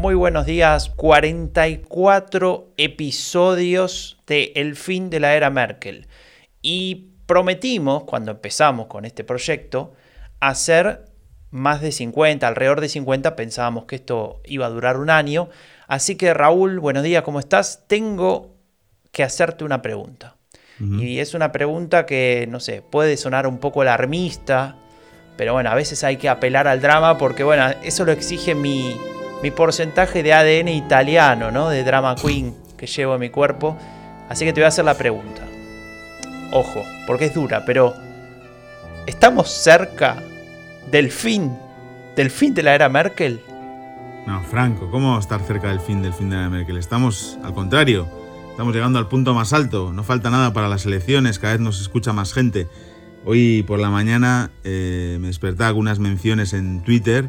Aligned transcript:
Muy 0.00 0.14
buenos 0.14 0.46
días, 0.46 0.88
44 0.96 2.72
episodios 2.78 4.16
de 4.26 4.50
El 4.56 4.74
fin 4.74 5.10
de 5.10 5.20
la 5.20 5.34
era 5.34 5.50
Merkel. 5.50 6.06
Y 6.62 7.10
prometimos, 7.26 8.04
cuando 8.04 8.30
empezamos 8.30 8.86
con 8.86 9.04
este 9.04 9.24
proyecto, 9.24 9.92
hacer 10.40 11.04
más 11.50 11.82
de 11.82 11.92
50, 11.92 12.48
alrededor 12.48 12.80
de 12.80 12.88
50, 12.88 13.36
pensábamos 13.36 13.84
que 13.84 13.96
esto 13.96 14.40
iba 14.46 14.64
a 14.64 14.70
durar 14.70 14.96
un 14.96 15.10
año. 15.10 15.50
Así 15.86 16.16
que 16.16 16.32
Raúl, 16.32 16.80
buenos 16.80 17.02
días, 17.02 17.22
¿cómo 17.22 17.38
estás? 17.38 17.84
Tengo 17.86 18.56
que 19.12 19.22
hacerte 19.22 19.64
una 19.64 19.82
pregunta. 19.82 20.36
Y 20.80 21.18
es 21.18 21.34
una 21.34 21.52
pregunta 21.52 22.06
que, 22.06 22.46
no 22.48 22.58
sé, 22.58 22.80
puede 22.80 23.18
sonar 23.18 23.46
un 23.46 23.58
poco 23.58 23.82
alarmista, 23.82 24.76
pero 25.36 25.52
bueno, 25.52 25.68
a 25.68 25.74
veces 25.74 26.04
hay 26.04 26.16
que 26.16 26.30
apelar 26.30 26.66
al 26.66 26.80
drama 26.80 27.18
porque, 27.18 27.44
bueno, 27.44 27.68
eso 27.82 28.06
lo 28.06 28.12
exige 28.12 28.54
mi, 28.54 28.96
mi 29.42 29.50
porcentaje 29.50 30.22
de 30.22 30.32
ADN 30.32 30.68
italiano, 30.68 31.50
¿no? 31.50 31.68
De 31.68 31.84
drama 31.84 32.14
queen 32.14 32.54
que 32.76 32.86
llevo 32.86 33.14
en 33.14 33.20
mi 33.20 33.30
cuerpo. 33.30 33.76
Así 34.28 34.44
que 34.44 34.52
te 34.52 34.60
voy 34.60 34.66
a 34.66 34.68
hacer 34.68 34.84
la 34.84 34.94
pregunta. 34.94 35.42
Ojo, 36.52 36.84
porque 37.06 37.26
es 37.26 37.34
dura, 37.34 37.64
pero 37.64 37.94
¿estamos 39.06 39.50
cerca 39.50 40.16
del 40.90 41.10
fin, 41.10 41.56
del 42.16 42.30
fin 42.30 42.54
de 42.54 42.62
la 42.62 42.74
era 42.74 42.88
Merkel? 42.88 43.40
No, 44.26 44.42
Franco, 44.42 44.90
¿cómo 44.90 45.18
estar 45.18 45.40
cerca 45.40 45.68
del 45.68 45.80
fin 45.80 46.02
del 46.02 46.12
fin 46.12 46.30
de 46.30 46.36
la 46.36 46.42
era 46.42 46.50
Merkel? 46.50 46.76
Estamos, 46.76 47.38
al 47.42 47.54
contrario, 47.54 48.08
estamos 48.50 48.74
llegando 48.74 48.98
al 48.98 49.08
punto 49.08 49.34
más 49.34 49.52
alto. 49.52 49.92
No 49.92 50.04
falta 50.04 50.30
nada 50.30 50.52
para 50.52 50.68
las 50.68 50.86
elecciones, 50.86 51.38
cada 51.38 51.54
vez 51.54 51.60
nos 51.60 51.80
escucha 51.80 52.12
más 52.12 52.32
gente. 52.32 52.68
Hoy 53.24 53.62
por 53.66 53.78
la 53.78 53.90
mañana 53.90 54.50
eh, 54.64 55.18
me 55.20 55.28
despertaba 55.28 55.68
algunas 55.68 55.98
menciones 55.98 56.52
en 56.52 56.82
Twitter 56.82 57.28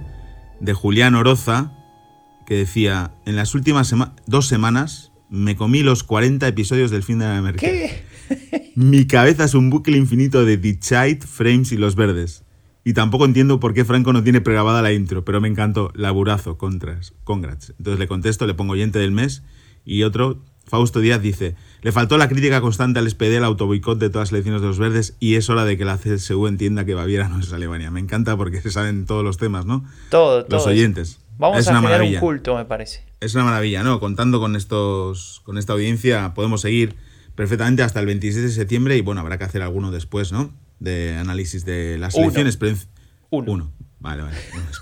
de 0.59 0.73
Julián 0.73 1.15
Oroza, 1.15 1.71
que 2.51 2.57
decía, 2.57 3.13
en 3.25 3.37
las 3.37 3.55
últimas 3.55 3.95
dos 4.27 4.45
semanas 4.45 5.13
me 5.29 5.55
comí 5.55 5.83
los 5.83 6.03
40 6.03 6.45
episodios 6.49 6.91
del 6.91 7.01
fin 7.01 7.19
de 7.19 7.23
la 7.23 7.41
Merkel. 7.41 7.61
¿Qué? 7.61 8.73
Mi 8.75 9.07
cabeza 9.07 9.45
es 9.45 9.53
un 9.53 9.69
bucle 9.69 9.95
infinito 9.95 10.43
de 10.43 10.57
The 10.57 11.19
Frames 11.25 11.71
y 11.71 11.77
Los 11.77 11.95
Verdes. 11.95 12.43
Y 12.83 12.91
tampoco 12.91 13.23
entiendo 13.23 13.61
por 13.61 13.73
qué 13.73 13.85
Franco 13.85 14.11
no 14.11 14.21
tiene 14.21 14.41
pregrabada 14.41 14.81
la 14.81 14.91
intro, 14.91 15.23
pero 15.23 15.39
me 15.39 15.47
encantó. 15.47 15.93
Laburazo, 15.95 16.57
contras, 16.57 17.13
congrats. 17.23 17.73
Entonces 17.77 17.99
le 17.99 18.09
contesto, 18.09 18.45
le 18.45 18.53
pongo 18.53 18.73
oyente 18.73 18.99
del 18.99 19.11
mes. 19.11 19.43
Y 19.85 20.03
otro, 20.03 20.43
Fausto 20.65 20.99
Díaz 20.99 21.21
dice, 21.21 21.55
le 21.81 21.93
faltó 21.93 22.17
la 22.17 22.27
crítica 22.27 22.59
constante 22.59 22.99
al 22.99 23.09
SPD, 23.09 23.37
el 23.37 23.45
autoboicot 23.45 23.97
de 23.97 24.09
todas 24.09 24.27
las 24.27 24.33
elecciones 24.33 24.59
de 24.59 24.67
los 24.67 24.77
verdes 24.77 25.15
y 25.21 25.35
es 25.35 25.49
hora 25.49 25.63
de 25.63 25.77
que 25.77 25.85
la 25.85 25.97
CSU 25.97 26.47
entienda 26.47 26.83
que 26.83 26.95
Baviera 26.95 27.29
no 27.29 27.39
es 27.39 27.53
Alemania. 27.53 27.91
Me 27.91 28.01
encanta 28.01 28.35
porque 28.35 28.59
se 28.61 28.71
saben 28.71 29.05
todos 29.05 29.23
los 29.23 29.37
temas, 29.37 29.65
¿no? 29.65 29.85
Todo, 30.09 30.45
Los 30.49 30.67
oyentes. 30.67 31.21
Vamos 31.41 31.67
a 31.67 31.75
generar 31.75 32.03
un 32.03 32.15
culto, 32.17 32.55
me 32.55 32.65
parece. 32.65 33.03
Es 33.19 33.33
una 33.33 33.43
maravilla, 33.45 33.81
¿no? 33.81 33.99
Contando 33.99 34.39
con 34.39 34.55
estos, 34.55 35.41
con 35.43 35.57
esta 35.57 35.73
audiencia, 35.73 36.35
podemos 36.35 36.61
seguir 36.61 36.95
perfectamente 37.33 37.81
hasta 37.81 37.99
el 37.99 38.05
26 38.05 38.45
de 38.45 38.51
septiembre 38.51 38.95
y 38.95 39.01
bueno, 39.01 39.21
habrá 39.21 39.39
que 39.39 39.45
hacer 39.45 39.63
alguno 39.63 39.89
después, 39.89 40.31
¿no? 40.31 40.53
De 40.79 41.17
análisis 41.17 41.65
de 41.65 41.97
las 41.97 42.13
elecciones. 42.13 42.59
Uno. 43.31 43.51
Uno. 43.51 43.71
Vale, 43.99 44.21
vale. 44.21 44.37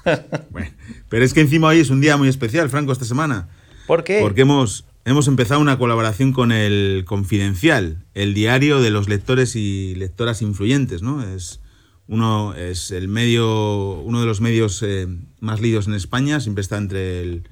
bueno, 0.52 0.70
pero 1.08 1.24
es 1.24 1.34
que 1.34 1.40
encima 1.40 1.70
hoy 1.70 1.80
es 1.80 1.92
un 1.92 2.02
día 2.02 2.18
muy 2.18 2.28
especial, 2.28 2.70
Franco, 2.70 2.92
esta 2.92 3.06
semana. 3.06 3.48
¿Por 3.88 4.04
qué? 4.04 4.20
Porque 4.20 4.42
hemos, 4.42 4.84
hemos 5.06 5.30
empezado 5.30 5.62
una 5.62 5.78
colaboración 5.78 6.34
con 6.34 6.52
el 6.52 7.06
Confidencial, 7.08 8.04
el 8.14 8.34
diario 8.34 8.82
de 8.82 8.90
los 8.90 9.08
lectores 9.08 9.56
y 9.56 9.96
lectoras 9.96 10.42
influyentes, 10.42 11.04
¿no? 11.04 11.24
Es 11.24 11.62
uno 12.10 12.56
es 12.56 12.92
el 12.92 13.08
medio, 13.08 14.02
uno 14.02 14.20
de 14.20 14.26
los 14.26 14.42
medios 14.42 14.84
eh, 14.84 15.08
más 15.40 15.62
leídos 15.62 15.88
en 15.88 15.94
España, 15.94 16.40
siempre 16.40 16.62
está 16.62 16.78
entre 16.78 17.22
el 17.22 17.50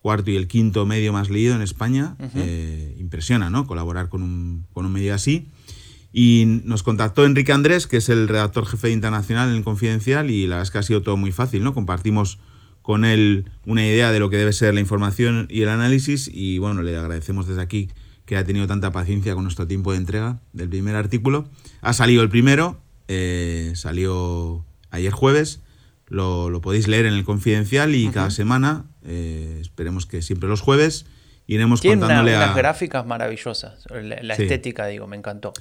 cuarto 0.00 0.30
y 0.30 0.36
el 0.36 0.48
quinto 0.48 0.86
medio 0.86 1.12
más 1.12 1.30
leído 1.30 1.54
en 1.54 1.62
España. 1.62 2.16
Eh, 2.34 2.96
impresiona, 2.98 3.50
¿no? 3.50 3.66
Colaborar 3.66 4.08
con 4.08 4.22
un, 4.22 4.66
con 4.72 4.86
un 4.86 4.92
medio 4.92 5.14
así. 5.14 5.48
Y 6.12 6.62
nos 6.64 6.82
contactó 6.82 7.26
Enrique 7.26 7.52
Andrés, 7.52 7.86
que 7.86 7.98
es 7.98 8.08
el 8.08 8.28
redactor 8.28 8.66
jefe 8.66 8.90
internacional 8.90 9.54
en 9.54 9.62
Confidencial, 9.62 10.30
y 10.30 10.46
la 10.46 10.56
verdad 10.56 10.62
es 10.62 10.70
que 10.70 10.78
ha 10.78 10.82
sido 10.82 11.02
todo 11.02 11.16
muy 11.16 11.32
fácil, 11.32 11.62
¿no? 11.62 11.74
Compartimos 11.74 12.38
con 12.80 13.04
él 13.04 13.50
una 13.66 13.84
idea 13.86 14.10
de 14.10 14.18
lo 14.18 14.30
que 14.30 14.38
debe 14.38 14.52
ser 14.54 14.72
la 14.72 14.80
información 14.80 15.46
y 15.50 15.62
el 15.62 15.68
análisis, 15.68 16.30
y 16.32 16.58
bueno, 16.58 16.82
le 16.82 16.96
agradecemos 16.96 17.46
desde 17.46 17.60
aquí 17.60 17.90
que 18.24 18.36
ha 18.36 18.44
tenido 18.44 18.66
tanta 18.66 18.92
paciencia 18.92 19.34
con 19.34 19.44
nuestro 19.44 19.66
tiempo 19.66 19.92
de 19.92 19.98
entrega 19.98 20.40
del 20.52 20.68
primer 20.68 20.96
artículo. 20.96 21.48
Ha 21.80 21.92
salido 21.92 22.22
el 22.22 22.28
primero, 22.28 22.80
eh, 23.08 23.72
salió 23.74 24.64
ayer 24.90 25.12
jueves. 25.12 25.60
Lo, 26.08 26.60
podéis 26.60 26.88
leer 26.88 27.06
en 27.06 27.14
el 27.14 27.24
Confidencial 27.24 27.94
y 27.94 28.08
cada 28.08 28.30
semana, 28.30 28.84
eh, 29.04 29.58
esperemos 29.60 30.06
que 30.06 30.22
siempre 30.22 30.48
los 30.48 30.60
jueves, 30.60 31.06
iremos 31.46 31.82
contándole 31.82 32.34
a... 32.34 32.52
gráficas 32.54 33.06
maravillosas. 33.06 33.84
La, 33.90 34.34
estética, 34.34 34.86
digo, 34.86 35.06
me 35.06 35.16
encantó. 35.16 35.52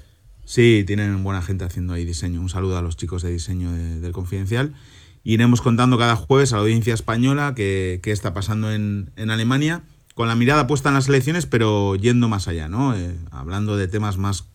Sí, 0.45 0.83
tienen 0.87 1.23
buena 1.23 1.41
gente 1.41 1.65
haciendo 1.65 1.93
ahí 1.93 2.05
diseño. 2.05 2.39
Un 2.39 2.49
saludo 2.49 2.77
a 2.77 2.81
los 2.81 2.95
chicos 2.95 3.21
de 3.23 3.31
diseño 3.31 3.71
del 3.71 4.11
Confidencial. 4.13 4.73
Iremos 5.23 5.61
contando 5.61 5.97
cada 5.97 6.15
jueves 6.15 6.53
a 6.53 6.55
la 6.55 6.61
audiencia 6.61 6.93
española 6.93 7.53
qué, 7.53 7.99
está 8.05 8.33
pasando 8.33 8.71
en, 8.71 9.11
Alemania, 9.17 9.83
con 10.15 10.29
la 10.29 10.35
mirada 10.35 10.65
puesta 10.65 10.87
en 10.87 10.95
las 10.95 11.09
elecciones, 11.09 11.45
pero 11.45 11.97
yendo 11.97 12.29
más 12.29 12.47
allá, 12.47 12.69
¿no? 12.69 12.95
Eh, 12.95 13.13
hablando 13.31 13.75
de 13.75 13.89
temas 13.89 14.17
más 14.17 14.45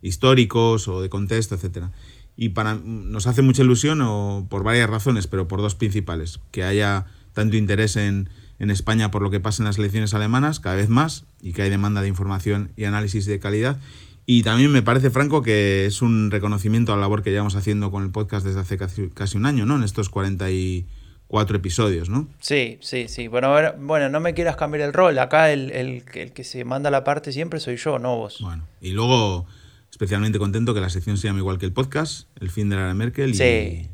históricos 0.00 0.86
o 0.86 1.00
de 1.00 1.08
contexto, 1.08 1.56
etcétera. 1.56 1.90
Y 2.36 2.50
para, 2.50 2.74
nos 2.74 3.26
hace 3.26 3.42
mucha 3.42 3.62
ilusión 3.62 4.00
o 4.02 4.46
por 4.50 4.64
varias 4.64 4.90
razones, 4.90 5.26
pero 5.26 5.46
por 5.46 5.60
dos 5.60 5.74
principales. 5.74 6.40
Que 6.50 6.64
haya 6.64 7.06
tanto 7.32 7.56
interés 7.56 7.96
en, 7.96 8.28
en 8.58 8.70
España 8.70 9.10
por 9.10 9.22
lo 9.22 9.30
que 9.30 9.40
pasa 9.40 9.62
en 9.62 9.66
las 9.66 9.78
elecciones 9.78 10.14
alemanas, 10.14 10.60
cada 10.60 10.76
vez 10.76 10.88
más, 10.88 11.24
y 11.40 11.52
que 11.52 11.62
hay 11.62 11.70
demanda 11.70 12.02
de 12.02 12.08
información 12.08 12.70
y 12.76 12.84
análisis 12.84 13.26
de 13.26 13.38
calidad. 13.38 13.78
Y 14.26 14.42
también 14.42 14.72
me 14.72 14.82
parece, 14.82 15.10
Franco, 15.10 15.42
que 15.42 15.84
es 15.86 16.00
un 16.00 16.30
reconocimiento 16.30 16.92
a 16.92 16.96
la 16.96 17.02
labor 17.02 17.22
que 17.22 17.30
llevamos 17.30 17.56
haciendo 17.56 17.90
con 17.90 18.02
el 18.04 18.10
podcast 18.10 18.46
desde 18.46 18.60
hace 18.60 18.78
casi, 18.78 19.36
un 19.36 19.44
año, 19.44 19.66
¿no? 19.66 19.76
En 19.76 19.82
estos 19.82 20.08
44 20.08 21.56
episodios, 21.56 22.08
¿no? 22.08 22.28
Sí, 22.40 22.78
sí, 22.80 23.06
sí. 23.08 23.28
Bueno, 23.28 23.52
ver, 23.52 23.74
bueno 23.78 24.08
no 24.08 24.20
me 24.20 24.32
quieras 24.32 24.56
cambiar 24.56 24.82
el 24.82 24.94
rol. 24.94 25.18
Acá 25.18 25.52
el, 25.52 25.70
el, 25.72 26.04
el, 26.14 26.32
que 26.32 26.44
se 26.44 26.64
manda 26.64 26.90
la 26.90 27.04
parte 27.04 27.32
siempre 27.32 27.60
soy 27.60 27.76
yo, 27.76 27.98
no 27.98 28.16
vos. 28.16 28.38
Bueno, 28.40 28.64
y 28.80 28.92
luego 28.92 29.46
especialmente 29.94 30.40
contento 30.40 30.74
que 30.74 30.80
la 30.80 30.90
sección 30.90 31.16
se 31.16 31.28
llame 31.28 31.38
igual 31.38 31.58
que 31.58 31.66
el 31.66 31.72
podcast, 31.72 32.26
El 32.40 32.50
fin 32.50 32.68
de 32.68 32.74
la 32.74 32.92
Merkel. 32.94 33.30
Y, 33.30 33.34
sí. 33.34 33.88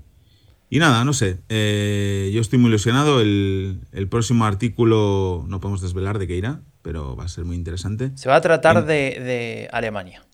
Y 0.71 0.79
nada, 0.79 1.05
no 1.05 1.13
sé. 1.13 1.41
Eh, 1.51 2.31
yo 2.33 2.41
estoy 2.41 2.59
muy 2.59 2.71
ilusionado. 2.71 3.21
El, 3.21 4.09
próximo 4.09 4.47
artículo 4.47 5.45
no 5.47 5.61
podemos 5.61 5.83
desvelar 5.83 6.19
de 6.19 6.27
qué 6.27 6.37
irá, 6.37 6.63
pero 6.81 7.17
va 7.17 7.25
a 7.25 7.29
ser 7.29 7.45
muy 7.45 7.55
interesante. 7.55 8.13
Se 8.15 8.31
va 8.31 8.37
a 8.37 8.41
tratar 8.41 8.87
de, 8.87 9.69
Alemania. 9.73 10.25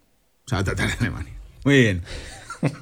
Se 0.46 0.54
va 0.54 0.60
a 0.60 0.64
tratar 0.64 0.86
de 0.86 0.94
Alemania. 1.00 1.32
Muy 1.64 1.80
bien. 1.80 2.02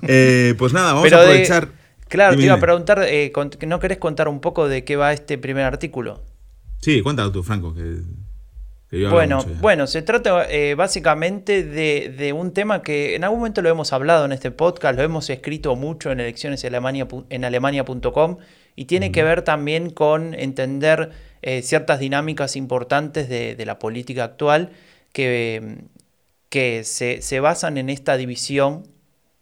Eh, 0.03 0.55
pues 0.57 0.73
nada, 0.73 0.93
vamos 0.93 1.13
a 1.13 1.21
aprovechar. 1.21 1.69
claro, 2.09 2.37
te 2.37 2.45
iba 2.45 2.55
a 2.55 2.61
preguntar, 2.61 3.05
eh, 3.07 3.33
¿no 3.67 3.81
querés 3.81 3.99
contar 3.99 4.29
un 4.29 4.41
poco 4.41 4.69
de 4.69 4.85
qué 4.85 4.95
va 4.95 5.13
este 5.13 5.37
primer 5.37 5.65
artículo? 5.65 6.23
Sí, 6.81 7.03
cuéntalo 7.03 7.33
tú, 7.33 7.43
Franco, 7.43 7.75
que 7.75 8.03
bueno, 8.91 9.45
bueno, 9.61 9.87
se 9.87 10.03
trata 10.03 10.49
eh, 10.49 10.75
básicamente 10.75 11.65
de, 11.65 12.33
un 12.33 12.53
tema 12.53 12.83
que 12.83 13.17
en 13.17 13.25
algún 13.25 13.41
momento 13.41 13.63
lo 13.63 13.69
hemos 13.69 13.93
hablado 13.93 14.25
en 14.25 14.33
este 14.33 14.51
podcast, 14.51 14.97
lo 14.97 15.03
hemos 15.03 15.31
escrito 15.31 15.75
mucho 15.75 16.13
en 16.13 16.21
elecciones 16.21 16.65
en 16.65 17.45
alemania.com 17.45 18.39
y 18.77 18.85
tiene 18.85 19.11
que 19.11 19.23
ver 19.23 19.43
también 19.43 19.91
con 19.91 20.35
entender 20.35 21.11
eh, 21.43 21.63
ciertas 21.63 21.99
dinámicas 21.99 22.57
importantes 22.57 23.29
de, 23.29 23.63
la 23.65 23.79
política 23.79 24.25
actual 24.25 24.71
que, 25.13 25.79
que 26.49 26.85
se, 26.85 27.21
se 27.23 27.41
basan 27.41 27.79
en 27.79 27.91
esta 27.91 28.17
división 28.17 28.87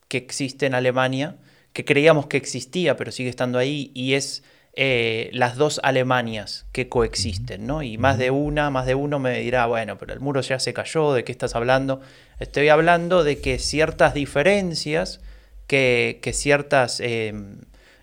que 0.08 0.18
existe 0.18 0.66
en 0.66 0.74
Alemania, 0.74 1.36
que 1.72 1.84
creíamos 1.84 2.26
que 2.26 2.36
existía, 2.36 2.96
pero 2.96 3.12
sigue 3.12 3.30
estando 3.30 3.58
ahí, 3.58 3.90
y 3.94 4.14
es 4.14 4.44
eh, 4.74 5.28
las 5.34 5.56
dos 5.56 5.80
Alemanias 5.82 6.64
que 6.72 6.88
coexisten, 6.88 7.66
¿no? 7.66 7.82
Y 7.82 7.98
más 7.98 8.16
de 8.16 8.30
una, 8.30 8.70
más 8.70 8.86
de 8.86 8.94
uno 8.94 9.18
me 9.18 9.38
dirá, 9.40 9.66
bueno, 9.66 9.98
pero 9.98 10.14
el 10.14 10.20
muro 10.20 10.40
ya 10.40 10.58
se 10.58 10.72
cayó, 10.72 11.12
¿de 11.12 11.24
qué 11.24 11.32
estás 11.32 11.54
hablando? 11.54 12.00
Estoy 12.40 12.70
hablando 12.70 13.22
de 13.22 13.38
que 13.38 13.58
ciertas 13.58 14.14
diferencias, 14.14 15.20
que, 15.66 16.20
que 16.22 16.32
ciertos 16.32 17.00
em, 17.00 17.58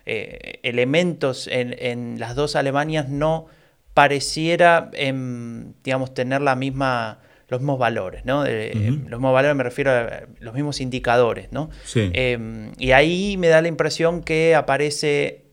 eh, 0.06 0.60
elementos 0.62 1.48
en, 1.48 1.74
en, 1.76 2.20
las 2.20 2.36
dos 2.36 2.54
Alemanias 2.54 3.08
no 3.08 3.46
pareciera, 3.92 4.90
em, 4.92 5.72
digamos, 5.82 6.14
tener 6.14 6.40
la 6.40 6.54
misma 6.54 7.18
los 7.48 7.60
mismos 7.60 7.80
valores, 7.80 8.24
¿no? 8.24 8.44
Los 8.44 8.76
mismos 8.76 9.32
valores 9.32 9.56
me 9.56 9.64
refiero 9.64 9.90
a 9.90 10.22
los 10.38 10.54
mismos 10.54 10.80
indicadores, 10.80 11.50
¿no? 11.50 11.68
Sí. 11.84 12.08
Em, 12.12 12.70
y 12.78 12.92
ahí 12.92 13.36
me 13.38 13.48
da 13.48 13.60
la 13.60 13.66
impresión 13.66 14.22
que 14.22 14.54
aparece 14.54 15.49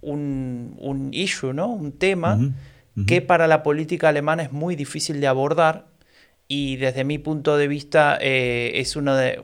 un, 0.00 0.76
un 0.78 1.12
issue, 1.12 1.52
¿no? 1.52 1.68
Un 1.68 1.92
tema 1.92 2.38
que 3.06 3.22
para 3.22 3.46
la 3.46 3.62
política 3.62 4.08
alemana 4.08 4.42
es 4.42 4.50
muy 4.50 4.74
difícil 4.74 5.20
de 5.20 5.28
abordar 5.28 5.86
y 6.48 6.76
desde 6.76 7.04
mi 7.04 7.18
punto 7.18 7.56
de 7.56 7.68
vista 7.68 8.18
eh, 8.20 8.72
es 8.74 8.96
uno 8.96 9.14
de 9.14 9.40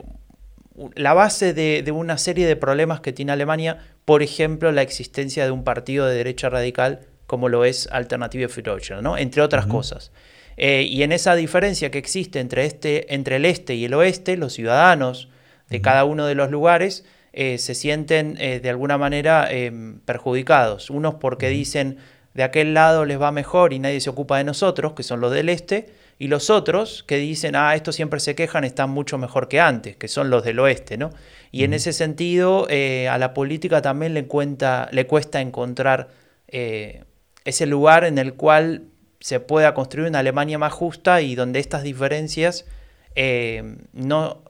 la 0.95 1.13
base 1.13 1.53
de, 1.53 1.81
de, 1.81 1.91
una 1.91 2.17
serie 2.17 2.47
de 2.47 2.57
problemas 2.57 2.99
que 2.99 3.13
tiene 3.13 3.31
Alemania, 3.31 3.77
por 4.03 4.23
ejemplo, 4.23 4.73
la 4.73 4.81
existencia 4.81 5.45
de 5.45 5.51
un 5.51 5.63
partido 5.63 6.05
de 6.05 6.15
derecha 6.15 6.49
radical 6.49 7.07
como 7.27 7.49
lo 7.49 7.65
es 7.65 7.87
Alternative 7.91 8.49
für 8.49 8.61
Deutschland, 8.61 9.03
¿no? 9.03 9.17
entre 9.17 9.41
otras 9.41 9.65
cosas. 9.65 10.11
Eh, 10.57 10.83
y 10.83 11.03
en 11.03 11.11
esa 11.11 11.35
diferencia 11.35 11.91
que 11.91 11.97
existe 11.97 12.39
entre, 12.39 12.65
este, 12.65 13.13
entre 13.13 13.37
el 13.37 13.45
este 13.45 13.75
y 13.75 13.85
el 13.85 13.93
oeste, 13.93 14.37
los 14.37 14.53
ciudadanos 14.53 15.29
de 15.69 15.81
cada 15.81 16.05
uno 16.05 16.27
de 16.27 16.35
los 16.35 16.51
lugares 16.51 17.05
eh, 17.35 17.57
se 17.57 17.75
sienten 17.75 18.37
eh, 18.39 18.59
de 18.59 18.69
alguna 18.69 18.97
manera 18.97 19.49
perjudicados. 20.05 20.89
Unos 20.89 21.15
porque 21.15 21.49
dicen 21.49 21.97
de 22.33 22.43
aquel 22.43 22.73
lado 22.73 23.05
les 23.05 23.21
va 23.21 23.31
mejor 23.31 23.73
y 23.73 23.79
nadie 23.79 24.01
se 24.01 24.09
ocupa 24.09 24.37
de 24.37 24.43
nosotros, 24.43 24.93
que 24.93 25.03
son 25.03 25.21
los 25.21 25.31
del 25.31 25.49
este, 25.49 25.89
y 26.17 26.27
los 26.27 26.49
otros 26.49 27.03
que 27.03 27.17
dicen, 27.17 27.55
ah, 27.55 27.75
estos 27.75 27.95
siempre 27.95 28.19
se 28.19 28.35
quejan, 28.35 28.63
están 28.63 28.89
mucho 28.89 29.17
mejor 29.17 29.47
que 29.47 29.59
antes, 29.59 29.95
que 29.95 30.07
son 30.07 30.29
los 30.29 30.43
del 30.43 30.59
oeste, 30.59 30.97
¿no? 30.97 31.11
Y 31.51 31.63
en 31.63 31.73
ese 31.73 31.93
sentido, 31.93 32.67
a 32.67 33.17
la 33.17 33.33
política 33.33 33.81
también 33.81 34.13
le, 34.13 34.25
cuenta, 34.25 34.89
le 34.91 35.07
cuesta 35.07 35.39
encontrar 35.39 36.09
ese 36.47 37.65
lugar 37.65 38.03
en 38.03 38.17
el 38.17 38.33
cual 38.33 38.87
se 39.19 39.39
pueda 39.39 39.73
construir 39.73 40.09
una 40.09 40.19
Alemania 40.19 40.57
más 40.57 40.73
justa 40.73 41.21
y 41.21 41.35
donde 41.35 41.59
estas 41.59 41.83
diferencias 41.83 42.65
eh, 43.15 43.77
no, 43.93 44.43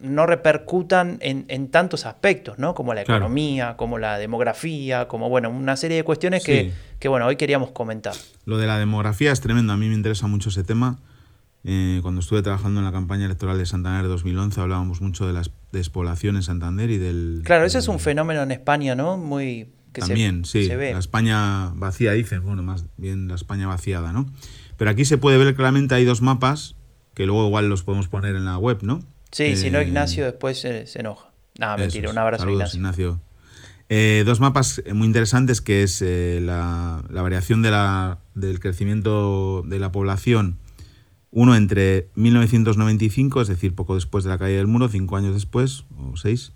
no 0.00 0.26
repercutan 0.26 1.18
en, 1.20 1.68
tantos 1.68 2.06
aspectos, 2.06 2.58
¿no? 2.58 2.74
Como 2.74 2.94
la 2.94 3.02
economía, 3.02 3.76
como 3.76 3.98
la 3.98 4.18
demografía, 4.18 5.08
como 5.08 5.28
bueno, 5.28 5.50
una 5.50 5.76
serie 5.76 5.98
de 5.98 6.04
cuestiones 6.04 6.42
que, 6.44 7.08
bueno, 7.08 7.26
hoy 7.26 7.36
queríamos 7.36 7.70
comentar. 7.70 8.14
Lo 8.44 8.58
de 8.58 8.66
la 8.66 8.78
demografía 8.78 9.32
es 9.32 9.40
tremendo, 9.40 9.72
a 9.72 9.76
mí 9.76 9.88
me 9.88 9.94
interesa 9.94 10.26
mucho 10.26 10.48
ese 10.48 10.64
tema. 10.64 10.98
Eh, 11.62 11.98
cuando 12.00 12.20
estuve 12.20 12.40
trabajando 12.40 12.80
en 12.80 12.86
la 12.86 12.92
campaña 12.92 13.26
electoral 13.26 13.58
de 13.58 13.66
Santander 13.66 14.08
2011 14.08 14.62
hablábamos 14.62 15.02
mucho 15.02 15.26
de 15.26 15.34
la 15.34 15.42
despoblación 15.72 16.36
en 16.36 16.42
Santander 16.42 16.88
y 16.88 16.96
del... 16.96 17.42
Claro, 17.44 17.66
ese 17.66 17.78
es 17.78 17.88
un 17.88 18.00
fenómeno 18.00 18.42
en 18.42 18.50
España, 18.50 18.94
¿no? 18.94 19.18
Muy 19.18 19.68
también, 19.92 20.44
sí. 20.44 20.68
La 20.68 20.98
España 20.98 21.72
vacía, 21.74 22.12
dicen, 22.12 22.42
bueno, 22.44 22.62
más 22.62 22.86
bien 22.96 23.28
la 23.28 23.34
España 23.34 23.66
vaciada, 23.66 24.12
¿no? 24.12 24.26
Pero 24.76 24.90
aquí 24.90 25.04
se 25.04 25.18
puede 25.18 25.36
ver 25.36 25.54
claramente, 25.54 25.94
hay 25.94 26.04
dos 26.04 26.22
mapas, 26.22 26.76
que 27.14 27.26
luego 27.26 27.46
igual 27.46 27.68
los 27.68 27.82
podemos 27.82 28.08
poner 28.08 28.36
en 28.36 28.44
la 28.44 28.56
web, 28.56 28.78
¿no? 28.82 29.02
Sí, 29.32 29.56
si 29.56 29.70
no 29.70 29.78
eh, 29.78 29.86
Ignacio 29.86 30.24
después 30.24 30.60
se, 30.60 30.86
enoja. 30.94 31.30
No, 31.58 31.76
mentira, 31.76 32.10
un 32.10 32.18
abrazo 32.18 32.44
Saludos, 32.44 32.74
Ignacio. 32.74 33.20
Eh, 33.88 34.22
dos 34.24 34.40
mapas 34.40 34.82
muy 34.94 35.06
interesantes 35.06 35.60
que 35.60 35.82
es 35.82 36.00
eh, 36.00 36.40
la, 36.42 37.04
la, 37.10 37.22
variación 37.22 37.60
de 37.62 37.72
la, 37.72 38.20
del 38.34 38.60
crecimiento 38.60 39.62
de 39.66 39.78
la 39.80 39.90
población, 39.90 40.58
uno 41.32 41.56
entre 41.56 42.08
1995, 42.14 43.42
es 43.42 43.48
decir, 43.48 43.74
poco 43.74 43.96
después 43.96 44.24
de 44.24 44.30
la 44.30 44.38
caída 44.38 44.58
del 44.58 44.68
muro, 44.68 44.88
cinco 44.88 45.16
años 45.16 45.34
después, 45.34 45.84
o 45.96 46.16
seis, 46.16 46.52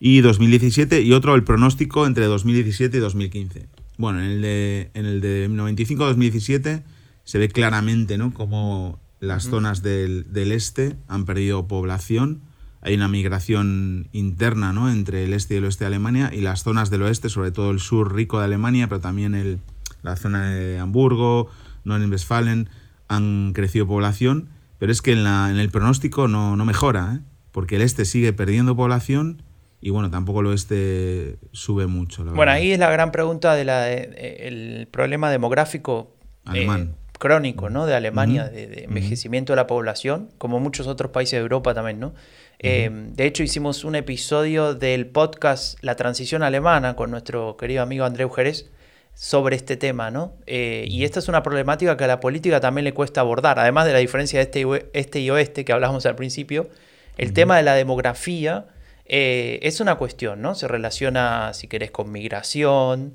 y 0.00 0.20
2017 0.20 1.02
y 1.02 1.12
otro 1.12 1.34
el 1.34 1.44
pronóstico 1.44 2.06
entre 2.06 2.26
2017 2.26 2.96
y 2.96 3.00
2015. 3.00 3.66
Bueno, 3.96 4.20
en 4.20 4.26
el 4.26 4.42
de, 4.42 4.90
en 4.94 5.06
el 5.06 5.20
de 5.20 5.48
95-2017 5.48 6.82
se 7.24 7.38
ve 7.38 7.48
claramente 7.48 8.18
¿no? 8.18 8.34
cómo 8.34 9.00
las 9.24 9.44
zonas 9.44 9.82
del, 9.82 10.32
del, 10.32 10.52
este 10.52 10.96
han 11.08 11.24
perdido 11.24 11.66
población. 11.66 12.42
Hay 12.80 12.94
una 12.94 13.08
migración 13.08 14.08
interna 14.12 14.72
¿no? 14.72 14.90
entre 14.90 15.24
el 15.24 15.32
este 15.32 15.54
y 15.54 15.56
el 15.58 15.64
oeste 15.64 15.84
de 15.84 15.88
Alemania 15.88 16.30
y 16.32 16.40
las 16.40 16.62
zonas 16.62 16.90
del 16.90 17.02
oeste, 17.02 17.28
sobre 17.28 17.50
todo 17.50 17.70
el 17.70 17.80
sur 17.80 18.14
rico 18.14 18.38
de 18.38 18.44
Alemania, 18.44 18.88
pero 18.88 19.00
también 19.00 19.34
el, 19.34 19.60
la 20.02 20.16
zona 20.16 20.50
de 20.50 20.78
Hamburgo, 20.78 21.48
Norden-Westfalen, 21.84 22.68
han 23.08 23.52
crecido 23.54 23.86
población. 23.86 24.50
Pero 24.78 24.92
es 24.92 25.00
que 25.00 25.12
en, 25.12 25.24
la, 25.24 25.50
en 25.50 25.58
el 25.58 25.70
pronóstico 25.70 26.28
no, 26.28 26.56
no 26.56 26.64
mejora, 26.64 27.14
¿eh? 27.14 27.20
porque 27.52 27.76
el 27.76 27.82
este 27.82 28.04
sigue 28.04 28.32
perdiendo 28.32 28.76
población 28.76 29.42
y 29.84 29.90
bueno, 29.90 30.10
tampoco 30.10 30.40
el 30.40 30.46
oeste 30.46 31.36
sube 31.52 31.86
mucho. 31.86 32.24
bueno, 32.24 32.52
ahí 32.52 32.72
es 32.72 32.78
la 32.78 32.90
gran 32.90 33.12
pregunta 33.12 33.54
del 33.54 33.68
el 33.68 34.88
problema 34.90 35.30
demográfico 35.30 36.16
eh, 36.54 36.88
crónico 37.24 37.70
¿no? 37.70 37.86
de 37.86 37.94
Alemania, 37.94 38.50
de, 38.50 38.84
envejecimiento 38.84 39.54
de 39.54 39.56
la 39.56 39.66
población, 39.66 40.28
como 40.36 40.60
muchos 40.60 40.86
otros 40.86 41.10
países 41.10 41.38
de 41.38 41.38
Europa 41.38 41.72
también. 41.72 41.98
¿no? 41.98 42.12
Eh, 42.58 42.90
de 42.92 43.24
hecho, 43.24 43.42
hicimos 43.42 43.82
un 43.84 43.94
episodio 43.94 44.74
del 44.74 45.06
podcast 45.06 45.78
La 45.80 45.96
transición 45.96 46.42
alemana 46.42 46.96
con 46.96 47.10
nuestro 47.10 47.56
querido 47.56 47.82
amigo 47.82 48.04
André 48.04 48.28
Jerez 48.28 48.66
sobre 49.14 49.56
este 49.56 49.78
tema, 49.78 50.10
¿no? 50.10 50.34
Eh, 50.46 50.84
y 50.86 51.04
esta 51.04 51.18
es 51.20 51.28
una 51.28 51.42
problemática 51.42 51.96
que 51.96 52.04
a 52.04 52.08
la 52.08 52.20
política 52.20 52.60
también 52.60 52.84
le 52.84 52.92
cuesta 52.92 53.22
abordar, 53.22 53.58
además 53.58 53.86
de 53.86 53.94
la 53.94 54.00
diferencia 54.00 54.38
de 54.38 54.42
este 54.42 54.60
y, 54.60 54.64
este 54.92 55.20
y 55.20 55.30
oeste 55.30 55.64
que 55.64 55.72
hablábamos 55.72 56.04
al 56.04 56.16
principio, 56.16 56.68
el 57.16 57.32
tema 57.32 57.56
de 57.56 57.62
la 57.62 57.74
demografía 57.74 58.66
eh, 59.06 59.60
es 59.62 59.80
una 59.80 59.94
cuestión, 59.94 60.42
¿no? 60.42 60.54
Se 60.54 60.68
relaciona, 60.68 61.54
si 61.54 61.68
querés, 61.68 61.90
con 61.90 62.12
migración, 62.12 63.14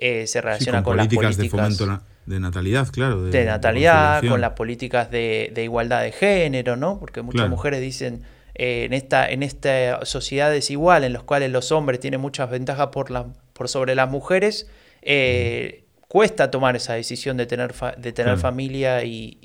se 0.00 0.40
relaciona 0.40 0.82
con, 0.82 0.96
las 0.96 1.08
políticas 1.08 1.36
de 1.36 1.50
fomento 1.50 2.00
de 2.30 2.40
natalidad, 2.40 2.88
claro. 2.90 3.22
De, 3.24 3.44
natalidad, 3.44 4.22
con 4.26 4.40
las 4.40 4.52
políticas 4.52 5.10
de, 5.10 5.52
igualdad 5.62 6.02
de 6.02 6.12
género, 6.12 6.76
¿no? 6.76 6.98
Porque 6.98 7.22
muchas 7.22 7.48
mujeres 7.48 7.80
dicen, 7.80 8.22
eh, 8.54 8.84
en, 8.84 8.92
esta, 8.92 9.28
en 9.28 9.42
esta 9.42 10.04
sociedad 10.06 10.50
desigual, 10.50 11.04
en 11.04 11.12
las 11.12 11.22
cuales 11.22 11.50
los 11.50 11.72
hombres 11.72 12.00
tienen 12.00 12.20
muchas 12.20 12.50
ventajas 12.50 12.88
por, 12.88 13.10
la, 13.10 13.26
por 13.52 13.68
sobre 13.68 13.94
las 13.94 14.08
mujeres, 14.08 14.68
cuesta 16.08 16.50
tomar 16.50 16.76
esa 16.76 16.94
decisión 16.94 17.36
de 17.36 17.46
tener, 17.46 17.74
de 17.98 18.12
tener 18.12 18.38
familia 18.38 19.04
y, 19.04 19.38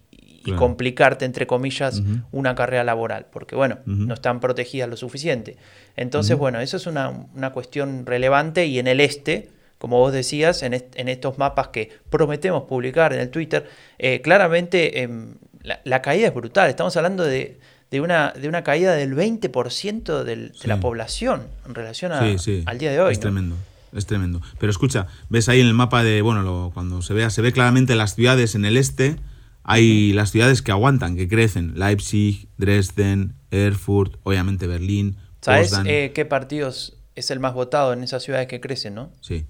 y 0.45 0.51
complicarte, 0.53 1.25
entre 1.25 1.47
comillas, 1.47 2.03
una 2.31 2.55
carrera 2.55 2.83
laboral, 2.83 3.25
porque 3.31 3.55
bueno, 3.55 3.79
no 3.85 4.13
están 4.13 4.39
protegidas 4.39 4.89
lo 4.89 4.97
suficiente. 4.97 5.57
Entonces, 5.95 6.37
bueno, 6.37 6.59
eso 6.59 6.77
es 6.77 6.87
una, 6.87 7.51
cuestión 7.53 8.05
relevante 8.05 8.65
y 8.65 8.79
en 8.79 8.87
el 8.87 8.99
este, 8.99 9.49
como 9.77 9.99
vos 9.99 10.13
decías, 10.13 10.63
en, 10.63 10.73
estos 10.73 11.37
mapas 11.37 11.69
que 11.69 11.91
prometemos 12.09 12.63
publicar 12.63 13.13
en 13.13 13.19
el 13.19 13.29
Twitter, 13.29 13.69
eh, 13.99 14.21
claramente 14.21 15.01
em, 15.01 15.35
la, 15.61 16.01
caída 16.01 16.27
es 16.27 16.33
brutal. 16.33 16.69
Estamos 16.69 16.95
hablando 16.97 17.23
de, 17.23 17.59
una, 17.93 18.31
de 18.31 18.47
una 18.47 18.63
caída 18.63 18.93
del 18.93 19.15
20% 19.15 20.23
de 20.23 20.51
la 20.63 20.79
población 20.79 21.47
en 21.65 21.75
relación 21.75 22.11
al 22.11 22.77
día 22.77 22.91
de 22.91 23.01
hoy. 23.01 23.13
Es 23.13 23.19
tremendo. 23.19 23.55
Es 23.93 24.05
tremendo. 24.05 24.41
Pero 24.59 24.71
escucha, 24.71 25.07
ves 25.29 25.47
ahí 25.47 25.61
en 25.61 25.67
el 25.67 25.73
mapa 25.73 26.03
de, 26.03 26.21
bueno, 26.21 26.71
cuando 26.73 27.01
se 27.01 27.13
vea, 27.13 27.29
se 27.29 27.41
ve 27.41 27.53
claramente 27.53 27.95
las 27.95 28.15
ciudades 28.15 28.53
en 28.55 28.65
el 28.65 28.75
este, 28.75 29.15
hay 29.63 30.13
las 30.13 30.31
ciudades 30.31 30.61
que 30.61 30.71
aguantan, 30.71 31.15
que 31.15 31.27
crecen. 31.27 31.79
Leipzig, 31.79 32.49
Dresden, 32.57 33.35
Erfurt, 33.51 34.15
obviamente 34.23 34.67
Berlín. 34.67 35.17
¿Sabes 35.41 35.73
eh, 35.85 36.11
qué 36.13 36.25
partidos 36.25 36.97
es 37.15 37.31
el 37.31 37.39
más 37.39 37.53
votado 37.53 37.93
en 37.93 38.03
esas 38.03 38.21
ciudades 38.23 38.47
que 38.47 38.59
crecen, 38.59 38.95
no? 38.95 39.11
Sí. 39.21 39.45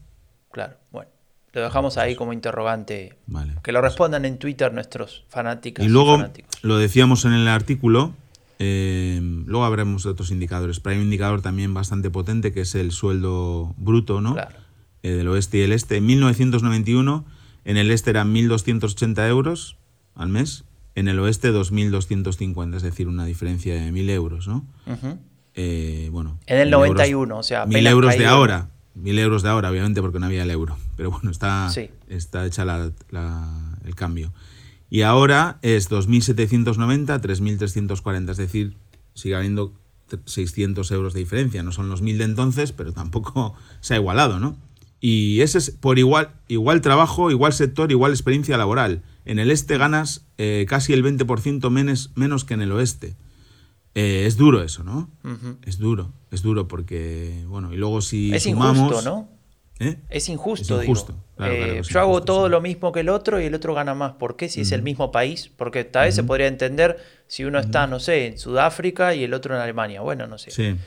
Claro, 0.55 0.77
bueno. 0.89 1.09
Lo 1.51 1.61
dejamos 1.61 1.97
ahí 1.97 2.15
como 2.15 2.31
interrogante. 2.31 3.17
Vale. 3.27 3.55
Que 3.61 3.73
lo 3.73 3.81
respondan 3.81 4.23
en 4.23 4.37
Twitter 4.37 4.73
nuestros 4.73 5.25
fanáticos. 5.27 5.85
Y 5.85 5.89
luego, 5.89 6.17
lo 6.61 6.77
decíamos 6.77 7.25
en 7.25 7.33
el 7.33 7.49
artículo, 7.49 8.13
eh, 8.59 9.19
luego 9.21 9.65
habremos 9.65 10.05
otros 10.05 10.31
indicadores, 10.31 10.79
pero 10.79 10.93
hay 10.93 10.99
un 10.99 11.07
indicador 11.07 11.41
también 11.41 11.73
bastante 11.73 12.09
potente 12.09 12.53
que 12.53 12.61
es 12.61 12.73
el 12.73 12.93
sueldo 12.93 13.73
bruto, 13.75 14.21
¿no? 14.21 14.33
Claro. 14.35 14.55
Eh, 15.03 15.11
del 15.11 15.27
oeste 15.27 15.57
y 15.57 15.61
el 15.63 15.73
este. 15.73 15.97
En 15.97 16.05
1991, 16.05 17.25
en 17.65 17.75
el 17.75 17.91
este 17.91 18.11
eran 18.11 18.33
1.280 18.33 19.27
euros 19.27 19.75
al 20.15 20.29
mes, 20.29 20.63
en 20.95 21.09
el 21.09 21.19
oeste 21.19 21.51
2.250, 21.51 22.77
es 22.77 22.81
decir, 22.81 23.09
una 23.09 23.25
diferencia 23.25 23.73
de 23.73 23.91
1.000 23.91 24.09
euros, 24.09 24.47
¿no? 24.47 24.65
Eh, 25.53 26.07
bueno, 26.13 26.39
en 26.47 26.59
el 26.59 26.69
91, 26.69 27.37
o 27.37 27.43
sea, 27.43 27.65
1.000 27.65 27.89
euros 27.89 28.17
de 28.17 28.25
ahora, 28.25 28.69
1.000 28.97 29.19
euros 29.19 29.43
de 29.43 29.49
ahora, 29.49 29.69
obviamente 29.69 30.01
porque 30.01 30.19
no 30.19 30.25
había 30.25 30.43
el 30.43 30.51
euro, 30.51 30.77
pero 30.95 31.11
bueno, 31.11 31.31
está, 31.31 31.69
está 32.07 32.45
hecha 32.45 32.63
el 32.63 33.95
cambio. 33.95 34.31
Y 34.89 35.01
ahora 35.01 35.57
es 35.61 35.89
2.790, 35.89 37.19
3.340, 37.19 38.31
es 38.31 38.37
decir, 38.37 38.75
sigue 39.13 39.35
habiendo 39.35 39.73
600 40.25 40.89
euros 40.91 41.13
de 41.13 41.19
diferencia. 41.19 41.63
No 41.63 41.71
son 41.71 41.89
los 41.89 42.03
1.000 42.03 42.17
de 42.17 42.23
entonces, 42.25 42.71
pero 42.71 42.93
tampoco 42.93 43.55
se 43.81 43.95
ha 43.95 43.97
igualado, 43.97 44.39
¿no? 44.39 44.55
Y 45.01 45.41
ese 45.41 45.57
es 45.57 45.71
por 45.71 45.99
igual, 45.99 46.31
igual 46.47 46.81
trabajo, 46.81 47.29
igual 47.29 47.53
sector, 47.53 47.91
igual 47.91 48.11
experiencia 48.11 48.57
laboral. 48.57 49.03
En 49.25 49.39
el 49.39 49.51
este 49.51 49.77
ganas 49.77 50.25
eh, 50.37 50.65
casi 50.67 50.93
el 50.93 51.03
20% 51.03 51.69
menos, 51.69 52.11
menos 52.15 52.45
que 52.45 52.53
en 52.53 52.61
el 52.61 52.71
oeste. 52.71 53.15
Eh, 53.95 54.25
es 54.25 54.35
duro 54.35 54.61
eso, 54.61 54.83
¿no? 54.83 55.09
Es 55.65 55.79
duro, 55.79 56.11
es 56.29 56.41
duro 56.41 56.67
porque, 56.67 57.45
bueno, 57.47 57.73
y 57.73 57.77
luego 57.77 58.01
si 58.01 58.33
es 58.33 58.43
sumamos... 58.43 58.77
Injusto, 58.77 59.01
¿no? 59.09 59.35
¿Eh? 59.79 59.97
Es 60.09 60.29
injusto, 60.29 60.79
digo. 60.79 60.93
Eh, 61.39 61.81
yo 61.83 61.99
hago 61.99 62.23
todo 62.23 62.47
lo 62.47 62.61
mismo 62.61 62.93
que 62.93 63.01
el 63.01 63.09
otro 63.09 63.41
y 63.41 63.45
el 63.45 63.53
otro 63.53 63.73
gana 63.73 63.93
más. 63.93 64.13
¿Por 64.13 64.37
qué? 64.37 64.47
Si 64.47 64.61
es 64.61 64.71
el 64.71 64.81
mismo 64.81 65.11
país. 65.11 65.51
Porque 65.55 65.83
tal 65.83 66.05
vez 66.05 66.15
se 66.15 66.23
podría 66.23 66.47
entender 66.47 66.97
si 67.27 67.43
uno 67.43 67.59
está, 67.59 67.85
no 67.85 67.99
sé, 67.99 68.27
en 68.27 68.37
Sudáfrica 68.37 69.15
y 69.15 69.25
el 69.25 69.33
otro 69.33 69.53
en 69.53 69.61
Alemania. 69.61 69.99
Bueno, 69.99 70.27
no 70.27 70.37
sé. 70.37 70.51
Sí. 70.51 70.77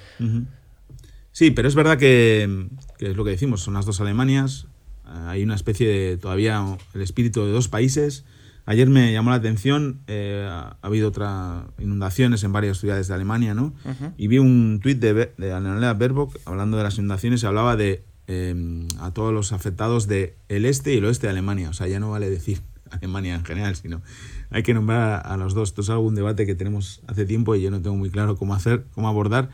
Sí, 1.32 1.50
pero 1.50 1.68
es 1.68 1.74
verdad 1.74 1.98
que, 1.98 2.66
que, 2.98 3.10
es 3.10 3.16
lo 3.16 3.24
que 3.24 3.30
decimos, 3.30 3.60
son 3.60 3.74
las 3.74 3.84
dos 3.84 4.00
Alemanias. 4.00 4.66
Hay 5.04 5.42
una 5.42 5.54
especie 5.54 5.86
de 5.86 6.16
todavía 6.16 6.64
el 6.94 7.02
espíritu 7.02 7.44
de 7.44 7.52
dos 7.52 7.68
países. 7.68 8.24
Ayer 8.70 8.88
me 8.88 9.12
llamó 9.12 9.30
la 9.30 9.36
atención, 9.36 10.00
eh, 10.08 10.46
ha 10.48 10.76
habido 10.82 11.08
otras 11.08 11.64
inundaciones 11.78 12.44
en 12.44 12.52
varias 12.52 12.78
ciudades 12.78 13.08
de 13.08 13.14
Alemania, 13.14 13.54
¿no? 13.54 13.72
Y 14.18 14.28
vi 14.28 14.38
un 14.38 14.80
tuit 14.82 14.98
de, 14.98 15.32
de 15.36 15.52
Annalena 15.52 15.94
Baerbock 15.94 16.38
hablando 16.44 16.76
de 16.76 16.82
las 16.82 16.98
inundaciones 16.98 17.42
y 17.42 17.46
hablaba 17.46 17.76
de 17.76 18.04
Em, 18.30 18.86
a 19.00 19.10
todos 19.14 19.32
los 19.32 19.52
afectados 19.52 20.06
del 20.06 20.34
el 20.50 20.66
este 20.66 20.92
y 20.92 20.98
el 20.98 21.06
oeste 21.06 21.26
de 21.26 21.30
Alemania. 21.30 21.70
O 21.70 21.72
sea, 21.72 21.88
ya 21.88 21.98
no 21.98 22.10
vale 22.10 22.28
decir 22.28 22.60
Alemania 22.90 23.34
en 23.34 23.44
general, 23.44 23.74
sino 23.74 24.02
hay 24.50 24.62
que 24.62 24.74
nombrar 24.74 25.22
a, 25.24 25.36
los 25.38 25.54
dos. 25.54 25.70
Esto 25.70 25.80
es 25.80 25.88
algún 25.88 26.14
debate 26.14 26.44
que 26.44 26.54
tenemos 26.54 27.00
hace 27.06 27.24
tiempo 27.24 27.56
y 27.56 27.62
yo 27.62 27.70
no 27.70 27.80
tengo 27.80 27.96
muy 27.96 28.10
claro 28.10 28.36
cómo 28.36 28.54
hacer, 28.54 28.84
cómo 28.94 29.08
abordar. 29.08 29.48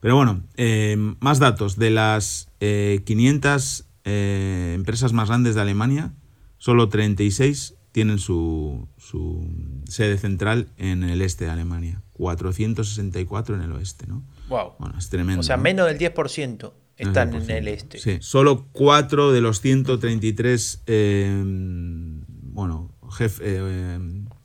Pero 0.00 0.16
bueno, 0.16 0.42
em, 0.56 1.16
más 1.20 1.38
datos. 1.38 1.76
De 1.76 1.90
las 1.90 2.48
500 2.60 3.80
eh, 3.80 3.84
eh, 4.06 4.72
empresas 4.74 5.12
más 5.12 5.28
grandes 5.28 5.54
de 5.54 5.60
Alemania, 5.60 6.14
solo 6.56 6.88
36 6.88 7.74
tienen 7.94 8.18
su, 8.18 8.88
su, 8.98 9.48
sede 9.88 10.18
central 10.18 10.66
en 10.78 11.04
el 11.04 11.22
este 11.22 11.44
de 11.44 11.52
Alemania. 11.52 12.02
464 12.14 13.54
en 13.54 13.62
el 13.62 13.70
oeste, 13.70 14.08
¿no? 14.08 14.24
Wow. 14.48 14.72
Bueno, 14.80 14.98
es 14.98 15.08
tremendo. 15.10 15.38
O 15.38 15.42
sea, 15.44 15.56
menos 15.56 15.86
del 15.86 15.96
10% 15.96 16.72
están 16.96 17.34
en 17.34 17.48
el 17.48 17.68
este. 17.68 18.00
Sí, 18.00 18.18
solo 18.20 18.66
cuatro 18.72 19.30
de 19.30 19.40
los 19.40 19.60
133, 19.60 20.82
eh, 20.88 21.40
bueno, 22.16 22.90
jefe, 23.12 23.44
eh, 23.46 23.98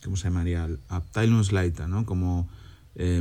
¿cómo 0.04 0.16
se 0.16 0.26
llamaría? 0.26 0.70
Abteilungsleiter, 0.88 1.90
¿no? 1.90 2.06
Como 2.06 2.48
eh, 2.94 3.20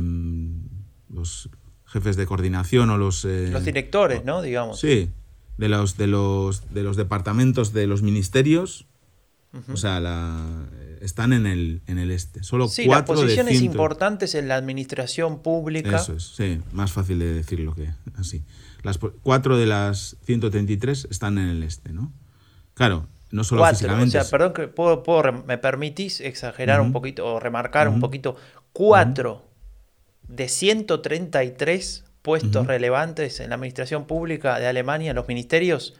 los 1.09 1.49
jefes 1.85 2.17
de 2.17 2.27
coordinación 2.27 2.91
o 2.91 2.99
los... 2.99 3.25
los 3.25 3.65
directores, 3.65 4.23
¿no? 4.25 4.43
Digamos. 4.43 4.79
Sí, 4.79 5.09
de 5.57 5.69
los, 5.69 5.97
de 5.97 6.05
los, 6.05 6.71
de 6.71 6.83
los 6.83 6.97
departamentos 6.97 7.73
de 7.73 7.87
los 7.87 8.03
ministerios, 8.03 8.85
o 9.71 9.77
sea, 9.77 9.99
la, 9.99 10.67
están 11.01 11.33
en 11.33 11.45
el, 11.45 11.81
en 11.87 11.97
el 11.97 12.11
este. 12.11 12.43
Solo 12.43 12.67
sí, 12.67 12.85
cuatro 12.85 13.15
las 13.15 13.23
posiciones 13.23 13.61
importantes 13.61 14.35
en 14.35 14.47
la 14.47 14.55
administración 14.55 15.41
pública. 15.41 15.97
Eso 15.97 16.13
es, 16.13 16.23
sí, 16.23 16.61
más 16.71 16.91
fácil 16.91 17.19
de 17.19 17.33
decirlo 17.33 17.73
que 17.73 17.89
así. 18.15 18.43
Las 18.83 18.97
cuatro 18.97 19.57
de 19.57 19.65
las 19.65 20.17
133 20.23 21.07
están 21.09 21.37
en 21.37 21.49
el 21.49 21.63
este, 21.63 21.91
¿no? 21.91 22.13
Claro, 22.73 23.07
no 23.31 23.43
solo 23.43 23.65
físicamente. 23.65 24.17
O 24.17 24.23
sea, 24.23 24.29
perdón, 24.29 24.53
que 24.53 24.67
puedo, 24.67 25.03
¿me 25.45 25.57
permitís 25.57 26.21
exagerar 26.21 26.81
un 26.81 26.91
poquito 26.91 27.25
o 27.25 27.39
remarcar 27.39 27.89
un 27.89 27.99
poquito? 27.99 28.35
Cuatro 28.71 29.49
de 30.27 30.47
133 30.47 32.05
puestos 32.21 32.67
relevantes 32.67 33.39
en 33.39 33.49
la 33.49 33.55
administración 33.55 34.05
pública 34.05 34.59
de 34.59 34.67
Alemania, 34.67 35.11
en 35.11 35.15
los 35.15 35.27
ministerios, 35.27 35.95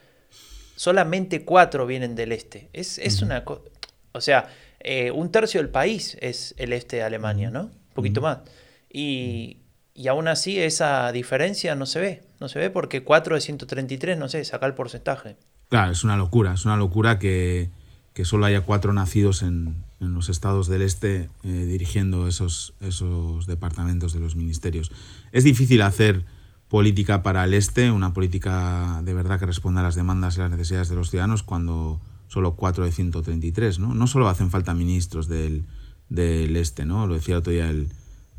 solamente 0.80 1.44
cuatro 1.44 1.86
vienen 1.86 2.16
del 2.16 2.32
este. 2.32 2.70
Es, 2.72 3.00
es 3.00 3.22
una 3.22 3.44
O 4.14 4.22
sea, 4.22 4.48
eh, 4.80 5.12
un 5.12 5.30
tercio 5.30 5.60
del 5.60 5.70
país 5.70 6.18
es 6.22 6.56
el 6.58 6.72
este 6.72 6.96
de 6.96 7.04
Alemania, 7.04 7.52
¿no? 7.52 7.64
Un 7.64 7.94
poquito 7.94 8.22
más. 8.22 8.38
Y, 8.90 9.58
y 9.94 10.08
aún 10.08 10.30
así 10.30 10.58
esa 10.58 11.12
diferencia 11.12 11.76
no 11.76 11.86
se 11.86 12.00
ve. 12.00 12.24
No 12.40 12.48
se 12.48 12.60
ve 12.60 12.70
porque 12.70 13.04
4 13.04 13.36
de 13.36 13.42
133, 13.42 14.18
no 14.18 14.30
sé, 14.30 14.46
saca 14.46 14.68
el 14.68 14.74
porcentaje. 14.74 15.36
Claro, 15.68 15.92
es 15.92 16.06
una 16.06 16.16
locura. 16.16 16.54
Es 16.54 16.64
una 16.64 16.78
locura 16.78 17.20
que, 17.20 17.72
que 18.14 18.24
solo 18.24 18.46
haya 18.46 18.62
cuatro 18.62 18.94
nacidos 18.94 19.42
en, 19.42 19.84
en 20.00 20.14
los 20.14 20.30
estados 20.30 20.70
del 20.70 20.84
este 20.84 21.30
eh, 21.44 21.50
dirigiendo 21.50 22.26
esos, 22.26 22.74
esos 22.80 23.48
departamentos 23.48 24.14
de 24.14 24.22
los 24.22 24.38
ministerios. 24.38 24.94
Es 25.34 25.44
difícil 25.44 25.82
hacer 25.82 26.24
política 26.70 27.24
para 27.24 27.44
el 27.44 27.54
este, 27.54 27.92
una 27.92 28.14
política 28.14 29.02
de 29.04 29.14
verdad 29.14 29.40
que 29.40 29.46
responda 29.46 29.82
a 29.82 29.84
las 29.84 29.96
demandas 29.96 30.38
y 30.38 30.40
las 30.40 30.52
necesidades 30.52 30.90
de 30.90 30.96
los 30.96 31.10
ciudadanos 31.10 31.44
cuando 31.44 32.00
solo 32.28 32.56
4 32.56 32.86
de 32.86 32.92
133, 32.92 33.80
¿no? 33.80 33.96
No 33.96 34.08
solo 34.08 34.30
hacen 34.30 34.52
falta 34.52 34.74
ministros 34.76 35.28
del, 35.28 35.66
del 36.10 36.56
este, 36.56 36.86
¿no? 36.86 37.08
Lo 37.08 37.16
decía 37.16 37.40
otro 37.40 37.52
día 37.52 37.70
el, 37.70 37.90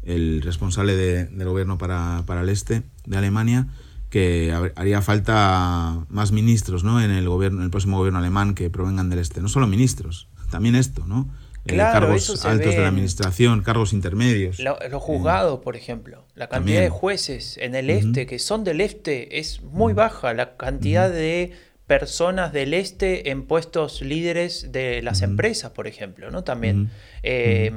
el 0.03 0.43
responsable 0.43 0.97
del 0.97 1.45
gobierno 1.45 1.79
para, 1.79 2.25
el 2.29 2.49
este 2.49 2.83
de 3.05 3.17
Alemania, 3.17 3.69
que 4.09 4.53
haría 4.77 5.03
falta 5.03 6.05
más 6.09 6.33
ministros 6.33 6.83
¿no? 6.85 7.01
en 7.01 7.11
el 7.11 7.29
gobierno, 7.29 7.59
en 7.59 7.65
el 7.65 7.71
próximo 7.71 7.99
gobierno 7.99 8.19
alemán 8.19 8.55
que 8.55 8.71
provengan 8.71 9.11
del 9.11 9.19
este. 9.19 9.41
No 9.41 9.49
solo 9.49 9.67
ministros, 9.67 10.29
también 10.51 10.75
esto, 10.75 11.07
¿no? 11.07 11.29
Eh, 11.67 11.77
cargos 11.77 12.45
altos 12.45 12.75
de 12.75 12.81
la 12.81 12.89
administración, 12.89 13.63
cargos 13.63 13.93
intermedios. 13.93 14.59
los 14.59 15.03
juzgados, 15.03 15.61
por 15.61 15.77
ejemplo. 15.77 16.27
La 16.35 16.49
cantidad 16.49 16.81
de 16.81 16.89
jueces 16.89 17.59
en 17.59 17.75
el 17.75 17.91
este 17.91 18.27
que 18.27 18.39
son 18.39 18.65
del 18.65 18.81
este 18.81 19.39
es 19.39 19.63
muy 19.63 19.93
baja. 19.93 20.33
La 20.35 20.57
cantidad 20.57 21.11
de 21.11 21.53
personas 21.87 22.53
del 22.53 22.73
este 22.73 23.31
en 23.31 23.47
puestos 23.47 24.01
líderes 24.01 24.73
de 24.73 25.03
las 25.03 25.23
empresas, 25.23 25.73
por 25.73 25.87
ejemplo, 25.87 26.31
¿no? 26.31 26.45
También. 26.45 26.91
Eh, 27.23 27.73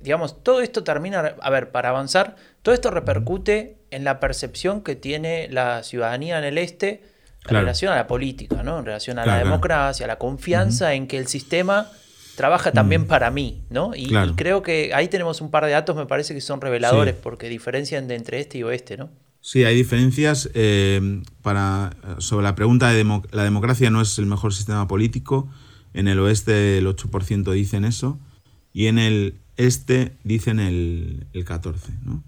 digamos, 0.00 0.42
todo 0.42 0.60
esto 0.60 0.82
termina, 0.82 1.36
a 1.40 1.50
ver, 1.50 1.70
para 1.70 1.90
avanzar, 1.90 2.34
todo 2.62 2.74
esto 2.74 2.90
repercute 2.90 3.78
en 3.90 4.02
la 4.02 4.18
percepción 4.18 4.82
que 4.82 4.96
tiene 4.96 5.48
la 5.50 5.84
ciudadanía 5.84 6.38
en 6.38 6.44
el 6.44 6.58
este 6.58 7.04
en 7.48 7.54
relación 7.54 7.92
a 7.92 7.96
la 7.96 8.08
política, 8.08 8.64
¿no? 8.64 8.80
En 8.80 8.84
relación 8.84 9.20
a 9.20 9.26
la 9.26 9.38
democracia, 9.38 10.04
a 10.04 10.08
la 10.08 10.18
confianza 10.18 10.94
en 10.94 11.06
que 11.06 11.16
el 11.16 11.28
sistema 11.28 11.92
trabaja 12.36 12.72
también 12.72 13.06
para 13.06 13.30
mí, 13.30 13.62
¿no? 13.70 13.92
Y, 13.94 14.12
creo 14.36 14.62
que 14.62 14.92
ahí 14.94 15.08
tenemos 15.08 15.40
un 15.40 15.50
par 15.50 15.64
de 15.64 15.72
datos, 15.72 15.96
me 15.96 16.06
parece 16.06 16.34
que 16.34 16.40
son 16.40 16.60
reveladores, 16.60 17.14
porque 17.14 17.48
diferencian 17.48 18.06
de 18.08 18.14
entre 18.14 18.40
este 18.40 18.58
y 18.58 18.62
oeste, 18.62 18.96
¿no? 18.96 19.10
Sí, 19.40 19.64
hay 19.64 19.76
diferencias. 19.76 20.50
Eh, 20.54 21.22
para, 21.42 21.96
sobre 22.18 22.44
la 22.44 22.54
pregunta 22.54 22.90
de 22.90 23.04
la 23.30 23.44
democracia 23.44 23.90
no 23.90 24.00
es 24.00 24.18
el 24.18 24.26
mejor 24.26 24.52
sistema 24.52 24.88
político. 24.88 25.48
En 25.94 26.08
el 26.08 26.18
oeste 26.18 26.78
el 26.78 26.86
8% 26.86 27.52
dicen 27.52 27.84
eso 27.84 28.18
y 28.72 28.88
en 28.88 28.98
el 28.98 29.36
este 29.56 30.12
dicen 30.24 30.58
el, 30.60 31.26
el 31.32 31.44
14. 31.44 31.92
¿no? 32.02 32.22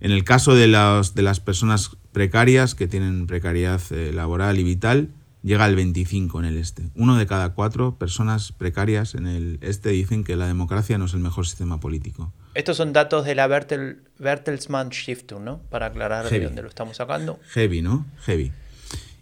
En 0.00 0.12
el 0.12 0.24
caso 0.24 0.54
de, 0.54 0.68
las, 0.68 1.14
de 1.14 1.22
las 1.22 1.40
personas 1.40 1.96
precarias 2.12 2.74
que 2.74 2.86
tienen 2.86 3.26
precariedad 3.26 3.80
eh, 3.90 4.12
laboral 4.12 4.58
y 4.58 4.62
vital, 4.62 5.08
llega 5.42 5.64
al 5.64 5.76
25 5.76 6.40
en 6.40 6.44
el 6.44 6.56
este. 6.56 6.90
Uno 6.94 7.16
de 7.16 7.26
cada 7.26 7.50
cuatro 7.54 7.96
personas 7.96 8.52
precarias 8.52 9.14
en 9.14 9.26
el 9.26 9.58
este 9.62 9.90
dicen 9.90 10.24
que 10.24 10.36
la 10.36 10.46
democracia 10.46 10.98
no 10.98 11.06
es 11.06 11.14
el 11.14 11.20
mejor 11.20 11.46
sistema 11.46 11.80
político. 11.80 12.32
Estos 12.54 12.76
son 12.76 12.92
datos 12.92 13.24
de 13.24 13.34
la 13.34 13.46
Bertel, 13.46 14.02
Bertelsmann 14.18 14.92
Stiftung, 14.92 15.44
¿no? 15.44 15.60
Para 15.70 15.86
aclarar 15.86 16.28
de 16.28 16.40
dónde 16.40 16.62
lo 16.62 16.68
estamos 16.68 16.96
sacando. 16.96 17.38
Heavy, 17.50 17.82
¿no? 17.82 18.06
Heavy. 18.24 18.52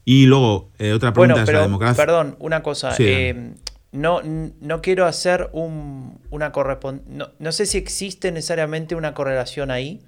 Y 0.04 0.26
luego, 0.26 0.70
eh, 0.78 0.92
otra 0.92 1.12
pregunta 1.12 1.42
es 1.42 1.52
la 1.52 1.62
democracia. 1.62 2.02
Perdón, 2.02 2.36
una 2.38 2.62
cosa. 2.62 2.94
Eh, 2.98 3.54
no, 3.92 4.20
no 4.22 4.82
quiero 4.82 5.04
hacer 5.06 5.50
un, 5.52 6.20
una 6.30 6.52
correspondencia. 6.52 7.32
No, 7.38 7.52
sé 7.52 7.66
si 7.66 7.78
existe 7.78 8.30
necesariamente 8.30 8.94
una 8.94 9.14
correlación 9.14 9.70
ahí, 9.70 10.00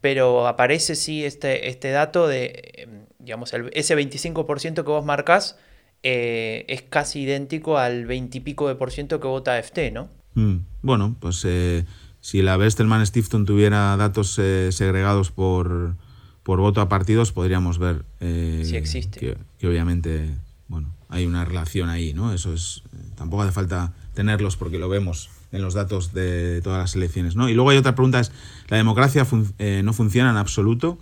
pero 0.00 0.46
aparece 0.46 0.94
sí 0.94 1.24
este, 1.24 1.68
este 1.68 1.90
dato 1.90 2.26
de, 2.28 2.88
digamos, 3.22 3.52
ese 3.72 3.96
25% 3.96 4.74
que 4.74 4.82
vos 4.82 5.04
marcás 5.04 5.56
eh, 6.02 6.64
es 6.68 6.82
casi 6.82 7.20
idéntico 7.20 7.78
al 7.78 8.06
20 8.06 8.38
y 8.38 8.40
pico 8.40 8.68
de 8.68 8.74
por 8.74 8.90
ciento 8.90 9.20
que 9.20 9.28
vota 9.28 9.56
AFT, 9.56 9.92
¿no? 9.92 10.08
Mm, 10.34 10.56
bueno, 10.82 11.16
pues 11.20 11.44
eh, 11.44 11.84
si 12.20 12.42
la 12.42 12.56
Bestelman 12.56 13.06
Stiftung 13.06 13.46
tuviera 13.46 13.96
datos 13.96 14.38
eh, 14.38 14.70
segregados 14.72 15.30
por, 15.30 15.96
por 16.42 16.60
voto 16.60 16.80
a 16.80 16.88
partidos, 16.88 17.32
podríamos 17.32 17.78
ver 17.78 18.04
si 18.18 18.76
existe. 18.76 19.20
Que, 19.20 19.36
que 19.58 19.68
obviamente, 19.68 20.30
bueno, 20.68 20.94
hay 21.08 21.26
una 21.26 21.44
relación 21.44 21.88
ahí, 21.88 22.12
¿no? 22.14 22.32
Eso 22.32 22.52
es 22.52 22.82
tampoco 23.16 23.42
hace 23.42 23.52
falta 23.52 23.92
tenerlos 24.14 24.56
porque 24.56 24.78
lo 24.78 24.88
vemos 24.88 25.30
en 25.52 25.62
los 25.62 25.74
datos 25.74 26.12
de 26.12 26.60
todas 26.62 26.80
las 26.80 26.96
elecciones. 26.96 27.36
¿no? 27.36 27.48
Y 27.48 27.54
luego 27.54 27.70
hay 27.70 27.78
otra 27.78 27.94
pregunta, 27.94 28.20
es, 28.20 28.32
¿la 28.68 28.78
democracia 28.78 29.26
eh, 29.58 29.82
no 29.84 29.92
funciona 29.92 30.30
en 30.30 30.36
absoluto? 30.36 30.98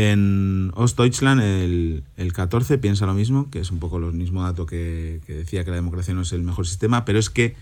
En 0.00 0.70
Ostdeutschland 0.76 1.40
el, 1.40 2.04
el 2.16 2.32
14 2.32 2.78
piensa 2.78 3.04
lo 3.04 3.14
mismo, 3.14 3.50
que 3.50 3.58
es 3.58 3.72
un 3.72 3.80
poco 3.80 3.96
el 3.96 4.12
mismo 4.12 4.44
dato 4.44 4.64
que, 4.64 5.20
decía 5.26 5.64
que 5.64 5.70
la 5.70 5.76
democracia 5.76 6.14
no 6.14 6.20
es 6.20 6.32
el 6.32 6.44
mejor 6.44 6.68
sistema, 6.68 7.04
pero 7.04 7.18
es 7.18 7.30
que 7.30 7.56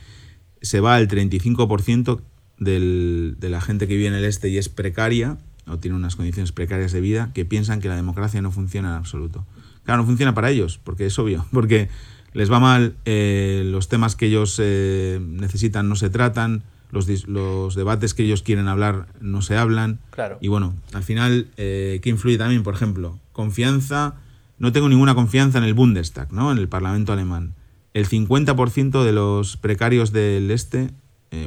se 0.61 0.81
va 0.81 0.97
al 0.97 1.09
35% 1.09 2.21
del, 2.59 3.37
de 3.41 3.49
la 3.49 3.63
gente 3.63 3.89
que 3.89 3.97
vive 3.97 4.09
en 4.09 4.13
el 4.13 4.27
este 4.27 4.51
y 4.51 4.59
es 4.59 4.69
precaria 4.69 5.39
o 5.67 5.79
tiene 5.79 5.97
unas 5.97 6.15
condiciones 6.17 6.53
precarias 6.53 6.93
de 6.93 7.01
vida 7.01 7.31
que 7.33 7.47
piensan 7.47 7.81
que 7.81 7.89
la 7.89 7.97
democracia 7.97 8.43
no 8.43 8.53
funciona 8.53 8.91
en 8.91 8.97
absoluto. 8.97 9.47
Claro, 9.85 10.03
no 10.03 10.07
funciona 10.07 10.35
para 10.35 10.51
ellos, 10.51 10.79
porque 10.85 11.07
es 11.07 11.19
obvio, 11.19 11.47
porque 11.53 11.89
les 12.35 12.53
va 12.53 12.61
mal, 12.61 12.97
eh, 13.07 13.63
los 13.65 13.89
temas 13.89 14.15
que 14.15 14.27
ellos 14.27 14.61
eh, 14.63 15.19
necesitan 15.23 15.89
no 15.89 15.97
se 15.97 16.11
tratan, 16.11 16.65
los, 16.91 17.09
los, 17.29 17.75
debates 17.75 18.15
que 18.15 18.25
ellos 18.25 18.43
quieren 18.43 18.69
hablar 18.69 19.07
no 19.21 19.43
se 19.43 19.57
hablan. 19.57 19.99
Claro. 20.11 20.39
Y 20.41 20.49
bueno, 20.49 20.75
al 20.93 21.03
final, 21.03 21.49
eh, 21.57 22.01
¿qué 22.03 22.11
influye 22.11 22.39
también? 22.39 22.63
Por 22.63 22.75
ejemplo, 22.75 23.19
confianza, 23.33 24.15
no 24.59 24.73
tengo 24.73 24.89
ninguna 24.89 25.15
confianza 25.15 25.59
en 25.59 25.65
el 25.65 25.75
Bundestag, 25.75 26.33
¿no? 26.33 26.53
en 26.53 26.59
el 26.59 26.69
Parlamento 26.69 27.13
alemán. 27.13 27.55
El 27.95 28.09
50% 28.09 29.05
de 29.05 29.13
los 29.13 29.57
precarios 29.57 30.13
del 30.13 30.51
este, 30.51 30.91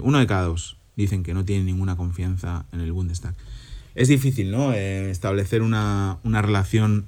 uno 0.01 0.17
de 0.19 0.27
cada 0.27 0.43
dos, 0.43 0.77
dicen 0.96 1.24
que 1.24 1.34
no 1.34 1.46
tienen 1.46 1.65
ninguna 1.65 1.96
confianza 1.96 2.65
en 2.72 2.81
el 2.81 2.91
Bundestag. 2.91 3.36
Es 3.96 4.08
difícil, 4.08 4.51
¿no? 4.51 4.74
establecer 4.74 5.62
una, 5.62 6.17
una 6.24 6.41
relación 6.41 7.05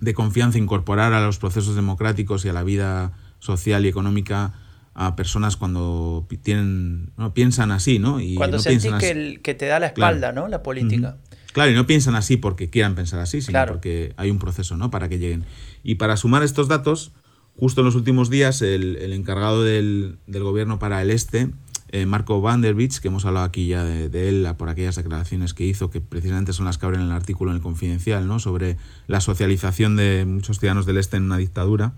de 0.00 0.14
confianza, 0.14 0.58
incorporar 0.58 1.12
a 1.12 1.24
los 1.24 1.38
procesos 1.38 1.76
democráticos 1.76 2.44
y 2.44 2.48
a 2.48 2.52
la 2.52 2.64
vida 2.64 3.12
social 3.38 3.86
y 3.86 3.88
económica 3.88 4.52
a 4.94 5.16
personas 5.16 5.56
cuando 5.56 6.26
tienen 6.42 7.12
no 7.16 7.32
piensan 7.34 7.70
así, 7.70 7.98
¿no? 7.98 8.20
Y 8.20 8.34
cuando 8.34 8.58
no 8.58 8.62
sentís 8.62 8.92
que, 8.94 9.40
que, 9.42 9.54
te 9.54 9.66
da 9.66 9.78
la 9.78 9.86
espalda, 9.86 10.32
¿no? 10.32 10.48
La 10.48 10.62
política. 10.62 11.16
Claro, 11.52 11.70
y 11.70 11.74
no 11.74 11.86
piensan 11.86 12.14
así 12.14 12.36
porque 12.36 12.70
quieran 12.70 12.94
pensar 12.94 13.20
así, 13.20 13.42
sino 13.42 13.64
porque 13.66 14.14
hay 14.16 14.30
un 14.30 14.38
proceso, 14.38 14.76
¿no? 14.76 14.90
Para 14.90 15.08
que 15.08 15.18
lleguen. 15.18 15.44
Y 15.82 15.96
para 15.96 16.16
sumar 16.16 16.42
estos 16.42 16.68
datos, 16.68 17.12
justo 17.56 17.82
en 17.82 17.86
los 17.86 17.94
últimos 17.94 18.30
días, 18.30 18.62
el, 18.62 18.96
el 18.96 19.12
encargado 19.12 19.62
del, 19.62 20.18
del, 20.26 20.42
gobierno 20.42 20.78
para 20.78 21.02
el 21.02 21.10
este 21.10 21.50
eh, 21.92 22.06
Marco 22.06 22.40
Van 22.40 22.62
der 22.62 22.74
Beach, 22.74 23.00
que 23.00 23.08
hemos 23.08 23.26
hablado 23.26 23.44
aquí 23.44 23.66
ya 23.66 23.84
de, 23.84 24.28
él 24.28 24.48
por 24.56 24.70
aquellas 24.70 24.96
declaraciones 24.96 25.52
que 25.52 25.64
hizo, 25.64 25.90
que 25.90 26.00
precisamente 26.00 26.54
son 26.54 26.64
las 26.64 26.78
que 26.78 26.86
abren 26.86 27.02
el 27.02 27.12
artículo 27.12 27.50
en 27.50 27.58
el 27.58 27.62
Confidencial, 27.62 28.26
¿no? 28.26 28.38
sobre 28.38 28.78
la 29.06 29.20
socialización 29.20 29.94
de 29.96 30.24
muchos 30.26 30.58
ciudadanos 30.58 30.86
del 30.86 30.96
Este 30.96 31.18
en 31.18 31.24
una 31.24 31.36
dictadura, 31.36 31.92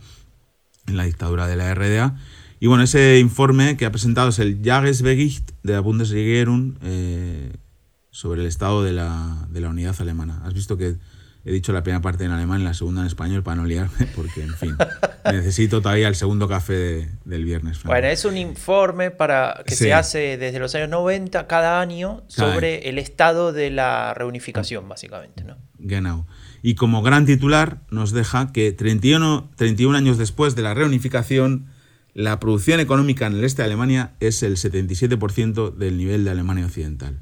en 0.88 0.96
la 0.96 1.04
dictadura 1.04 1.46
de 1.46 1.54
la 1.54 1.72
RDA. 1.72 2.16
Y 2.64 2.66
bueno, 2.66 2.82
ese 2.82 3.18
informe 3.18 3.76
que 3.76 3.84
ha 3.84 3.90
presentado 3.90 4.30
es 4.30 4.38
el 4.38 4.62
Jahresbericht 4.64 5.50
de 5.62 5.74
la 5.74 5.80
Bundesregierung 5.80 6.78
eh, 6.82 7.52
sobre 8.10 8.40
el 8.40 8.46
estado 8.46 8.82
de 8.82 8.92
la, 8.92 9.46
de 9.50 9.60
la 9.60 9.68
unidad 9.68 9.94
alemana. 10.00 10.40
Has 10.46 10.54
visto 10.54 10.78
que 10.78 10.94
he 11.44 11.52
dicho 11.52 11.74
la 11.74 11.82
primera 11.82 12.00
parte 12.00 12.24
en 12.24 12.30
alemán 12.30 12.62
y 12.62 12.64
la 12.64 12.72
segunda 12.72 13.02
en 13.02 13.06
español 13.06 13.42
para 13.42 13.56
no 13.56 13.66
liarme, 13.66 14.06
porque, 14.16 14.44
en 14.44 14.54
fin, 14.54 14.78
necesito 15.30 15.82
todavía 15.82 16.08
el 16.08 16.14
segundo 16.14 16.48
café 16.48 17.10
del 17.26 17.44
viernes. 17.44 17.82
Bueno, 17.82 18.06
es 18.06 18.24
un 18.24 18.38
informe 18.38 19.10
para 19.10 19.62
que 19.66 19.74
se 19.74 19.92
hace 19.92 20.38
desde 20.38 20.58
los 20.58 20.74
años 20.74 20.88
90 20.88 21.46
cada 21.46 21.82
año 21.82 22.22
sobre 22.28 22.88
el 22.88 22.98
estado 22.98 23.52
de 23.52 23.68
la 23.72 24.14
reunificación, 24.14 24.88
básicamente. 24.88 25.44
¿no? 25.44 25.58
Genau. 25.80 26.26
Y 26.62 26.76
como 26.76 27.02
gran 27.02 27.26
titular 27.26 27.82
nos 27.90 28.12
deja 28.12 28.52
que 28.52 28.72
31, 28.72 29.50
31 29.56 29.98
años 29.98 30.16
después 30.16 30.56
de 30.56 30.62
la 30.62 30.72
reunificación, 30.72 31.73
la 32.14 32.40
producción 32.40 32.80
económica 32.80 33.26
en 33.26 33.34
el 33.34 33.44
este 33.44 33.62
de 33.62 33.66
Alemania 33.66 34.14
es 34.20 34.42
el 34.42 34.56
77% 34.56 35.74
del 35.74 35.98
nivel 35.98 36.24
de 36.24 36.30
Alemania 36.30 36.64
Occidental. 36.64 37.20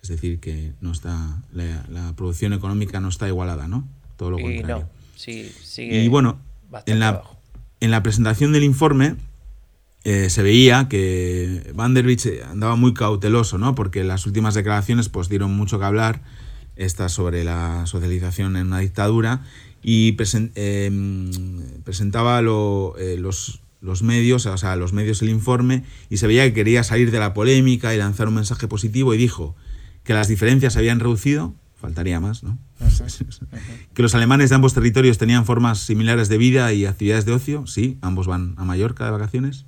Es 0.00 0.08
decir, 0.08 0.38
que 0.38 0.74
no 0.80 0.92
está 0.92 1.42
la, 1.52 2.14
producción 2.16 2.52
económica 2.52 3.00
no 3.00 3.08
está 3.08 3.26
igualada, 3.26 3.68
¿no? 3.68 3.88
Todo 4.16 4.30
lo 4.30 4.38
contrario. 4.38 4.88
sí, 5.16 5.50
sigue 5.62 6.04
y 6.04 6.08
bueno, 6.08 6.38
en 6.86 7.00
la, 7.00 7.22
en 7.80 7.90
la 7.90 8.02
presentación 8.02 8.52
del 8.52 8.64
informe 8.64 9.16
eh, 10.04 10.28
se 10.28 10.42
veía 10.42 10.86
que 10.88 11.72
Van 11.74 11.94
der 11.94 12.04
andaba 12.50 12.76
muy 12.76 12.92
cauteloso, 12.92 13.56
¿no? 13.56 13.74
Porque 13.74 14.04
las 14.04 14.26
últimas 14.26 14.54
declaraciones 14.54 15.08
pues 15.08 15.30
dieron 15.30 15.56
mucho 15.56 15.78
que 15.78 15.86
hablar, 15.86 16.20
esta 16.76 17.08
sobre 17.08 17.42
la 17.42 17.86
socialización 17.86 18.56
en 18.56 18.66
una 18.66 18.80
dictadura, 18.80 19.42
y 19.82 20.12
presentaba 20.12 22.40
eh, 22.40 23.16
los, 23.18 23.60
los 23.84 24.02
medios, 24.02 24.46
o 24.46 24.56
sea, 24.56 24.76
los 24.76 24.92
medios 24.92 25.20
el 25.22 25.28
informe, 25.28 25.84
y 26.08 26.16
se 26.16 26.26
veía 26.26 26.44
que 26.44 26.54
quería 26.54 26.82
salir 26.82 27.10
de 27.10 27.18
la 27.18 27.34
polémica 27.34 27.94
y 27.94 27.98
lanzar 27.98 28.28
un 28.28 28.34
mensaje 28.34 28.66
positivo, 28.66 29.14
y 29.14 29.18
dijo, 29.18 29.54
que 30.02 30.14
las 30.14 30.26
diferencias 30.28 30.72
se 30.72 30.78
habían 30.78 31.00
reducido, 31.00 31.54
faltaría 31.74 32.18
más, 32.18 32.42
¿no? 32.42 32.58
que 33.94 34.02
los 34.02 34.14
alemanes 34.14 34.50
de 34.50 34.56
ambos 34.56 34.74
territorios 34.74 35.18
tenían 35.18 35.44
formas 35.44 35.80
similares 35.80 36.28
de 36.28 36.38
vida 36.38 36.72
y 36.72 36.86
actividades 36.86 37.26
de 37.26 37.32
ocio, 37.32 37.66
sí, 37.66 37.98
ambos 38.00 38.26
van 38.26 38.54
a 38.56 38.64
Mallorca 38.64 39.04
de 39.04 39.10
vacaciones, 39.10 39.66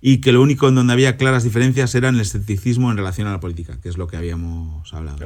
y 0.00 0.18
que 0.20 0.32
lo 0.32 0.42
único 0.42 0.68
en 0.68 0.74
donde 0.74 0.94
había 0.94 1.16
claras 1.16 1.44
diferencias 1.44 1.94
era 1.94 2.08
el 2.08 2.20
escepticismo 2.20 2.90
en 2.90 2.96
relación 2.96 3.28
a 3.28 3.32
la 3.32 3.40
política, 3.40 3.78
que 3.80 3.88
es 3.90 3.98
lo 3.98 4.06
que 4.06 4.16
habíamos 4.16 4.92
hablado. 4.94 5.18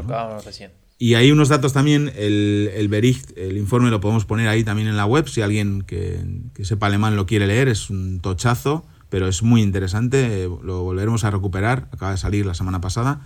Y 0.98 1.14
hay 1.14 1.30
unos 1.30 1.48
datos 1.48 1.72
también, 1.72 2.10
el, 2.16 2.70
el 2.74 2.88
Bericht, 2.88 3.36
el 3.38 3.56
informe 3.56 3.90
lo 3.90 4.00
podemos 4.00 4.24
poner 4.24 4.48
ahí 4.48 4.64
también 4.64 4.88
en 4.88 4.96
la 4.96 5.06
web, 5.06 5.28
si 5.28 5.42
alguien 5.42 5.82
que, 5.82 6.24
que 6.54 6.64
sepa 6.64 6.86
alemán 6.86 7.14
lo 7.14 7.24
quiere 7.24 7.46
leer, 7.46 7.68
es 7.68 7.88
un 7.88 8.18
tochazo, 8.18 8.84
pero 9.08 9.28
es 9.28 9.42
muy 9.42 9.62
interesante, 9.62 10.48
lo 10.62 10.82
volveremos 10.82 11.24
a 11.24 11.30
recuperar, 11.30 11.88
acaba 11.92 12.12
de 12.12 12.18
salir 12.18 12.46
la 12.46 12.54
semana 12.54 12.80
pasada. 12.80 13.22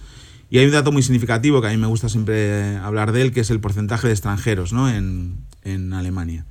Y 0.52 0.58
hay 0.58 0.66
un 0.66 0.72
dato 0.72 0.92
muy 0.92 1.02
significativo 1.02 1.62
que 1.62 1.68
a 1.68 1.70
mí 1.70 1.78
me 1.78 1.86
gusta 1.86 2.10
siempre 2.10 2.76
hablar 2.76 3.12
de 3.12 3.22
él, 3.22 3.32
que 3.32 3.40
es 3.40 3.50
el 3.50 3.58
porcentaje 3.58 4.06
de 4.06 4.12
extranjeros 4.12 4.74
¿no? 4.74 4.90
en, 4.90 5.92
Alemania. 5.94 6.44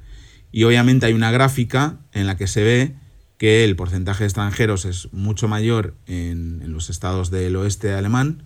Y 0.52 0.64
obviamente 0.64 1.06
hay 1.06 1.14
una 1.14 1.30
gráfica 1.30 2.00
en 2.12 2.26
la 2.26 2.36
que 2.36 2.48
se 2.48 2.64
ve 2.64 2.96
que 3.38 3.64
el 3.64 3.76
porcentaje 3.76 4.24
de 4.24 4.28
extranjeros 4.28 4.86
es 4.86 5.14
mucho 5.14 5.48
mayor 5.48 5.94
en, 6.08 6.64
los 6.74 6.90
estados 6.90 7.30
del 7.30 7.56
oeste 7.56 7.94
alemán 7.94 8.44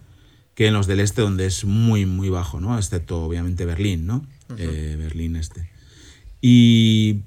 que 0.55 0.67
en 0.67 0.73
los 0.73 0.87
del 0.87 1.01
este, 1.01 1.21
donde 1.21 1.45
es 1.45 1.65
muy, 1.65 2.05
muy 2.05 2.29
bajo, 2.29 2.59
¿no? 2.59 2.77
excepto 2.77 3.23
obviamente 3.23 3.65
Berlín, 3.65 4.07
¿no? 4.07 4.25
Eh, 4.57 4.95
Berlín 4.97 5.35
este. 5.35 5.69
Y 6.41 7.21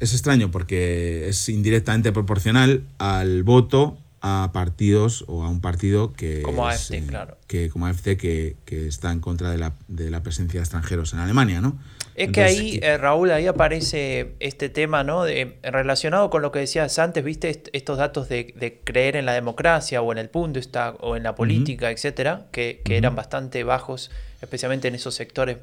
es 0.00 0.12
extraño 0.12 0.50
porque 0.50 1.28
es 1.28 1.48
indirectamente 1.48 2.12
proporcional 2.12 2.84
al 2.98 3.42
voto 3.42 3.98
a 4.20 4.50
partidos 4.52 5.24
o 5.28 5.44
a 5.44 5.48
un 5.48 5.60
partido 5.60 6.12
que 6.12 6.42
como 6.42 6.66
AFD, 6.66 7.06
claro. 7.06 7.38
que 7.46 7.68
como 7.70 7.86
AFD 7.86 8.16
que, 8.16 8.56
que, 8.64 8.86
está 8.88 9.12
en 9.12 9.20
contra 9.20 9.50
de 9.50 9.58
la, 9.58 9.74
de 9.86 10.10
la, 10.10 10.22
presencia 10.22 10.60
de 10.60 10.64
extranjeros 10.64 11.12
en 11.12 11.20
Alemania, 11.20 11.60
¿no? 11.60 11.78
Es 12.18 12.32
que 12.32 12.42
ahí, 12.42 12.80
eh, 12.82 12.98
Raúl, 12.98 13.30
ahí 13.30 13.46
aparece 13.46 14.34
este 14.40 14.68
tema, 14.68 15.04
¿no? 15.04 15.22
De, 15.22 15.58
relacionado 15.62 16.30
con 16.30 16.42
lo 16.42 16.50
que 16.50 16.58
decías 16.58 16.98
antes, 16.98 17.22
viste 17.22 17.62
estos 17.72 17.96
datos 17.96 18.28
de, 18.28 18.52
de, 18.56 18.80
creer 18.80 19.14
en 19.14 19.24
la 19.24 19.34
democracia 19.34 20.02
o 20.02 20.10
en 20.10 20.18
el 20.18 20.28
Bundestag 20.28 20.96
o 21.00 21.16
en 21.16 21.22
la 21.22 21.36
política, 21.36 21.92
etcétera, 21.92 22.46
que, 22.50 22.82
que 22.84 22.96
eran 22.96 23.14
bastante 23.14 23.62
bajos, 23.62 24.10
especialmente 24.42 24.88
en 24.88 24.96
esos 24.96 25.14
sectores 25.14 25.58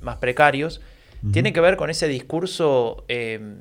más 0.00 0.16
precarios. 0.16 0.80
Tiene 1.32 1.52
que 1.52 1.60
ver 1.60 1.76
con 1.76 1.88
ese 1.88 2.08
discurso 2.08 3.04
eh, 3.08 3.56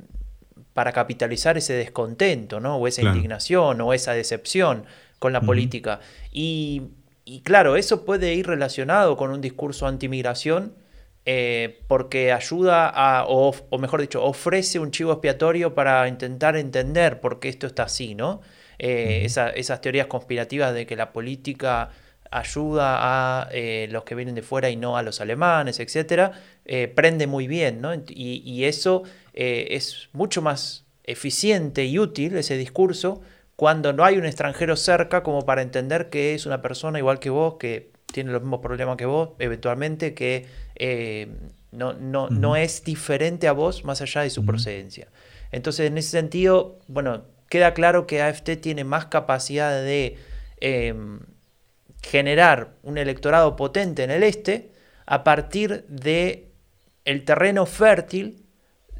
para 0.73 0.91
capitalizar 0.91 1.57
ese 1.57 1.73
descontento, 1.73 2.59
¿no? 2.59 2.77
O 2.77 2.87
esa 2.87 3.01
indignación 3.01 3.79
o 3.81 3.93
esa 3.93 4.13
decepción 4.13 4.85
con 5.19 5.31
la 5.31 5.41
política. 5.41 5.99
Y, 6.31 6.89
claro, 7.43 7.75
eso 7.75 8.03
puede 8.03 8.33
ir 8.33 8.47
relacionado 8.47 9.15
con 9.15 9.31
un 9.31 9.41
discurso 9.41 9.87
antimigración 9.87 10.73
eh, 11.25 11.81
porque 11.87 12.31
ayuda 12.31 12.87
a, 12.87 13.25
o, 13.27 13.53
mejor 13.79 14.01
dicho, 14.01 14.23
ofrece 14.23 14.79
un 14.79 14.91
chivo 14.91 15.11
expiatorio 15.11 15.73
para 15.73 16.07
intentar 16.07 16.55
entender 16.55 17.19
por 17.19 17.39
qué 17.39 17.49
esto 17.49 17.67
está 17.67 17.83
así, 17.83 18.15
¿no? 18.15 18.41
Eh, 18.77 19.25
esas 19.25 19.81
teorías 19.81 20.07
conspirativas 20.07 20.73
de 20.73 20.85
que 20.85 20.95
la 20.95 21.13
política 21.13 21.89
ayuda 22.29 22.97
a 22.99 23.49
eh, 23.51 23.87
los 23.89 24.03
que 24.03 24.15
vienen 24.15 24.35
de 24.35 24.41
fuera 24.41 24.69
y 24.69 24.75
no 24.75 24.97
a 24.97 25.03
los 25.03 25.21
alemanes, 25.21 25.79
etcétera, 25.79 26.31
prende 26.95 27.27
muy 27.27 27.47
bien, 27.47 27.81
¿no? 27.81 27.93
Y, 27.93 28.41
y 28.45 28.65
eso 28.65 29.03
es 29.33 30.09
mucho 30.11 30.41
más 30.41 30.85
eficiente 31.03 31.85
y 31.85 31.99
útil 31.99 32.35
ese 32.35 32.57
discurso 32.57 33.21
cuando 33.55 33.93
no 33.93 34.03
hay 34.03 34.17
un 34.17 34.25
extranjero 34.25 34.75
cerca 34.75 35.23
como 35.23 35.45
para 35.45 35.61
entender 35.61 36.09
que 36.09 36.35
es 36.35 36.45
una 36.45 36.61
persona 36.61 36.99
igual 36.99 37.19
que 37.19 37.29
vos, 37.29 37.55
que 37.55 37.94
tiene 38.15 38.31
los 38.31 38.41
mismos 38.41 38.61
problemas 38.61 38.95
que 38.95 39.05
vos, 39.05 39.31
eventualmente, 39.39 40.13
que 40.13 40.45
eh, 40.75 41.27
no, 41.73 41.91
no, 41.91 42.55
es 42.55 42.81
diferente 42.85 43.49
a 43.49 43.51
vos 43.51 43.83
más 43.83 44.01
allá 44.01 44.21
de 44.21 44.29
su 44.29 44.45
procedencia. 44.45 45.09
Entonces, 45.51 45.87
en 45.87 45.97
ese 45.97 46.11
sentido, 46.11 46.79
bueno, 46.87 47.23
queda 47.49 47.73
claro 47.73 48.07
que 48.07 48.21
AFT 48.21 48.51
tiene 48.61 48.85
más 48.85 49.07
capacidad 49.07 49.83
de 49.83 50.17
em, 50.61 51.19
generar 52.01 52.75
un 52.83 52.97
electorado 52.97 53.57
potente 53.57 54.05
en 54.05 54.11
el 54.11 54.23
este 54.23 54.71
a 55.05 55.25
partir 55.25 55.83
de 55.89 56.53
el 57.03 57.25
terreno 57.25 57.65
fértil 57.65 58.45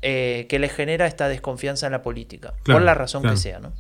eh, 0.01 0.45
que 0.49 0.59
le 0.59 0.67
genera 0.67 1.07
esta 1.07 1.29
desconfianza 1.29 1.85
en 1.85 1.93
la 1.93 2.01
política, 2.01 2.53
por 2.65 2.81
la 2.81 2.93
razón 2.95 3.23
que 3.23 3.37
sea, 3.37 3.61
¿no? 3.61 3.71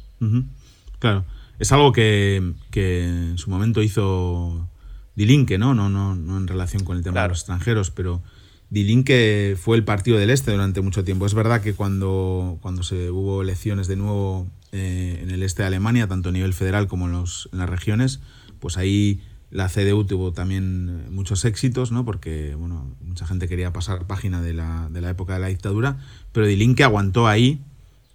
Claro. 0.99 1.25
Es 1.59 1.73
algo 1.73 1.91
que, 1.91 2.37
en 2.73 3.37
su 3.37 3.49
momento 3.49 3.81
hizo 3.81 4.69
Dilinque, 5.15 5.57
¿no? 5.57 5.73
No, 5.73 5.89
no, 5.89 6.15
no 6.15 6.37
en 6.37 6.47
relación 6.47 6.83
con 6.83 6.97
el 6.97 7.03
tema 7.03 7.23
de 7.23 7.29
los 7.29 7.39
extranjeros, 7.39 7.91
pero 7.91 8.21
Die 8.69 8.83
Linke 8.83 9.55
fue 9.59 9.77
el 9.77 9.83
partido 9.83 10.17
del 10.17 10.29
este 10.29 10.51
durante 10.51 10.81
mucho 10.81 11.03
tiempo. 11.03 11.25
Es 11.25 11.33
verdad 11.33 11.61
que 11.61 11.73
cuando, 11.73 12.57
cuando 12.61 12.83
se 12.83 13.11
hubo 13.11 13.41
elecciones 13.41 13.87
de 13.87 13.95
nuevo 13.95 14.47
eh, 14.71 15.19
en 15.21 15.29
el 15.29 15.43
este 15.43 15.63
de 15.63 15.67
Alemania, 15.67 16.07
tanto 16.07 16.29
a 16.29 16.31
nivel 16.31 16.53
federal 16.53 16.87
como 16.87 17.05
en, 17.05 17.13
los, 17.13 17.49
en 17.53 17.59
las 17.59 17.69
regiones, 17.69 18.19
pues 18.59 18.77
ahí 18.77 19.21
la 19.51 19.69
CDU 19.69 20.03
tuvo 20.05 20.33
también 20.33 21.13
muchos 21.13 21.45
éxitos, 21.45 21.91
¿no? 21.91 22.03
porque 22.03 22.55
bueno, 22.55 22.93
mucha 23.01 23.25
gente 23.27 23.47
quería 23.47 23.71
pasar 23.71 24.07
página 24.07 24.41
de 24.41 24.53
la, 24.53 24.89
de 24.91 24.99
la 24.99 25.11
época 25.11 25.35
de 25.35 25.39
la 25.39 25.47
dictadura, 25.47 25.99
pero 26.31 26.47
Die 26.47 26.57
Linke 26.57 26.83
aguantó 26.83 27.27
ahí 27.27 27.61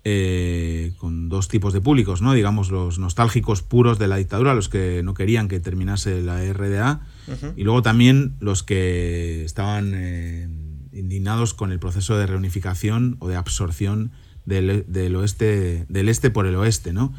eh, 0.04 0.92
con 0.96 1.28
dos 1.28 1.48
tipos 1.48 1.72
de 1.72 1.80
públicos, 1.80 2.22
¿no? 2.22 2.32
digamos 2.32 2.70
los 2.70 2.98
nostálgicos 2.98 3.62
puros 3.62 3.98
de 3.98 4.08
la 4.08 4.16
dictadura, 4.16 4.54
los 4.54 4.68
que 4.68 5.02
no 5.02 5.12
querían 5.14 5.48
que 5.48 5.60
terminase 5.60 6.22
la 6.22 6.40
RDA, 6.52 7.06
y 7.54 7.62
luego 7.64 7.82
también 7.82 8.34
los 8.40 8.62
que 8.62 9.44
estaban 9.44 9.92
eh, 9.94 10.48
indignados 10.92 11.54
con 11.54 11.70
el 11.70 11.78
proceso 11.78 12.16
de 12.16 12.26
reunificación 12.26 13.16
o 13.20 13.28
de 13.28 13.36
absorción 13.36 14.10
del, 14.46 14.84
del, 14.88 15.16
oeste, 15.16 15.86
del 15.88 16.08
este 16.08 16.30
por 16.30 16.46
el 16.46 16.56
oeste. 16.56 16.92
¿no? 16.92 17.12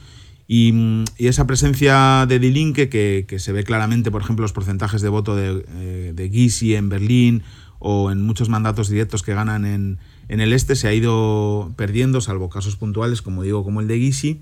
Y, 0.48 1.04
esa 1.18 1.48
presencia 1.48 2.26
de 2.28 2.40
Die 2.40 2.74
que, 2.74 3.26
que, 3.28 3.40
se 3.40 3.52
ve 3.52 3.64
claramente, 3.64 4.12
por 4.12 4.22
ejemplo, 4.22 4.44
los 4.44 4.54
porcentajes 4.54 5.02
de 5.02 5.10
voto 5.10 5.36
de, 5.36 5.64
eh, 5.70 6.14
de 6.14 6.30
Gysi 6.30 6.76
en 6.76 6.90
Berlín 6.90 7.44
o 7.80 8.12
en 8.12 8.22
muchos 8.22 8.50
mandatos 8.50 8.90
directos 8.90 9.24
que 9.24 9.34
ganan 9.34 9.66
en, 9.66 10.00
en, 10.28 10.42
el 10.42 10.54
este, 10.54 10.76
se 10.76 10.88
ha 10.88 10.94
ido 10.94 11.74
perdiendo, 11.76 12.22
salvo 12.22 12.50
casos 12.50 12.76
puntuales, 12.76 13.22
como 13.22 13.44
digo, 13.44 13.64
como 13.64 13.82
el 13.82 13.88
de 13.88 14.00
Gysi. 14.00 14.42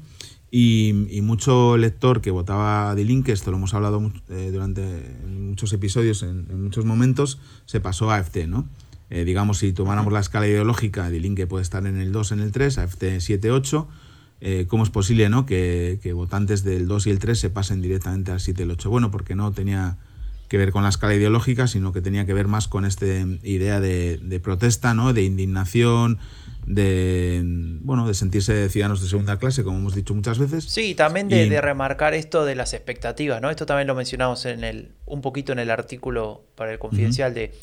Y, 0.51 1.19
mucho 1.21 1.77
lector 1.77 2.21
que 2.21 2.31
votaba 2.31 2.89
a 2.89 2.95
Die 2.95 3.23
esto 3.27 3.51
lo 3.51 3.57
hemos 3.57 3.75
hablado 3.75 4.11
eh, 4.29 4.49
durante 4.51 4.81
muchos 5.27 5.71
episodios, 5.73 6.23
en, 6.23 6.63
muchos 6.63 6.85
momentos, 6.85 7.39
se 7.65 7.79
pasó 7.79 8.09
a 8.09 8.17
AFT, 8.17 8.47
¿no? 8.47 8.67
Eh, 9.11 9.25
digamos, 9.25 9.59
si 9.59 9.73
tomáramos 9.73 10.11
la 10.11 10.19
escala 10.19 10.47
ideológica, 10.47 11.09
Die 11.09 11.47
puede 11.47 11.61
estar 11.61 11.85
en 11.85 11.97
el 11.97 12.11
2, 12.11 12.31
en 12.31 12.39
el 12.39 12.51
3, 12.51 12.77
AFT 12.79 13.03
7, 13.19 13.51
8 13.51 13.87
eh, 14.41 14.67
cómo 14.69 14.83
es 14.83 14.89
posible 14.89 15.27
¿no? 15.29 15.45
Que, 15.45 15.99
votantes 16.13 16.63
del 16.63 16.87
2 16.87 17.07
y 17.07 17.09
el 17.09 17.19
3 17.19 17.37
se 17.37 17.49
pasen 17.49 17.81
directamente 17.81 18.31
al 18.31 18.39
7 18.39 18.61
y 18.61 18.63
el 18.63 18.71
8. 18.71 18.89
Bueno, 18.89 19.11
porque 19.11 19.35
no 19.35 19.51
tenía 19.51 19.97
que 20.49 20.57
ver 20.57 20.71
con 20.71 20.83
la 20.83 20.89
escala 20.89 21.15
ideológica, 21.15 21.67
sino 21.67 21.93
que 21.93 22.01
tenía 22.01 22.25
que 22.25 22.33
ver 22.33 22.47
más 22.47 22.67
con 22.67 22.83
esta 22.83 23.05
idea 23.05 23.79
de, 23.79 24.41
protesta, 24.43 24.93
¿no? 24.93 25.13
de 25.13 25.23
indignación, 25.23 26.17
de 26.65 27.41
bueno 27.81 28.07
de 28.07 28.13
sentirse 28.13 28.69
ciudadanos 28.69 29.01
de 29.01 29.07
segunda 29.07 29.37
clase, 29.37 29.63
como 29.63 29.77
hemos 29.77 29.95
dicho 29.95 30.13
muchas 30.13 30.39
veces. 30.39 30.65
Sí, 30.65 30.95
también 30.95 31.29
de, 31.29 31.61
remarcar 31.61 32.13
esto 32.13 32.43
de 32.45 32.55
las 32.55 32.73
expectativas, 32.73 33.41
¿no? 33.41 33.49
Esto 33.49 33.65
también 33.65 33.87
lo 33.87 33.95
mencionamos 33.95 34.45
en 34.45 34.63
el, 34.63 34.91
un 35.05 35.21
poquito 35.21 35.53
en 35.53 35.59
el 35.59 35.71
artículo 35.71 36.43
para 36.55 36.71
el 36.73 36.79
confidencial 36.79 37.33
de 37.33 37.53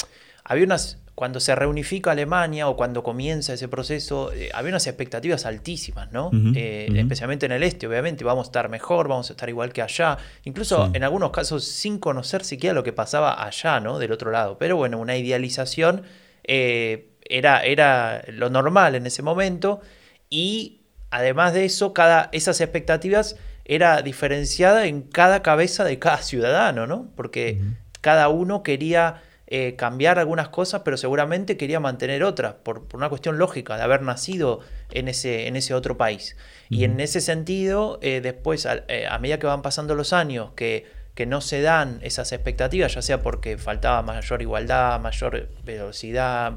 había 0.45 0.65
unas 0.65 0.99
cuando 1.17 1.41
se 1.41 1.55
reunifica 1.55 2.11
Alemania 2.11 2.69
o 2.69 2.77
cuando 2.77 3.03
comienza 3.03 3.55
ese 3.55 3.69
proceso, 3.69 4.35
eh, 4.35 4.51
había 4.53 4.69
unas 4.69 4.87
expectativas 4.87 5.47
altísimas, 5.47 6.13
¿no? 6.13 6.31
Eh, 6.55 6.89
especialmente 6.95 7.47
en 7.47 7.53
el 7.53 7.63
este, 7.63 7.87
obviamente, 7.87 8.23
vamos 8.23 8.45
a 8.45 8.49
estar 8.49 8.69
mejor, 8.69 9.09
vamos 9.09 9.31
a 9.31 9.33
estar 9.33 9.49
igual 9.49 9.73
que 9.73 9.81
allá, 9.81 10.19
incluso 10.45 10.91
en 10.93 11.03
algunos 11.05 11.31
casos 11.31 11.65
sin 11.65 11.99
conocer 11.99 12.45
siquiera 12.45 12.75
lo 12.75 12.85
que 12.85 12.93
pasaba 12.93 13.43
allá, 13.43 13.81
¿no? 13.81 13.99
Del 13.99 14.13
otro 14.13 14.31
lado. 14.31 14.59
Pero 14.59 14.77
bueno, 14.77 14.99
una 14.99 15.17
idealización 15.17 16.03
eh, 16.45 17.09
era, 17.25 17.65
era 17.65 18.23
lo 18.29 18.51
normal 18.51 18.95
en 18.95 19.07
ese 19.07 19.23
momento 19.23 19.81
y 20.29 20.83
además 21.09 21.55
de 21.55 21.65
eso, 21.65 21.95
cada, 21.95 22.29
esas 22.33 22.61
expectativas 22.61 23.37
era 23.65 24.03
diferenciada 24.03 24.85
en 24.87 25.01
cada 25.01 25.41
cabeza 25.41 25.83
de 25.83 25.99
cada 25.99 26.19
ciudadano, 26.19 26.87
¿no? 26.87 27.09
Porque 27.17 27.59
cada 28.03 28.29
uno 28.29 28.63
quería 28.63 29.23
eh, 29.49 29.77
cambiar 29.77 30.19
algunas 30.19 30.49
cosas, 30.49 30.83
pero 30.85 30.97
seguramente 30.97 31.57
quería 31.57 31.79
mantener 31.79 32.25
otras, 32.25 32.55
por, 32.55 32.89
una 32.95 33.09
cuestión 33.09 33.39
lógica 33.39 33.77
de 33.77 33.83
haber 33.85 34.03
nacido 34.03 34.59
en 34.91 35.07
ese, 35.07 35.47
en 35.47 35.55
ese 35.55 35.73
otro 35.73 35.97
país. 35.97 36.37
Y 36.69 36.83
en 36.83 36.99
ese 36.99 37.21
sentido, 37.21 38.01
eh, 38.03 38.21
después, 38.21 38.67
eh, 38.89 39.07
a, 39.09 39.17
medida 39.21 39.39
que 39.39 39.47
van 39.47 39.63
pasando 39.63 39.95
los 39.95 40.13
años, 40.13 40.51
que, 40.57 40.87
que 41.15 41.27
no 41.27 41.41
se 41.41 41.63
dan 41.63 42.01
esas 42.03 42.33
expectativas, 42.33 42.95
ya 42.95 43.03
sea 43.03 43.23
porque 43.23 43.57
faltaba 43.57 44.03
mayor 44.03 44.43
igualdad, 44.43 44.99
mayor 44.99 45.49
velocidad, 45.65 46.55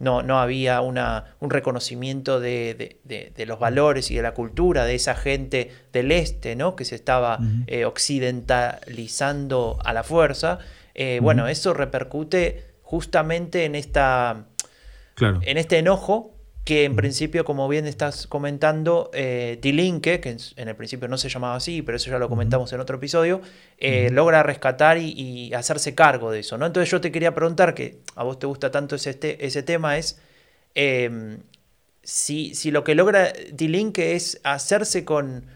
no, 0.00 0.22
no 0.22 0.40
había 0.40 0.80
una, 0.80 1.36
un 1.38 1.50
reconocimiento 1.50 2.40
de, 2.40 2.98
de, 3.04 3.46
los 3.46 3.60
valores 3.60 4.10
y 4.10 4.16
de 4.16 4.22
la 4.22 4.34
cultura 4.34 4.86
de 4.86 4.96
esa 4.96 5.14
gente 5.14 5.70
del 5.92 6.10
este, 6.10 6.56
¿no? 6.56 6.74
que 6.74 6.84
se 6.84 6.96
estaba 6.96 7.38
occidentalizando 7.86 9.78
a 9.84 9.92
la 9.92 10.02
fuerza. 10.02 10.58
Eh, 10.94 11.20
bueno, 11.22 11.48
eso 11.48 11.74
repercute 11.74 12.72
justamente 12.82 13.64
en, 13.64 13.74
esta, 13.74 14.46
en 15.20 15.58
este 15.58 15.78
enojo 15.78 16.32
que 16.64 16.84
en 16.84 16.94
principio, 16.94 17.44
como 17.44 17.68
bien 17.68 17.86
estás 17.86 18.28
comentando, 18.28 19.10
eh, 19.12 19.58
Tilinke, 19.60 20.20
que 20.20 20.36
en, 20.56 20.68
el 20.68 20.76
principio 20.76 21.08
no 21.08 21.18
se 21.18 21.28
llamaba 21.28 21.56
así, 21.56 21.82
pero 21.82 21.96
eso 21.96 22.10
ya 22.10 22.18
lo 22.18 22.28
comentamos 22.28 22.72
en 22.72 22.78
otro 22.78 22.96
episodio, 22.96 23.40
eh, 23.78 24.10
logra 24.12 24.44
rescatar 24.44 24.98
y, 24.98 25.52
hacerse 25.54 25.94
cargo 25.94 26.30
de 26.30 26.40
eso. 26.40 26.58
¿no? 26.58 26.66
Entonces 26.66 26.90
yo 26.90 27.00
te 27.00 27.10
quería 27.10 27.34
preguntar, 27.34 27.74
que 27.74 27.98
a 28.14 28.22
vos 28.22 28.38
te 28.38 28.46
gusta 28.46 28.70
tanto 28.70 28.94
ese, 28.94 29.18
ese 29.40 29.62
tema, 29.64 29.98
es 29.98 30.20
em, 30.74 31.40
si, 32.04 32.54
si, 32.54 32.70
lo 32.70 32.84
que 32.84 32.94
logra 32.94 33.32
Tilinke 33.56 34.14
es 34.14 34.40
hacerse 34.44 35.04
con, 35.04 35.46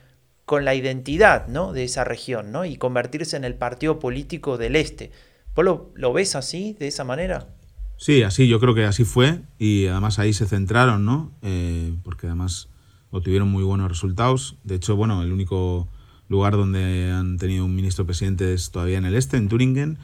con 0.46 0.64
la 0.64 0.74
identidad 0.74 1.48
¿no? 1.48 1.72
de 1.72 1.84
esa 1.84 2.04
región 2.04 2.52
¿no? 2.52 2.64
y 2.64 2.76
convertirse 2.76 3.36
en 3.36 3.44
el 3.44 3.54
partido 3.54 3.98
político 3.98 4.56
del 4.56 4.76
este. 4.76 5.10
¿Vos 5.54 5.64
lo, 5.94 6.12
ves 6.12 6.36
así, 6.36 6.76
de 6.78 6.86
esa 6.86 7.02
manera? 7.02 7.48
Sí, 7.98 8.22
así, 8.22 8.46
yo 8.46 8.60
creo 8.60 8.74
que 8.74 8.84
así 8.84 9.04
fue 9.04 9.40
y 9.58 9.86
además 9.88 10.18
ahí 10.18 10.32
se 10.32 10.46
centraron, 10.46 11.04
¿no? 11.04 11.32
Eh, 11.42 11.94
porque 12.04 12.26
además 12.26 12.68
obtuvieron 13.10 13.48
muy 13.48 13.64
buenos 13.64 13.88
resultados. 13.88 14.56
De 14.64 14.74
hecho, 14.74 14.96
bueno, 14.96 15.22
el 15.22 15.32
único 15.32 15.88
lugar 16.28 16.52
donde 16.52 17.10
han 17.10 17.38
tenido 17.38 17.64
un 17.64 17.74
ministro 17.74 18.04
presidente 18.04 18.52
es 18.52 18.70
todavía 18.70 18.98
en 18.98 19.06
el 19.06 19.14
este, 19.14 19.38
en 19.38 19.48
Turingen. 19.48 19.98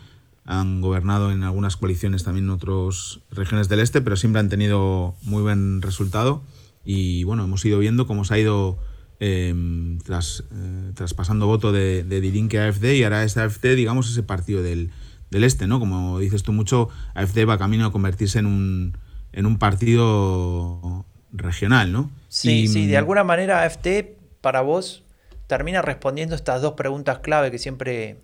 Han 0.44 0.80
gobernado 0.80 1.30
en 1.30 1.44
algunas 1.44 1.76
coaliciones 1.76 2.24
también 2.24 2.46
en 2.46 2.50
otras 2.52 3.20
regiones 3.30 3.68
del 3.68 3.80
este, 3.80 4.00
pero 4.00 4.16
siempre 4.16 4.40
han 4.40 4.48
tenido 4.48 5.14
muy 5.22 5.42
buen 5.42 5.82
resultado. 5.82 6.42
Y 6.84 7.24
bueno, 7.24 7.44
hemos 7.44 7.64
ido 7.64 7.78
viendo 7.78 8.06
cómo 8.06 8.24
se 8.24 8.34
ha 8.34 8.38
ido 8.38 8.78
Em, 9.24 9.98
tras, 9.98 10.42
eh, 10.50 10.90
traspasando 10.96 11.46
voto 11.46 11.70
de, 11.70 12.02
de 12.02 12.20
Dirinque 12.20 12.58
a 12.58 12.66
AFD 12.66 12.96
y 12.96 13.04
ahora 13.04 13.22
es 13.22 13.36
AFD, 13.36 13.76
digamos, 13.76 14.10
ese 14.10 14.24
partido 14.24 14.64
del, 14.64 14.90
del 15.30 15.44
este, 15.44 15.68
¿no? 15.68 15.78
Como 15.78 16.18
dices 16.18 16.42
tú 16.42 16.52
mucho, 16.52 16.88
AFD 17.14 17.48
va 17.48 17.56
camino 17.56 17.86
a 17.86 17.92
convertirse 17.92 18.40
en 18.40 18.46
un, 18.46 18.98
en 19.32 19.46
un 19.46 19.60
partido 19.60 21.06
regional, 21.30 21.92
¿no? 21.92 22.10
Sí, 22.30 22.66
sí, 22.66 22.88
de 22.88 22.96
alguna 22.96 23.22
manera 23.22 23.62
AFD 23.62 24.06
para 24.40 24.60
vos 24.60 25.04
termina 25.46 25.82
respondiendo 25.82 26.34
estas 26.34 26.60
dos 26.60 26.72
preguntas 26.72 27.20
clave 27.20 27.52
que 27.52 27.60
siempre 27.60 28.16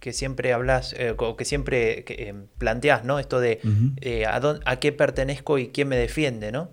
que 0.00 0.14
siempre 0.14 0.54
hablas 0.54 0.94
eh, 0.94 1.14
o 1.18 1.36
que 1.36 1.44
siempre 1.44 2.02
que, 2.04 2.14
eh, 2.14 2.34
planteas, 2.56 3.04
¿no? 3.04 3.18
Esto 3.18 3.40
de 3.40 3.60
a, 4.26 4.40
a, 4.64 4.76
qué 4.76 4.90
pertenezco 4.90 5.58
y 5.58 5.68
quién 5.68 5.88
me 5.88 5.96
defiende, 5.96 6.50
¿no? 6.50 6.70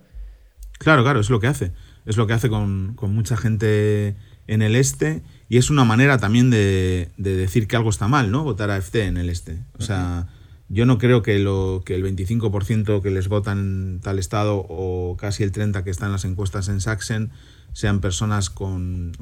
Claro, 0.80 1.04
claro, 1.04 1.20
es 1.20 1.30
lo 1.30 1.42
que 1.42 1.48
hace 1.48 1.74
es 2.06 2.18
lo 2.18 2.28
que 2.28 2.34
hace 2.34 2.50
con, 2.50 2.96
mucha 3.02 3.38
gente 3.38 4.16
en 4.48 4.62
el 4.62 4.76
este 4.76 5.24
y 5.50 5.58
es 5.58 5.70
una 5.70 5.86
manera 5.86 6.18
también 6.18 6.50
de, 6.50 7.12
decir 7.18 7.68
que 7.68 7.76
algo 7.76 7.90
está 7.90 8.08
mal, 8.08 8.32
¿no? 8.32 8.44
Votar 8.44 8.72
a 8.72 8.78
FT 8.78 9.06
en 9.06 9.18
el 9.18 9.30
este. 9.30 9.64
O 9.78 9.82
sea, 9.82 10.28
yo 10.70 10.86
no 10.86 10.98
creo 10.98 11.22
que, 11.22 11.40
lo, 11.40 11.84
que 11.86 11.96
el 11.96 12.04
25% 12.04 13.02
que 13.02 13.12
les 13.12 13.28
votan 13.28 13.60
en 13.60 14.00
tal 14.02 14.20
estado 14.20 14.66
o 14.68 15.16
casi 15.18 15.44
el 15.44 15.52
30% 15.52 15.84
que 15.84 15.92
están 15.92 16.08
en 16.08 16.14
las 16.14 16.26
encuestas 16.26 16.68
en 16.68 16.82
Sachsen 16.82 17.32
sean 17.74 18.02
personas 18.02 18.50
con 18.50 19.14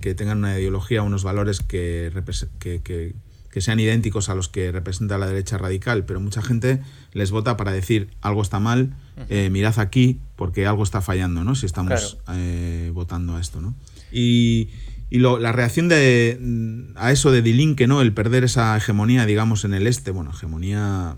que 0.00 0.14
tengan 0.14 0.38
una 0.38 0.58
ideología, 0.58 1.02
unos 1.02 1.24
valores 1.24 1.60
que, 1.60 2.12
que 2.58 2.82
que 2.82 3.14
sean 3.60 3.80
idénticos 3.80 4.28
a 4.28 4.34
los 4.34 4.48
que 4.48 4.72
representa 4.72 5.18
la 5.18 5.26
derecha 5.26 5.58
radical, 5.58 6.04
pero 6.04 6.20
mucha 6.20 6.42
gente 6.42 6.80
les 7.12 7.30
vota 7.30 7.56
para 7.56 7.72
decir 7.72 8.08
algo 8.20 8.42
está 8.42 8.58
mal, 8.58 8.94
eh, 9.28 9.48
mirad 9.50 9.78
aquí 9.78 10.20
porque 10.36 10.66
algo 10.66 10.82
está 10.82 11.00
fallando, 11.00 11.44
¿no? 11.44 11.54
Si 11.54 11.66
estamos 11.66 12.18
eh, 12.32 12.90
votando 12.92 13.36
a 13.36 13.40
esto, 13.40 13.60
¿no? 13.60 13.74
Y, 14.10 14.70
la 15.10 15.52
reacción 15.52 15.88
de, 15.88 16.92
a 16.96 17.12
eso 17.12 17.30
de 17.30 17.40
Dilinque, 17.40 17.86
¿no? 17.86 18.00
El 18.00 18.12
perder 18.12 18.42
esa 18.42 18.76
hegemonía, 18.76 19.26
digamos, 19.26 19.64
en 19.64 19.72
el 19.72 19.86
este, 19.86 20.10
bueno, 20.10 20.32
hegemonía, 20.32 21.16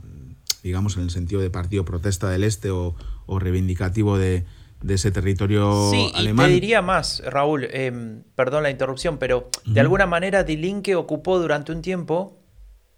digamos, 0.62 0.99
en 0.99 1.05
el 1.05 1.11
sentido 1.11 1.40
de 1.40 1.49
partido 1.49 1.87
protesta 1.87 2.29
del 2.29 2.44
este 2.44 2.70
o, 2.70 2.94
reivindicativo 3.27 4.18
de, 4.18 4.44
ese 4.88 5.10
territorio 5.10 5.90
sí, 5.90 6.12
alemán. 6.14 6.46
Y 6.46 6.48
te 6.48 6.54
diría 6.54 6.82
más, 6.82 7.22
Raúl, 7.24 7.68
em, 7.70 8.22
perdón 8.34 8.62
la 8.62 8.70
interrupción, 8.70 9.18
pero 9.18 9.50
de 9.64 9.80
alguna 9.80 10.06
manera 10.06 10.44
Dilinque 10.44 10.94
ocupó 10.94 11.38
durante 11.38 11.72
un 11.72 11.82
tiempo, 11.82 12.38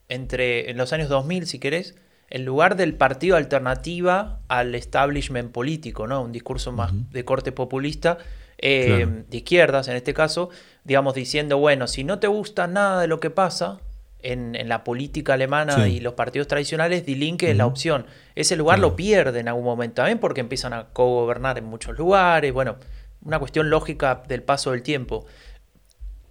entre 0.09 0.71
en 0.71 0.77
los 0.77 0.93
años 0.93 1.09
2000, 1.09 1.47
si 1.47 1.59
querés, 1.59 1.95
el 2.31 2.45
lugar 2.45 2.77
del 2.77 2.95
partido 2.95 3.37
alternativa 3.37 4.41
al 4.49 4.75
establishment 4.75 5.51
político, 5.51 6.07
¿no? 6.07 6.23
Un 6.23 6.33
discurso 6.33 6.73
más 6.73 6.93
de 7.11 7.25
corte 7.25 7.53
populista, 7.53 8.19
eh, 8.59 9.25
de 9.29 9.37
izquierdas 9.37 9.89
en 9.89 9.97
este 9.97 10.13
caso, 10.13 10.51
digamos, 10.85 11.15
diciendo, 11.15 11.59
bueno, 11.59 11.87
si 11.87 12.05
no 12.05 12.19
te 12.19 12.27
gusta 12.27 12.67
nada 12.67 13.01
de 13.01 13.07
lo 13.07 13.21
que 13.21 13.31
pasa, 13.31 13.81
en, 14.21 14.69
la 14.69 14.85
política 14.85 15.35
alemana 15.35 15.89
y 15.89 16.01
los 16.01 16.15
partidos 16.15 16.49
tradicionales, 16.49 17.07
Die 17.07 17.17
Linke 17.17 17.51
es 17.51 17.57
la 17.57 17.67
opción. 17.67 18.07
Ese 18.35 18.57
lugar 18.57 18.79
lo 18.79 18.97
pierde 18.97 19.41
en 19.41 19.49
algún 19.49 19.65
momento 19.65 19.97
también 19.97 20.19
porque 20.19 20.41
empiezan 20.41 20.73
a 20.73 20.89
co-gobernar 20.93 21.59
en 21.59 21.65
muchos 21.65 21.97
lugares, 21.97 22.53
bueno, 22.53 22.77
una 23.23 23.39
cuestión 23.39 23.71
lógica 23.71 24.23
del 24.29 24.43
paso 24.43 24.73
del 24.73 24.83
tiempo. 24.83 25.27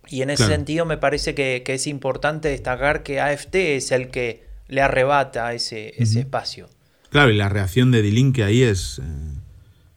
Y 0.10 0.22
en 0.22 0.30
ese 0.30 0.48
sentido 0.48 0.86
me 0.86 0.98
parece 0.98 1.36
que, 1.36 1.64
es 1.66 1.88
importante 1.88 2.50
destacar 2.50 3.04
que 3.04 3.20
AFT 3.20 3.56
es 3.56 3.92
el 3.92 4.10
que 4.10 4.46
le 4.68 4.82
arrebata 4.82 5.54
ese, 5.54 5.94
ese 5.98 6.22
espacio. 6.22 6.70
Claro, 7.10 7.32
y 7.32 7.38
la 7.38 7.50
reacción 7.50 7.92
de 7.92 8.02
Die 8.02 8.12
Linke 8.12 8.44
ahí 8.44 8.64
es... 8.64 9.00
Eh, 9.00 9.04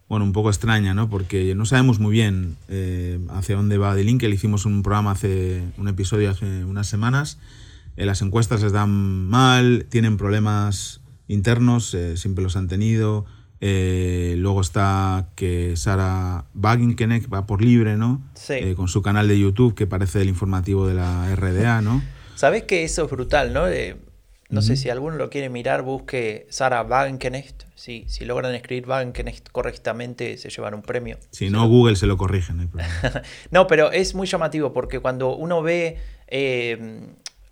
bueno, 0.08 0.24
un 0.24 0.32
poco 0.32 0.50
extraña, 0.50 0.92
¿no? 0.92 1.08
Porque 1.08 1.54
no 1.54 1.64
sabemos 1.66 2.00
muy 2.00 2.10
bien 2.10 2.56
eh, 2.68 3.20
hacia 3.28 3.54
dónde 3.54 3.78
va 3.78 3.94
Die 3.94 4.02
Linke. 4.02 4.28
Le 4.28 4.34
hicimos 4.34 4.66
un 4.66 4.82
programa 4.82 5.12
hace, 5.12 5.62
un 5.78 5.86
episodio 5.86 6.30
hace 6.30 6.64
unas 6.64 6.88
semanas 6.88 7.38
eh, 8.00 8.06
las 8.06 8.22
encuestas 8.22 8.62
les 8.62 8.72
dan 8.72 9.28
mal, 9.28 9.84
tienen 9.90 10.16
problemas 10.16 11.02
internos, 11.28 11.92
eh, 11.92 12.16
siempre 12.16 12.42
los 12.42 12.56
han 12.56 12.66
tenido. 12.66 13.26
Eh, 13.60 14.36
luego 14.38 14.62
está 14.62 15.28
que 15.36 15.76
Sara 15.76 16.46
Wagenknecht 16.54 17.30
va 17.30 17.46
por 17.46 17.62
libre, 17.62 17.98
¿no? 17.98 18.22
Sí. 18.32 18.74
con 18.74 18.88
su 18.88 19.02
canal 19.02 19.28
de 19.28 19.38
YouTube 19.38 19.74
que 19.74 19.86
parece 19.86 20.22
el 20.22 20.30
informativo 20.30 20.86
de 20.86 20.94
la 20.94 21.36
RDA, 21.36 21.82
¿no? 21.82 22.02
Sabes 22.36 22.62
que 22.62 22.84
eso 22.84 23.04
es 23.04 23.10
brutal, 23.10 23.52
¿no? 23.52 23.66
no 24.48 24.62
sé 24.62 24.76
si 24.76 24.88
alguno 24.88 25.16
lo 25.16 25.28
quiere 25.28 25.50
mirar, 25.50 25.82
busque 25.82 26.46
Sara 26.48 26.82
Wagenknecht. 26.82 27.64
Si, 27.74 28.06
si 28.08 28.24
logran 28.24 28.54
escribir 28.54 28.88
Wagenknecht 28.88 29.50
correctamente, 29.50 30.38
se 30.38 30.48
llevan 30.48 30.72
un 30.72 30.82
premio. 30.82 31.18
Si 31.32 31.50
no, 31.50 31.68
Google 31.68 31.96
se 31.96 32.06
lo 32.06 32.16
corrige, 32.16 32.54
no 32.54 32.66
no, 33.50 33.66
pero 33.66 33.92
es 33.92 34.14
muy 34.14 34.26
llamativo 34.26 34.72
porque 34.72 35.00
cuando 35.00 35.36
uno 35.36 35.60
ve 35.60 35.98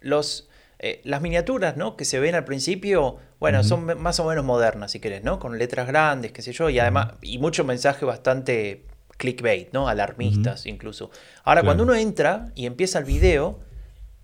los, 0.00 0.48
eh, 0.78 1.00
las 1.04 1.20
miniaturas 1.20 1.76
¿no? 1.76 1.96
que 1.96 2.04
se 2.04 2.20
ven 2.20 2.34
al 2.34 2.44
principio, 2.44 3.18
bueno, 3.40 3.62
son 3.64 4.00
más 4.00 4.18
o 4.20 4.28
menos 4.28 4.44
modernas, 4.44 4.92
si 4.92 5.00
querés, 5.00 5.22
¿no? 5.22 5.38
Con 5.38 5.58
letras 5.58 5.86
grandes, 5.86 6.32
qué 6.32 6.42
sé 6.42 6.52
yo, 6.52 6.70
y 6.70 6.78
además, 6.80 7.14
y 7.22 7.38
mucho 7.38 7.64
mensaje 7.64 8.04
bastante 8.04 8.84
clickbait, 9.16 9.72
¿no? 9.72 9.88
Alarmistas 9.88 10.66
incluso. 10.66 11.10
Ahora, 11.44 11.62
cuando 11.62 11.84
uno 11.84 11.94
entra 11.94 12.50
y 12.56 12.66
empieza 12.66 12.98
el 12.98 13.04
video, 13.04 13.60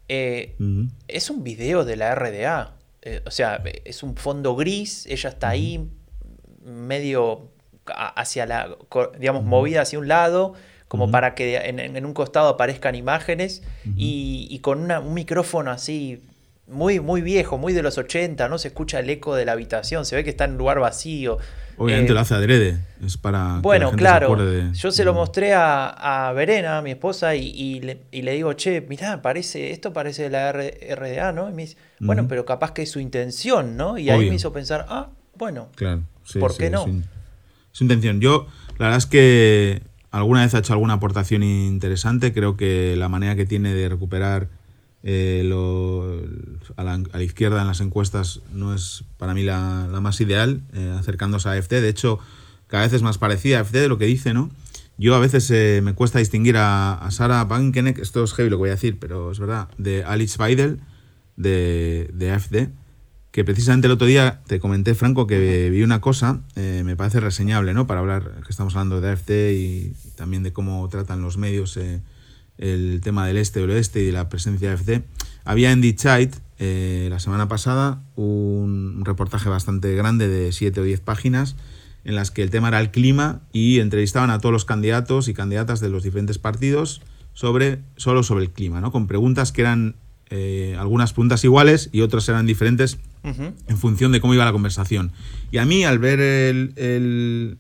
eh, 0.09 0.57
es 1.09 1.31
un 1.31 1.45
video 1.45 1.85
de 1.85 1.97
la 1.97 2.15
RDA. 2.15 2.77
Eh, 3.03 3.23
o 3.27 3.31
sea, 3.31 3.63
es 3.85 4.03
un 4.03 4.17
fondo 4.17 4.57
gris, 4.57 5.07
ella 5.07 5.29
está 5.29 5.51
ahí 5.51 5.91
medio 6.65 7.51
hacia 7.87 8.47
la, 8.47 8.77
digamos, 9.19 9.45
movida 9.45 9.83
hacia 9.83 9.99
un 9.99 10.09
lado, 10.09 10.55
como 10.89 11.11
para 11.11 11.35
que 11.35 11.57
en, 11.57 12.05
un 12.05 12.15
costado 12.15 12.49
aparezcan 12.49 12.95
imágenes 12.95 13.63
y, 13.97 14.59
con 14.61 14.91
un 14.91 15.15
micrófono 15.15 15.71
así 15.71 16.23
muy, 16.67 17.01
muy 17.01 17.21
viejo, 17.21 17.59
muy 17.59 17.73
de 17.73 17.83
los 17.83 17.99
80, 17.99 18.49
no 18.49 18.59
se 18.59 18.69
escucha 18.69 19.01
el 19.01 19.11
eco 19.11 19.35
de 19.35 19.45
la 19.45 19.53
habitación, 19.53 20.07
se 20.07 20.17
ve 20.17 20.25
que 20.25 20.31
está 20.31 20.45
en 20.45 20.53
un 20.53 20.59
lugar 20.59 20.81
vacío. 20.81 21.39
Obviamente 21.77 22.13
eh, 22.13 22.15
lo 22.15 22.21
hace 22.21 22.35
adrede, 22.35 22.79
es 23.05 23.17
para... 23.17 23.59
Bueno, 23.61 23.93
claro, 23.93 24.37
yo 24.73 24.91
se 24.91 25.05
lo 25.05 25.13
mostré 25.13 25.53
a, 25.55 26.33
Verena, 26.35 26.79
a 26.79 26.83
mi 26.83 26.93
esposa, 26.93 27.35
y, 27.35 27.81
le, 27.81 28.33
digo, 28.33 28.53
che, 28.55 28.81
mirá, 28.83 29.21
parece, 29.21 29.73
esto 29.73 29.93
parece 29.93 30.25
de 30.25 30.31
la 30.31 30.53
RDA, 30.53 31.33
¿no? 31.33 31.51
Y 31.51 31.53
me 31.53 31.63
dice, 31.63 31.77
bueno, 31.99 32.27
pero 32.29 32.45
capaz 32.45 32.73
que 32.73 32.83
es 32.83 32.91
su 32.91 33.01
intención, 33.01 33.77
¿no? 33.77 33.99
Y 33.99 34.11
ahí 34.11 34.29
me 34.29 34.37
hizo 34.37 34.53
pensar, 34.53 34.87
ah, 34.89 35.09
bueno, 35.37 35.69
claro, 35.75 36.03
¿por 36.39 36.57
qué 36.57 36.71
no? 36.71 36.87
su 37.73 37.83
intención. 37.83 38.21
Yo, 38.21 38.47
la 38.79 38.87
verdad 38.87 38.99
es 38.99 39.07
que 39.07 39.83
alguna 40.15 40.43
vez 40.43 40.55
ha 40.55 40.59
hecho 40.59 40.73
alguna 40.73 40.95
aportación 40.95 41.43
interesante. 41.43 42.33
Creo 42.33 42.57
que 42.57 42.95
la 42.97 43.09
manera 43.09 43.35
que 43.35 43.47
tiene 43.47 43.75
de 43.75 43.89
recuperar 43.89 44.49
eh, 45.03 45.43
a, 46.77 46.85
la, 46.85 47.23
izquierda 47.23 47.61
en 47.61 47.67
las 47.67 47.81
encuestas 47.81 48.41
no 48.53 48.75
es 48.75 49.05
para 49.19 49.35
mí 49.35 49.43
la, 49.43 49.89
más 50.01 50.21
ideal, 50.21 50.63
eh, 50.73 50.95
acercándose 50.99 51.49
a 51.49 51.53
AFD. 51.53 51.81
De 51.81 51.89
hecho, 51.89 52.21
cada 52.69 52.85
vez 52.85 52.93
es 52.93 53.03
más 53.03 53.19
parecida 53.19 53.59
a 53.59 53.61
AFD 53.63 53.73
de 53.73 53.89
lo 53.89 53.99
que 53.99 54.07
dice, 54.07 54.35
¿no? 54.35 54.51
Yo 54.97 55.17
a 55.17 55.19
veces 55.19 55.51
eh, 55.51 55.81
me 55.83 55.95
cuesta 55.95 56.21
distinguir 56.21 56.57
a, 56.59 56.95
a 56.95 57.11
Sara 57.11 57.43
Bankenek, 57.45 57.99
esto 57.99 58.23
es 58.23 58.33
heavy 58.35 58.49
lo 58.49 58.57
que 58.57 58.61
voy 58.61 58.69
a 58.69 58.75
decir, 58.75 58.99
pero 59.01 59.33
es 59.33 59.41
verdad, 59.41 59.69
de 59.79 60.05
Alice 60.05 60.41
Weidel, 60.41 60.79
de, 61.37 62.09
de 62.15 62.31
AFD 62.31 62.69
que 63.35 63.45
precisamente 63.45 63.89
el 63.89 63.93
otro 63.93 64.07
día 64.07 64.43
te 64.47 64.61
comenté, 64.61 64.95
Franco, 64.95 65.27
que 65.27 65.69
vi 65.69 65.83
una 65.83 66.01
cosa, 66.01 66.43
eh, 66.55 66.83
me 66.85 66.95
parece 66.95 67.19
reseñable, 67.19 67.75
¿no? 67.75 67.85
Para 67.85 67.99
hablar, 67.99 68.31
que 68.45 68.51
estamos 68.51 68.77
hablando 68.77 69.01
de 69.01 69.11
AFT 69.11 69.31
y, 69.53 69.93
también 70.15 70.45
de 70.45 70.53
cómo 70.53 70.89
tratan 70.89 71.21
los 71.21 71.37
medios 71.37 71.77
eh, 71.77 72.01
el 72.59 73.01
tema 73.03 73.27
del 73.27 73.39
este 73.39 73.61
o 73.61 73.65
el 73.65 73.71
oeste 73.71 74.03
y 74.03 74.07
de 74.07 74.13
la 74.13 74.29
presencia 74.29 74.69
de 74.69 74.75
AFT. 74.75 75.05
Había 75.45 75.73
en 75.73 75.81
Die 75.81 75.97
Zeit, 75.99 76.37
eh, 76.61 77.09
la 77.11 77.19
semana 77.19 77.49
pasada, 77.49 78.05
un, 78.15 79.03
reportaje 79.05 79.49
bastante 79.49 79.97
grande 79.97 80.29
de 80.29 80.53
7 80.53 80.81
o 80.81 80.85
10 80.85 81.01
páginas 81.01 81.57
en 82.05 82.15
las 82.15 82.31
que 82.31 82.41
el 82.41 82.51
tema 82.51 82.69
era 82.69 82.79
el 82.79 82.93
clima 82.93 83.41
y 83.53 83.81
entrevistaban 83.81 84.31
a 84.31 84.39
todos 84.39 84.53
los 84.53 84.65
candidatos 84.65 85.27
y 85.27 85.35
candidatas 85.35 85.81
de 85.81 85.89
los 85.89 86.05
diferentes 86.05 86.39
partidos 86.39 87.03
sobre, 87.33 87.81
solo 87.97 88.23
sobre 88.23 88.45
el 88.45 88.53
clima, 88.53 88.81
¿no? 88.81 88.93
Con 88.93 89.09
preguntas 89.09 89.51
que 89.51 89.63
eran 89.63 89.97
algunas 90.79 91.13
preguntas 91.13 91.45
iguales 91.45 91.91
y 91.93 92.01
otras 92.01 92.29
eran 92.29 92.45
diferentes 92.45 92.99
en 93.25 93.79
función 93.79 94.13
de 94.13 94.21
cómo 94.21 94.35
iba 94.35 94.45
la 94.45 94.53
conversación. 94.53 95.13
Y 95.51 95.59
a 95.59 95.65
mí, 95.65 95.85
al 95.85 95.99
ver 95.99 96.21
el, 96.21 97.59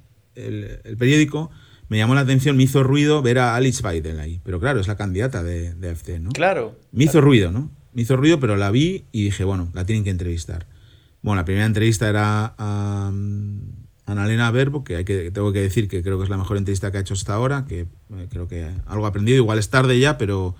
periódico, 0.98 1.50
me 1.88 1.96
llamó 1.96 2.14
la 2.14 2.20
atención, 2.20 2.56
me 2.56 2.64
hizo 2.64 2.82
ruido 2.82 3.22
ver 3.22 3.38
a 3.38 3.56
Alice 3.56 3.82
Biden 3.86 4.20
ahí. 4.20 4.40
Pero 4.44 4.60
claro, 4.60 4.80
es 4.80 4.88
la 4.88 4.96
candidata 4.96 5.42
de, 5.42 5.74
de 5.74 6.18
¿no? 6.20 6.30
Claro. 6.30 6.78
Me 6.92 7.04
hizo 7.04 7.20
ruido, 7.20 7.50
¿no? 7.50 7.70
Me 7.92 8.02
hizo 8.02 8.16
ruido, 8.16 8.40
pero 8.40 8.56
la 8.56 8.70
vi 8.70 9.04
y 9.12 9.24
dije, 9.24 9.44
bueno, 9.44 9.70
la 9.72 9.86
tienen 9.86 10.04
que 10.04 10.10
entrevistar. 10.10 10.66
Bueno, 11.22 11.40
la 11.40 11.44
primera 11.44 11.64
entrevista 11.64 12.08
era 12.08 12.54
a 12.58 13.10
Annalena 14.06 14.50
Verbo, 14.50 14.84
que, 14.84 14.96
hay 14.96 15.04
que 15.04 15.30
tengo 15.30 15.52
que 15.52 15.60
decir 15.60 15.88
que 15.88 16.02
creo 16.02 16.18
que 16.18 16.24
es 16.24 16.30
la 16.30 16.36
mejor 16.36 16.58
entrevista 16.58 16.90
que 16.90 16.98
ha 16.98 17.00
hecho 17.00 17.14
hasta 17.14 17.34
ahora, 17.34 17.64
que 17.66 17.80
eh, 17.80 18.26
creo 18.28 18.48
que 18.48 18.68
algo 18.86 19.06
ha 19.06 19.08
aprendido, 19.08 19.38
igual 19.38 19.58
es 19.58 19.70
tarde 19.70 19.98
ya, 19.98 20.18
pero 20.18 20.54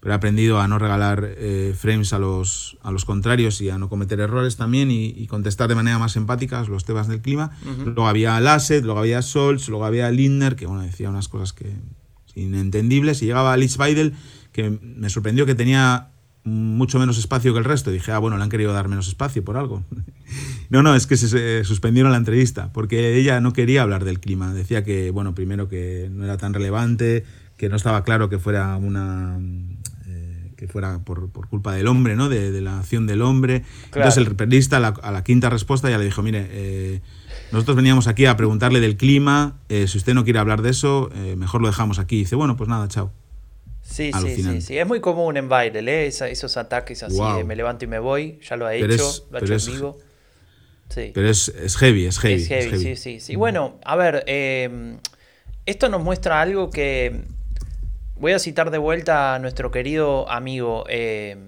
pero 0.00 0.14
he 0.14 0.16
aprendido 0.16 0.60
a 0.60 0.66
no 0.66 0.78
regalar 0.78 1.34
eh, 1.36 1.74
frames 1.78 2.12
a 2.12 2.18
los, 2.18 2.78
a 2.82 2.90
los 2.90 3.04
contrarios 3.04 3.60
y 3.60 3.68
a 3.68 3.78
no 3.78 3.88
cometer 3.88 4.18
errores 4.20 4.56
también 4.56 4.90
y, 4.90 5.26
contestar 5.26 5.68
de 5.68 5.74
manera 5.74 5.98
más 5.98 6.16
empática 6.16 6.64
los 6.64 6.84
temas 6.84 7.06
del 7.06 7.20
clima. 7.20 7.52
Luego 7.84 8.08
había 8.08 8.40
Lasset, 8.40 8.82
luego 8.84 9.00
había 9.00 9.22
Scholz, 9.22 9.68
luego 9.68 9.84
había 9.84 10.10
Lindner, 10.10 10.56
que 10.56 10.66
bueno, 10.66 10.82
decía 10.82 11.10
unas 11.10 11.28
cosas 11.28 11.52
que 11.52 11.76
inentendibles, 12.34 13.22
y 13.22 13.26
llegaba 13.26 13.52
Alice 13.52 13.78
Weidel, 13.78 14.14
que 14.52 14.70
me 14.70 15.10
sorprendió 15.10 15.46
que 15.46 15.54
tenía 15.54 16.08
mucho 16.42 16.98
menos 16.98 17.18
espacio 17.18 17.52
que 17.52 17.58
el 17.58 17.64
resto. 17.64 17.90
dije, 17.90 18.12
ah, 18.12 18.18
bueno, 18.18 18.38
le 18.38 18.42
han 18.42 18.48
querido 18.48 18.72
dar 18.72 18.88
menos 18.88 19.06
espacio 19.08 19.44
por 19.44 19.56
algo. 19.56 19.84
no, 20.70 20.82
no, 20.82 20.94
es 20.94 21.06
que 21.06 21.16
se 21.16 21.64
suspendieron 21.64 22.12
la 22.12 22.18
entrevista, 22.18 22.72
porque 22.72 23.16
ella 23.16 23.40
no 23.40 23.52
quería 23.52 23.82
hablar 23.82 24.04
del 24.04 24.20
clima. 24.20 24.54
Decía 24.54 24.82
que, 24.82 25.10
bueno, 25.10 25.34
primero 25.34 25.68
que 25.68 26.08
no 26.10 26.24
era 26.24 26.38
tan 26.38 26.54
relevante, 26.54 27.24
que 27.56 27.68
no 27.68 27.76
estaba 27.76 28.04
claro 28.04 28.30
que 28.30 28.38
fuera 28.38 28.76
una 28.76 29.38
que 30.60 30.68
fuera 30.68 30.98
por, 30.98 31.30
culpa 31.48 31.72
del 31.72 31.86
hombre, 31.86 32.16
¿no? 32.16 32.28
De, 32.28 32.60
la 32.60 32.80
acción 32.80 33.06
del 33.06 33.22
hombre. 33.22 33.64
Entonces 33.86 34.18
el 34.18 34.36
periodista 34.36 34.76
a 34.76 35.10
la, 35.10 35.24
quinta 35.24 35.48
respuesta 35.48 35.88
ya 35.88 35.96
le 35.96 36.04
dijo, 36.04 36.22
mire, 36.22 36.46
eh, 36.50 37.00
nosotros 37.50 37.78
veníamos 37.78 38.08
aquí 38.08 38.26
a 38.26 38.36
preguntarle 38.36 38.78
del 38.80 38.98
clima, 38.98 39.58
eh, 39.70 39.88
si 39.88 39.96
usted 39.96 40.12
no 40.12 40.22
quiere 40.22 40.38
hablar 40.38 40.60
de 40.60 40.68
eso, 40.68 41.08
eh, 41.14 41.34
mejor 41.34 41.62
lo 41.62 41.68
dejamos 41.68 41.98
aquí. 41.98 42.16
Y 42.16 42.18
dice, 42.20 42.36
bueno, 42.36 42.58
pues 42.58 42.68
nada, 42.68 42.88
chao. 42.88 43.10
Sí, 43.80 44.10
sí, 44.12 44.42
sí, 44.42 44.60
sí, 44.60 44.76
Es 44.76 44.86
muy 44.86 45.00
común 45.00 45.38
en 45.38 45.48
Biden, 45.48 45.88
¿eh? 45.88 46.06
esos 46.06 46.56
ataques 46.58 47.02
así 47.02 47.18
de 47.38 47.44
me 47.44 47.56
levanto 47.56 47.86
y 47.86 47.88
me 47.88 47.98
voy, 47.98 48.38
ya 48.46 48.56
lo 48.56 48.66
ha 48.66 48.74
hecho, 48.74 49.26
lo 49.30 49.38
ha 49.38 49.40
hecho 49.40 49.54
en 49.54 49.76
vivo. 49.76 49.98
Sí. 50.90 51.10
Pero 51.14 51.30
es, 51.30 51.50
heavy, 51.78 52.04
es 52.04 52.18
heavy. 52.18 52.34
Es 52.34 52.48
heavy, 52.48 52.78
sí, 52.78 52.96
sí, 52.96 53.20
sí. 53.20 53.34
Bueno, 53.34 53.78
a 53.82 53.96
ver, 53.96 54.24
esto 55.64 55.88
nos 55.88 56.02
muestra 56.02 56.42
algo 56.42 56.68
que 56.68 57.24
Voy 58.20 58.32
a 58.32 58.38
citar 58.38 58.70
de 58.70 58.76
vuelta 58.76 59.34
a 59.34 59.38
nuestro 59.38 59.70
querido 59.70 60.30
amigo 60.30 60.84
eh, 60.90 61.38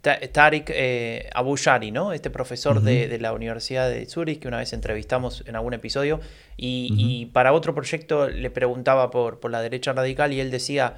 Tariq 0.00 0.70
eh, 0.70 1.28
Abushari, 1.34 1.90
¿no? 1.90 2.14
este 2.14 2.30
profesor 2.30 2.80
de, 2.80 3.18
la 3.18 3.34
Universidad 3.34 3.90
de 3.90 4.06
Zurich 4.06 4.40
que 4.40 4.48
una 4.48 4.56
vez 4.56 4.72
entrevistamos 4.72 5.44
en 5.46 5.54
algún 5.54 5.74
episodio. 5.74 6.20
Y, 6.56 7.26
para 7.34 7.52
otro 7.52 7.74
proyecto 7.74 8.30
le 8.30 8.48
preguntaba 8.48 9.10
por, 9.10 9.38
por, 9.38 9.50
la 9.50 9.60
derecha 9.60 9.92
radical 9.92 10.32
y 10.32 10.40
él 10.40 10.50
decía, 10.50 10.96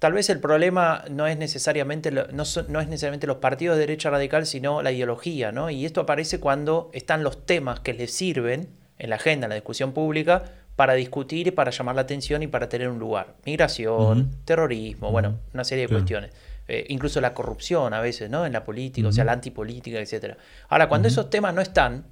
tal 0.00 0.12
vez 0.12 0.28
el 0.28 0.40
problema 0.40 1.04
no 1.08 1.28
es 1.28 1.38
necesariamente, 1.38 2.10
no, 2.10 2.24
no 2.32 2.80
es 2.80 2.88
necesariamente 2.88 3.28
los 3.28 3.36
partidos 3.36 3.76
de 3.76 3.82
derecha 3.82 4.10
radical, 4.10 4.44
sino 4.44 4.82
la 4.82 4.90
ideología. 4.90 5.52
¿no? 5.52 5.70
Y 5.70 5.86
esto 5.86 6.00
aparece 6.00 6.40
cuando 6.40 6.90
están 6.94 7.22
los 7.22 7.46
temas 7.46 7.78
que 7.78 7.92
les 7.94 8.12
sirven 8.12 8.70
en 8.98 9.10
la 9.10 9.16
agenda, 9.16 9.46
en 9.46 9.50
la 9.50 9.54
discusión 9.54 9.92
pública, 9.92 10.42
para 10.76 10.94
discutir, 10.94 11.54
para 11.54 11.70
llamar 11.70 11.94
la 11.94 12.02
atención 12.02 12.42
y 12.42 12.46
para 12.46 12.68
tener 12.68 12.88
un 12.88 12.98
lugar. 12.98 13.34
Migración, 13.44 14.30
terrorismo, 14.44 15.10
bueno, 15.10 15.38
una 15.52 15.64
serie 15.64 15.86
de 15.86 15.92
cuestiones. 15.92 16.30
Eh, 16.68 16.86
incluso 16.88 17.20
la 17.20 17.34
corrupción 17.34 17.92
a 17.92 18.00
veces, 18.00 18.30
¿no? 18.30 18.46
En 18.46 18.52
la 18.52 18.64
política, 18.64 19.08
o 19.08 19.12
sea, 19.12 19.24
la 19.24 19.32
antipolítica, 19.32 19.98
etc. 19.98 20.36
Ahora, 20.68 20.88
cuando 20.88 21.08
esos 21.08 21.28
temas 21.28 21.54
no 21.54 21.60
están, 21.60 22.06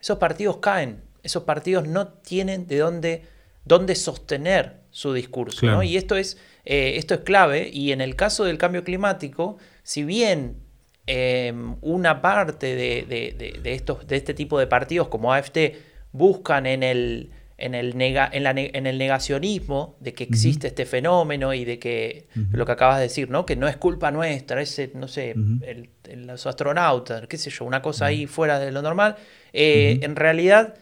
esos 0.00 0.18
partidos 0.18 0.58
caen. 0.58 1.02
Esos 1.22 1.42
partidos 1.42 1.86
no 1.86 2.08
tienen 2.08 2.66
de 2.66 2.78
dónde, 2.78 3.24
dónde 3.64 3.94
sostener 3.94 4.80
su 4.90 5.12
discurso, 5.12 5.66
¿no? 5.66 5.82
Y 5.82 5.96
esto 5.96 6.16
es, 6.16 6.38
eh, 6.64 6.94
esto 6.96 7.14
es 7.14 7.20
clave. 7.20 7.68
Y 7.70 7.92
en 7.92 8.00
el 8.00 8.16
caso 8.16 8.44
del 8.44 8.56
cambio 8.56 8.84
climático, 8.84 9.58
si 9.82 10.02
bien 10.02 10.56
em, 11.06 11.76
una 11.82 12.22
parte 12.22 12.74
de, 12.74 13.60
estos, 13.64 14.06
de 14.06 14.16
este 14.16 14.32
tipo 14.32 14.58
de 14.58 14.66
partidos 14.66 15.08
como 15.08 15.34
AFT 15.34 15.58
buscan 16.12 16.66
en 16.66 16.82
el, 16.82 17.30
en 17.60 17.74
el, 17.74 17.94
en, 18.00 18.86
el 18.86 18.98
negacionismo 18.98 19.96
de 20.00 20.14
que 20.14 20.24
existe 20.24 20.68
este 20.68 20.86
fenómeno 20.86 21.54
y 21.54 21.64
de 21.64 21.78
que 21.78 22.28
lo 22.52 22.66
que 22.66 22.72
acabas 22.72 22.96
de 22.96 23.04
decir, 23.04 23.30
¿no? 23.30 23.46
Que 23.46 23.56
no 23.56 23.68
es 23.68 23.76
culpa 23.76 24.10
nuestra, 24.10 24.60
ese, 24.60 24.90
no 24.94 25.08
sé, 25.08 25.34
los 26.16 26.46
astronautas, 26.46 27.26
qué 27.26 27.36
sé 27.36 27.50
yo, 27.50 27.64
una 27.64 27.82
cosa 27.82 28.06
ahí 28.06 28.26
fuera 28.26 28.58
de 28.58 28.72
lo 28.72 28.82
normal. 28.82 29.16
Eh, 29.52 30.00
en 30.02 30.16
realidad 30.16 30.74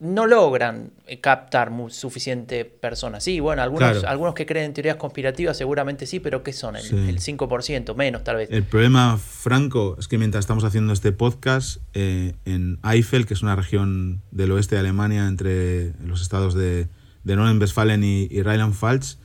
no 0.00 0.26
logran 0.26 0.92
eh, 1.06 1.20
captar 1.20 1.70
suficiente 1.90 2.64
personas. 2.64 3.22
Sí, 3.22 3.38
bueno, 3.38 3.62
algunos, 3.62 4.02
algunos 4.04 4.34
que 4.34 4.46
creen 4.46 4.66
en 4.66 4.74
teorías 4.74 4.96
conspirativas 4.96 5.56
seguramente 5.56 6.06
sí, 6.06 6.20
pero 6.20 6.42
¿qué 6.42 6.54
son? 6.54 6.76
El, 6.76 7.20
5%, 7.20 7.94
menos 7.94 8.24
tal 8.24 8.36
vez. 8.36 8.48
El 8.50 8.64
problema, 8.64 9.18
Franco, 9.18 9.96
es 9.98 10.08
que 10.08 10.16
mientras 10.16 10.42
estamos 10.42 10.64
haciendo 10.64 10.94
este 10.94 11.12
podcast, 11.12 11.82
eh, 11.92 12.32
en 12.46 12.78
Eifel, 12.82 13.26
que 13.26 13.34
es 13.34 13.42
una 13.42 13.54
región 13.56 14.22
del 14.30 14.52
oeste 14.52 14.74
de 14.74 14.80
Alemania 14.80 15.28
entre 15.28 15.92
los 16.02 16.22
estados 16.22 16.54
de, 16.54 16.88
de 17.24 17.36
Norden-Westfalen 17.36 18.02
y, 18.02 18.22
y 18.30 18.42
Rheinland-Pfalz, 18.42 19.18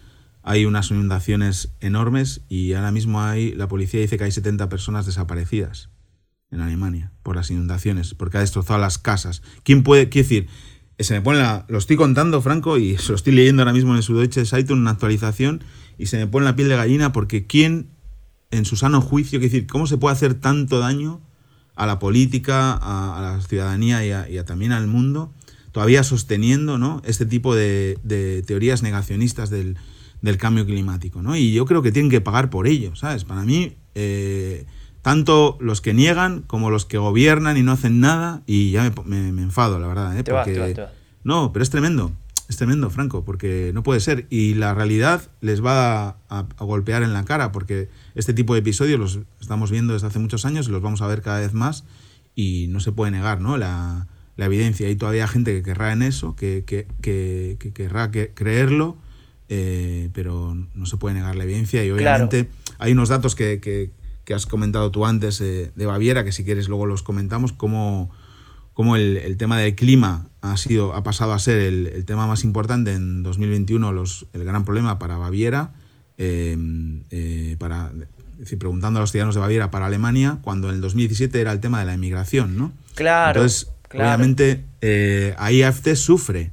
hay 0.44 0.66
unas 0.66 0.92
inundaciones 0.92 1.72
enormes 1.80 2.42
y 2.50 2.74
ahora 2.74 2.92
mismo 2.92 3.22
hay, 3.22 3.54
la 3.54 3.68
policía 3.70 4.02
dice 4.02 4.18
que 4.18 4.26
hay 4.26 4.32
70 4.32 4.68
personas 4.68 5.06
desaparecidas 5.06 5.90
en 6.56 6.62
Alemania 6.62 7.12
por 7.22 7.36
las 7.36 7.52
inundaciones, 7.52 8.13
porque 8.13 8.38
ha 8.38 8.41
destrozado 8.41 8.80
las 8.80 8.98
casas. 8.98 9.41
¿Quién 9.63 9.84
puede, 9.84 10.10
quiere 10.10 10.28
decir, 10.28 10.48
se 11.00 11.13
me 11.13 11.22
pone 11.22 11.39
la, 11.39 11.65
lo 11.68 11.78
estoy 11.78 11.98
contando, 11.98 12.41
Franco, 12.41 12.78
y 12.78 12.98
se 12.98 13.10
lo 13.10 13.15
estoy 13.15 13.34
leyendo 13.34 13.62
ahora 13.62 13.74
mismo 13.74 13.96
en 13.96 14.02
su 14.02 14.15
Deutsche 14.18 14.46
Zeitung, 14.46 14.80
una 14.80 14.91
actualización, 14.91 15.63
y 15.98 16.08
se 16.08 16.18
me 16.18 16.28
pone 16.28 16.46
la 16.46 16.56
piel 16.56 16.70
de 16.70 16.76
gallina 16.76 17.12
porque 17.12 17.46
quién, 17.46 17.89
en 18.52 18.65
su 18.65 18.76
sano 18.76 19.02
juicio, 19.02 19.39
quiere 19.39 19.54
decir, 19.54 19.68
cómo 19.68 19.88
se 19.88 19.98
puede 19.98 20.13
hacer 20.13 20.34
tanto 20.34 20.80
daño 20.80 21.22
a 21.76 21.86
la 21.86 22.00
política, 22.00 22.74
a, 22.74 23.22
la 23.22 23.41
ciudadanía 23.41 24.06
y, 24.06 24.38
a, 24.38 24.46
también 24.46 24.72
al 24.72 24.88
mundo, 24.88 25.34
todavía 25.72 26.04
sosteniendo 26.04 26.78
¿no? 26.78 27.02
este 27.06 27.26
tipo 27.26 27.54
de, 27.54 28.44
teorías 28.46 28.82
negacionistas 28.82 29.50
del, 29.50 29.78
cambio 30.38 30.65
climático. 30.65 31.22
¿no? 31.22 31.36
Y 31.36 31.54
yo 31.54 31.65
creo 31.65 31.82
que 31.82 31.91
tienen 31.91 32.10
que 32.10 32.22
pagar 32.22 32.50
por 32.50 32.68
ello, 32.68 32.96
¿sabes? 32.96 33.26
Para 33.26 33.44
mí, 33.44 33.76
eh, 33.94 34.65
tanto 35.06 35.56
los 35.62 35.82
que 35.82 35.94
niegan 35.94 36.41
como 36.41 36.72
los 36.72 36.86
que 36.86 36.98
gobiernan 36.98 37.58
y 37.58 37.62
no 37.62 37.74
hacen 37.74 38.00
nada, 38.00 38.41
y 38.48 38.72
ya 38.72 38.91
me, 39.06 39.28
enfado, 39.28 39.78
la 39.78 39.86
verdad. 39.86 40.18
¿eh? 40.18 40.24
Porque, 40.24 40.88
No, 41.24 41.54
pero 41.54 41.62
es 41.62 41.70
tremendo, 41.70 42.12
es 42.50 42.58
tremendo, 42.58 42.89
Franco, 42.89 43.24
porque 43.24 43.70
no 43.76 43.84
puede 43.84 44.00
ser. 44.00 44.26
Y 44.32 44.56
la 44.56 44.74
realidad 44.74 45.22
les 45.41 45.63
va 45.63 46.18
a, 46.28 46.48
golpear 46.58 47.04
en 47.04 47.13
la 47.13 47.24
cara, 47.24 47.52
porque 47.52 47.88
este 48.15 48.34
tipo 48.34 48.56
de 48.56 48.62
episodios 48.62 49.00
los 49.00 49.20
estamos 49.39 49.70
viendo 49.70 49.94
desde 49.94 50.08
hace 50.08 50.18
muchos 50.18 50.44
años 50.44 50.68
y 50.68 50.72
los 50.72 50.82
vamos 50.82 51.04
a 51.04 51.08
ver 51.08 51.22
cada 51.22 51.39
vez 51.39 51.54
más, 51.54 51.84
y 52.34 52.65
no 52.70 52.80
se 52.80 52.91
puede 52.91 53.12
negar 53.12 53.41
¿no? 53.41 53.58
la, 53.58 54.08
evidencia. 54.38 54.88
Hay 54.88 54.96
todavía 54.96 55.28
gente 55.28 55.54
que 55.54 55.62
querrá 55.62 55.94
en 55.94 56.02
eso, 56.02 56.36
que, 56.36 56.63
que, 56.65 56.88
que, 57.04 57.72
querrá 57.76 58.10
creerlo, 58.10 58.98
eh, 59.50 60.10
pero 60.13 60.58
no 60.74 60.88
se 60.88 60.98
puede 60.98 61.13
negar 61.13 61.36
la 61.36 61.44
evidencia, 61.44 61.86
y 61.86 61.91
obviamente 61.91 62.50
hay 62.80 62.94
unos 62.94 63.10
datos 63.10 63.36
que 63.36 63.91
que 64.26 64.34
has 64.34 64.46
comentado 64.46 64.92
tú 64.92 65.06
antes 65.06 65.40
eh, 65.40 65.72
de 65.76 65.86
Baviera, 65.86 66.26
que 66.26 66.32
si 66.32 66.44
quieres 66.44 66.68
luego 66.68 66.86
los 66.88 67.04
comentamos, 67.04 67.54
cómo, 67.54 68.10
cómo 68.74 68.96
el, 68.96 69.38
tema 69.38 69.58
del 69.60 69.76
clima 69.76 70.28
ha, 70.42 70.58
sido, 70.58 70.94
ha 70.96 71.04
pasado 71.04 71.32
a 71.32 71.40
ser 71.40 71.60
el, 71.60 72.04
tema 72.06 72.28
más 72.28 72.44
importante 72.44 72.94
en 72.94 73.24
2021, 73.24 73.92
los, 73.92 74.26
el 74.34 74.44
gran 74.44 74.66
problema 74.66 75.00
para 75.00 75.18
Baviera, 75.18 75.74
eh, 76.18 76.58
eh, 77.12 77.56
para, 77.60 77.92
decir, 78.40 78.58
preguntando 78.58 79.00
a 79.00 79.02
los 79.02 79.12
ciudadanos 79.12 79.36
de 79.36 79.42
Baviera 79.42 79.70
para 79.70 79.86
Alemania, 79.86 80.40
cuando 80.42 80.70
en 80.70 80.76
el 80.76 80.82
2017 80.82 81.40
era 81.40 81.52
el 81.52 81.60
tema 81.60 81.80
de 81.80 81.86
la 81.86 81.94
inmigración, 81.94 82.58
¿no? 82.58 82.74
Claro. 82.96 83.42
Entonces, 83.42 83.70
obviamente, 83.94 84.66
ahí 85.38 85.62
AFD 85.62 85.96
sufre, 85.96 86.52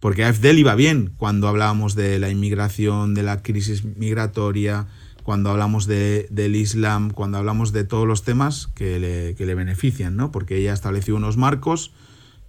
porque 0.00 0.24
AFD 0.24 0.46
le 0.46 0.60
iba 0.60 0.74
bien 0.74 1.12
cuando 1.18 1.46
hablábamos 1.46 1.94
de 1.94 2.18
la 2.18 2.30
inmigración, 2.30 3.14
de 3.14 3.22
la 3.22 3.42
crisis 3.42 3.84
migratoria, 3.84 4.88
cuando 5.22 5.50
hablamos 5.50 5.86
de, 5.86 6.26
del 6.30 6.56
Islam, 6.56 7.10
cuando 7.10 7.38
hablamos 7.38 7.72
de 7.72 7.84
todos 7.84 8.06
los 8.06 8.24
temas 8.24 8.68
que 8.74 8.98
le, 8.98 9.34
que 9.34 9.46
le 9.46 9.54
benefician, 9.54 10.16
¿no? 10.16 10.32
Porque 10.32 10.56
ella 10.56 10.72
estableció 10.72 11.16
unos 11.16 11.36
marcos 11.36 11.92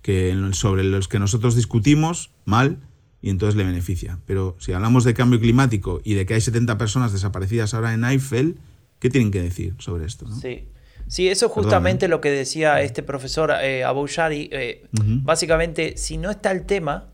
que, 0.02 0.36
sobre 0.52 0.84
los 0.84 1.08
que 1.08 1.20
nosotros 1.20 1.56
discutimos 1.56 2.32
mal 2.46 2.80
y 3.22 3.30
entonces 3.30 3.56
le 3.56 3.64
beneficia. 3.64 4.20
Pero 4.26 4.56
si 4.60 4.74
hablamos 4.74 5.04
de 5.04 5.14
cambio 5.14 5.40
climático 5.40 6.02
y 6.04 6.14
de 6.16 6.26
que 6.26 6.36
hay 6.36 6.42
70 6.42 6.78
personas 6.78 7.14
desaparecidas 7.14 7.74
ahora 7.74 7.94
en 7.94 8.04
Eiffel, 8.04 8.58
¿qué 9.00 9.10
tienen 9.10 9.32
que 9.32 9.42
decir 9.42 9.76
sobre 9.80 10.06
esto? 10.06 10.28
Sí. 10.30 10.68
Sí, 11.08 11.28
eso 11.28 11.48
es 11.48 11.52
justamente 11.52 12.06
¿eh? 12.06 12.10
lo 12.10 12.22
que 12.22 12.32
decía 12.32 12.82
este 12.82 13.04
profesor 13.04 13.52
eh, 13.62 13.84
eh 13.84 14.84
Básicamente, 14.94 15.98
si 15.98 16.18
no 16.18 16.32
está 16.32 16.52
el 16.52 16.66
tema, 16.66 17.10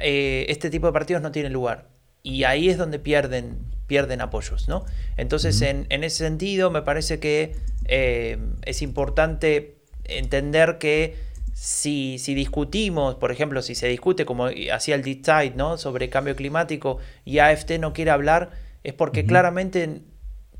eh, 0.00 0.46
este 0.48 0.68
tipo 0.68 0.88
de 0.88 0.92
partidos 0.92 1.22
no 1.22 1.30
tienen 1.30 1.52
lugar. 1.52 1.88
Y 2.22 2.44
ahí 2.44 2.68
es 2.68 2.76
donde 2.76 2.98
pierden 2.98 3.58
pierden 3.86 4.20
apoyos, 4.20 4.68
¿no? 4.68 4.84
Entonces, 5.16 5.60
en, 5.62 5.86
ese 5.90 6.18
sentido, 6.18 6.70
me 6.70 6.82
parece 6.82 7.20
que 7.20 7.56
eh, 7.84 8.38
es 8.64 8.82
importante 8.82 9.76
entender 10.04 10.78
que 10.78 11.16
si, 11.52 12.18
si, 12.18 12.34
discutimos, 12.34 13.14
por 13.14 13.30
ejemplo, 13.30 13.62
si 13.62 13.74
se 13.74 13.88
discute 13.88 14.24
como 14.26 14.48
hacía 14.72 14.94
el 14.94 15.02
Decide, 15.02 15.52
¿no? 15.54 15.78
Sobre 15.78 16.10
cambio 16.10 16.34
climático 16.34 16.98
y 17.24 17.38
AFT 17.38 17.72
no 17.78 17.92
quiere 17.92 18.10
hablar, 18.10 18.50
es 18.82 18.92
porque 18.92 19.24
claramente 19.24 20.02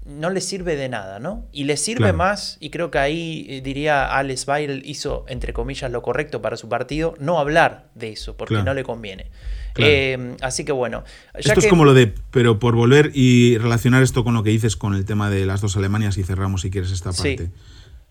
no 0.04 0.28
le 0.30 0.40
sirve 0.40 0.76
de 0.76 0.88
nada, 0.88 1.18
¿no? 1.18 1.46
Y 1.50 1.64
le 1.64 1.76
sirve 1.76 2.12
más, 2.12 2.58
y 2.60 2.70
creo 2.70 2.90
que 2.90 2.98
ahí 2.98 3.46
eh, 3.48 3.60
diría 3.62 4.06
Alex 4.06 4.44
Bail 4.44 4.82
hizo, 4.84 5.24
entre 5.28 5.52
comillas, 5.52 5.90
lo 5.90 6.02
correcto 6.02 6.42
para 6.42 6.56
su 6.56 6.68
partido, 6.68 7.14
no 7.18 7.38
hablar 7.38 7.88
de 7.94 8.12
eso, 8.12 8.36
porque 8.36 8.62
no 8.62 8.74
le 8.74 8.84
conviene. 8.84 9.30
Eh, 9.76 10.36
así 10.40 10.64
que 10.64 10.72
bueno. 10.72 11.04
esto 11.34 11.58
es 11.58 11.66
como 11.66 11.84
lo 11.84 11.94
de, 11.94 12.14
pero 12.30 12.58
por 12.58 12.74
volver 12.74 13.10
y 13.14 13.58
relacionar 13.58 14.02
esto 14.02 14.24
con 14.24 14.34
lo 14.34 14.42
que 14.42 14.50
dices 14.50 14.76
con 14.76 14.94
el 14.94 15.04
tema 15.04 15.30
de 15.30 15.46
las 15.46 15.60
dos 15.60 15.76
Alemanias 15.76 16.18
y 16.18 16.22
cerramos 16.22 16.60
si 16.60 16.70
quieres 16.70 16.92
esta 16.92 17.12
parte. 17.12 17.50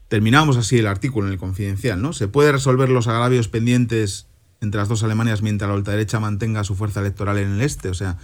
Terminamos 0.07 0.57
así 0.57 0.79
el 0.79 0.87
artículo 0.87 1.27
en 1.27 1.33
el 1.33 1.39
confidencial, 1.39 2.01
¿no? 2.01 2.13
Se 2.13 2.27
puede 2.27 2.51
resolver 2.51 2.89
los 2.89 3.07
agravios 3.07 3.47
pendientes 3.47 4.27
entre 4.61 4.79
las 4.79 4.87
dos 4.87 5.03
Alemanias 5.03 5.41
mientras 5.41 5.69
la 5.69 5.75
ultraderecha 5.75 6.19
mantenga 6.19 6.63
su 6.63 6.75
fuerza 6.75 7.01
electoral 7.01 7.37
en 7.37 7.51
el 7.51 7.61
este, 7.61 7.89
o 7.89 7.93
sea, 7.93 8.17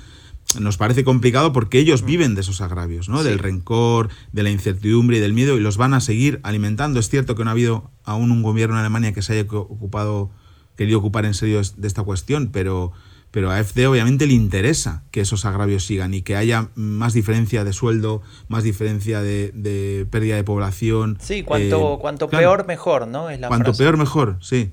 nos 0.57 0.77
parece 0.77 1.03
complicado 1.03 1.53
porque 1.53 1.79
ellos 1.79 2.01
mm. 2.01 2.05
viven 2.05 2.35
de 2.35 2.41
esos 2.41 2.61
agravios, 2.61 3.09
¿no? 3.09 3.23
Del 3.23 3.39
rencor, 3.39 4.09
de 4.31 4.43
la 4.43 4.49
incertidumbre 4.49 5.17
y 5.17 5.19
del 5.19 5.33
miedo 5.33 5.57
y 5.57 5.59
los 5.59 5.77
van 5.77 5.93
a 5.93 6.01
seguir 6.01 6.39
alimentando. 6.43 6.99
Es 6.99 7.09
cierto 7.09 7.35
que 7.35 7.43
no 7.43 7.49
ha 7.49 7.53
habido 7.53 7.91
aún 8.03 8.31
un 8.31 8.41
gobierno 8.41 8.75
en 8.75 8.81
Alemania 8.81 9.13
que 9.13 9.21
se 9.21 9.33
haya 9.33 9.43
ocupado, 9.43 10.31
querido 10.75 10.99
ocupar 10.99 11.25
en 11.25 11.33
serio 11.33 11.61
de 11.77 11.87
esta 11.87 12.03
cuestión, 12.03 12.49
pero 12.51 12.91
pero 13.31 13.51
a 13.51 13.57
AFD 13.57 13.87
obviamente 13.87 14.25
le 14.25 14.33
interesa 14.33 15.03
que 15.11 15.21
esos 15.21 15.45
agravios 15.45 15.85
sigan 15.85 16.13
y 16.13 16.23
que 16.23 16.35
haya 16.35 16.69
más 16.73 17.13
diferencia 17.13 17.63
de 17.63 17.73
sueldo, 17.73 18.23
más 18.47 18.63
diferencia 18.63 19.21
de, 19.21 20.07
pérdida 20.09 20.35
de 20.35 20.43
población. 20.43 21.17
Sí, 21.21 21.43
cuanto, 21.43 21.93
eh, 21.93 21.97
cuanto 22.01 22.27
peor 22.27 22.65
mejor, 22.65 23.07
¿no? 23.07 23.29
Es 23.29 23.39
cuanto 23.45 23.73
peor 23.73 23.97
mejor, 23.97 24.37
sí. 24.41 24.71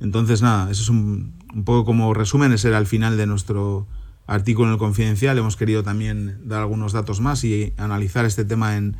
Entonces, 0.00 0.40
nada, 0.40 0.70
eso 0.70 0.82
es 0.82 0.88
un, 0.88 1.34
un, 1.54 1.64
poco 1.64 1.84
como 1.84 2.14
resumen, 2.14 2.52
ese 2.52 2.68
era 2.68 2.78
el 2.78 2.86
final 2.86 3.18
de 3.18 3.26
nuestro 3.26 3.86
artículo 4.28 4.68
en 4.68 4.74
el 4.74 4.78
Confidencial. 4.78 5.36
Hemos 5.36 5.56
querido 5.56 5.82
también 5.82 6.38
dar 6.44 6.60
algunos 6.60 6.92
datos 6.92 7.20
más 7.20 7.42
y 7.42 7.74
analizar 7.76 8.24
este 8.24 8.44
tema 8.44 8.76
en, 8.76 8.96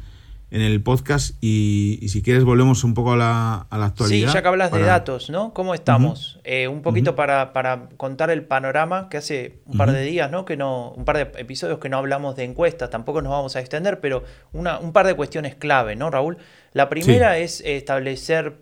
en 0.50 0.62
el 0.62 0.82
podcast 0.82 1.36
y, 1.42 2.00
si 2.08 2.22
quieres 2.22 2.42
volvemos 2.42 2.82
un 2.82 2.94
poco 2.94 3.12
a 3.12 3.16
la, 3.16 3.66
a 3.68 3.78
la, 3.78 3.86
actualidad. 3.86 4.28
Sí, 4.28 4.34
ya 4.34 4.42
que 4.42 4.48
hablas 4.48 4.72
de 4.72 4.80
datos, 4.80 5.28
¿no? 5.28 5.52
¿Cómo 5.52 5.74
estamos? 5.74 6.40
Eh, 6.44 6.68
un 6.68 6.80
poquito 6.80 7.14
para, 7.14 7.52
para, 7.52 7.90
contar 7.96 8.30
el 8.30 8.44
panorama 8.44 9.08
que 9.10 9.18
hace 9.18 9.60
un 9.66 9.76
par 9.76 9.92
de 9.92 10.02
días, 10.02 10.30
¿no? 10.30 10.46
Que 10.46 10.56
no, 10.56 10.90
un 10.92 11.04
par 11.04 11.16
de 11.18 11.40
episodios 11.40 11.78
que 11.78 11.90
no 11.90 11.98
hablamos 11.98 12.34
de 12.34 12.44
encuestas, 12.44 12.88
tampoco 12.88 13.20
nos 13.20 13.30
vamos 13.30 13.56
a 13.56 13.60
extender, 13.60 14.00
pero 14.00 14.24
una, 14.52 14.78
un 14.78 14.92
par 14.92 15.06
de 15.06 15.14
cuestiones 15.14 15.54
clave, 15.54 15.96
¿no, 15.96 16.10
Raúl? 16.10 16.38
La 16.72 16.88
primera 16.88 17.38
es 17.38 17.60
establecer 17.60 18.56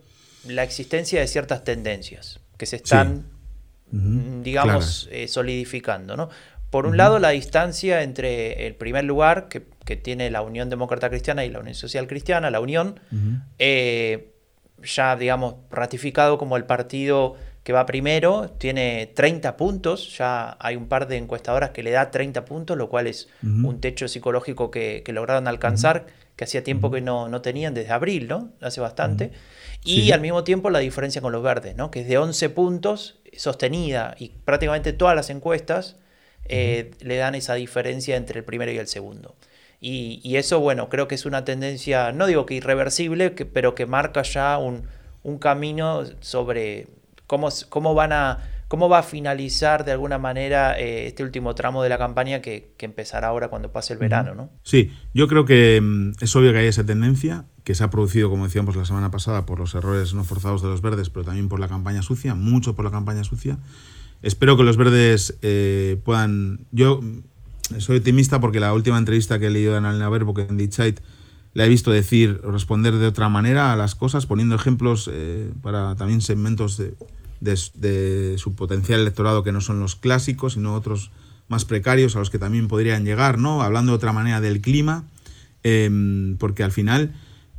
la 0.44 0.64
existencia 0.64 1.20
de 1.20 1.28
ciertas 1.28 1.62
tendencias 1.62 2.40
que 2.56 2.66
se 2.66 2.76
están, 2.76 3.26
digamos, 3.92 5.08
eh, 5.12 5.28
solidificando, 5.28 6.16
¿no? 6.16 6.30
Por 6.76 6.86
un 6.86 6.98
lado, 6.98 7.18
la 7.18 7.30
distancia 7.30 8.02
entre 8.02 8.66
el 8.66 8.74
primer 8.74 9.02
lugar 9.02 9.48
que, 9.48 9.62
tiene 9.96 10.30
la 10.30 10.42
Unión 10.42 10.68
Demócrata 10.68 11.08
Cristiana 11.08 11.42
y 11.46 11.48
la 11.48 11.60
Unión 11.60 11.74
Social 11.74 12.06
Cristiana, 12.06 12.50
la 12.50 12.60
Unión, 12.60 13.00
eh, 13.58 14.34
ya, 14.82 15.16
digamos, 15.16 15.54
ratificado 15.70 16.36
como 16.36 16.58
el 16.58 16.64
partido 16.64 17.36
que 17.62 17.72
va 17.72 17.86
primero, 17.86 18.50
tiene 18.58 19.10
30 19.14 19.56
puntos, 19.56 20.18
ya 20.18 20.58
hay 20.60 20.76
un 20.76 20.86
par 20.86 21.08
de 21.08 21.16
encuestadoras 21.16 21.70
que 21.70 21.82
le 21.82 21.92
da 21.92 22.10
30 22.10 22.44
puntos, 22.44 22.76
lo 22.76 22.90
cual 22.90 23.06
es 23.06 23.30
un 23.42 23.80
techo 23.80 24.06
psicológico 24.06 24.70
que, 24.70 25.02
lograron 25.06 25.48
alcanzar, 25.48 26.04
que 26.36 26.44
hacía 26.44 26.62
tiempo 26.62 26.90
que 26.90 27.00
no, 27.00 27.30
no, 27.30 27.40
tenían 27.40 27.72
desde 27.72 27.92
abril, 27.92 28.28
¿no? 28.28 28.50
Hace 28.60 28.82
bastante. 28.82 29.32
Y 29.82 30.12
al 30.12 30.20
mismo 30.20 30.44
tiempo 30.44 30.68
la 30.68 30.80
diferencia 30.80 31.22
con 31.22 31.32
los 31.32 31.42
verdes, 31.42 31.74
¿no? 31.74 31.90
Que 31.90 32.02
es 32.02 32.06
de 32.06 32.18
11 32.18 32.50
puntos, 32.50 33.18
sostenida, 33.34 34.14
y 34.18 34.28
prácticamente 34.44 34.92
todas 34.92 35.16
las 35.16 35.30
encuestas 35.30 35.96
eh, 36.48 36.90
le 37.00 37.16
dan 37.16 37.34
esa 37.34 37.54
diferencia 37.54 38.16
entre 38.16 38.40
el 38.40 38.44
primero 38.44 38.72
y 38.72 38.78
el 38.78 38.86
segundo. 38.86 39.36
Y, 39.78 40.36
eso, 40.36 40.58
bueno, 40.58 40.88
creo 40.88 41.06
que 41.06 41.14
es 41.14 41.26
una 41.26 41.44
tendencia, 41.44 42.10
no 42.10 42.26
digo 42.26 42.44
que 42.46 42.54
irreversible, 42.54 43.30
pero 43.30 43.74
que 43.74 43.86
marca 43.86 44.22
ya 44.22 44.58
un, 44.58 44.88
camino 45.38 46.04
sobre 46.20 46.88
cómo, 47.26 47.48
cómo 47.68 47.94
van 47.94 48.12
a 48.12 48.38
¿Cómo 48.68 48.88
va 48.88 48.98
a 48.98 49.02
finalizar 49.04 49.84
de 49.84 49.92
alguna 49.92 50.18
manera 50.18 50.76
eh, 50.78 51.06
este 51.06 51.22
último 51.22 51.54
tramo 51.54 51.84
de 51.84 51.88
la 51.88 51.98
campaña 51.98 52.40
que, 52.40 52.74
empezará 52.80 53.28
ahora 53.28 53.48
cuando 53.48 53.70
pase 53.70 53.92
el 53.92 54.00
verano? 54.00 54.34
¿no? 54.34 54.50
Sí, 54.64 54.92
yo 55.14 55.28
creo 55.28 55.44
que 55.44 55.80
mm, 55.80 56.14
es 56.20 56.34
obvio 56.34 56.52
que 56.52 56.58
hay 56.58 56.66
esa 56.66 56.84
tendencia 56.84 57.44
que 57.62 57.76
se 57.76 57.84
ha 57.84 57.90
producido, 57.90 58.28
como 58.28 58.44
decíamos 58.44 58.74
la 58.74 58.84
semana 58.84 59.12
pasada, 59.12 59.46
por 59.46 59.60
los 59.60 59.74
errores 59.76 60.14
no 60.14 60.24
forzados 60.24 60.62
de 60.62 60.68
los 60.68 60.82
verdes, 60.82 61.10
pero 61.10 61.24
también 61.24 61.48
por 61.48 61.60
la 61.60 61.68
campaña 61.68 62.02
sucia, 62.02 62.34
mucho 62.34 62.74
por 62.74 62.84
la 62.84 62.90
campaña 62.90 63.22
sucia. 63.22 63.58
Espero 64.26 64.56
que 64.56 64.64
los 64.64 64.76
verdes 64.76 65.38
eh, 65.42 66.00
puedan... 66.04 66.66
Yo 66.72 67.00
soy 67.78 67.98
optimista 67.98 68.40
porque 68.40 68.58
la 68.58 68.74
última 68.74 68.98
entrevista 68.98 69.38
que 69.38 69.46
he 69.46 69.50
leído 69.50 69.70
de 69.70 69.78
Annalena 69.78 70.08
Baerbock 70.08 70.40
en 70.40 70.56
The 70.56 70.96
la 71.54 71.64
he 71.64 71.68
visto 71.68 71.92
decir 71.92 72.40
responder 72.42 72.94
de 72.96 73.06
otra 73.06 73.28
manera 73.28 73.72
a 73.72 73.76
las 73.76 73.94
cosas, 73.94 74.26
poniendo 74.26 74.56
ejemplos 74.56 75.08
eh, 75.12 75.52
para 75.62 75.94
también 75.94 76.22
segmentos 76.22 76.76
de, 76.76 76.96
de, 77.40 78.34
su 78.36 78.56
potencial 78.56 78.98
electorado 78.98 79.44
que 79.44 79.52
no 79.52 79.60
son 79.60 79.78
los 79.78 79.94
clásicos, 79.94 80.54
sino 80.54 80.74
otros 80.74 81.12
más 81.46 81.64
precarios 81.64 82.16
a 82.16 82.18
los 82.18 82.28
que 82.28 82.40
también 82.40 82.66
podrían 82.66 83.04
llegar, 83.04 83.38
¿no? 83.38 83.62
Hablando 83.62 83.92
de 83.92 83.96
otra 83.96 84.12
manera 84.12 84.40
del 84.40 84.60
clima, 84.60 85.04
em, 85.62 86.36
porque 86.38 86.64
al 86.64 86.72
final 86.72 87.14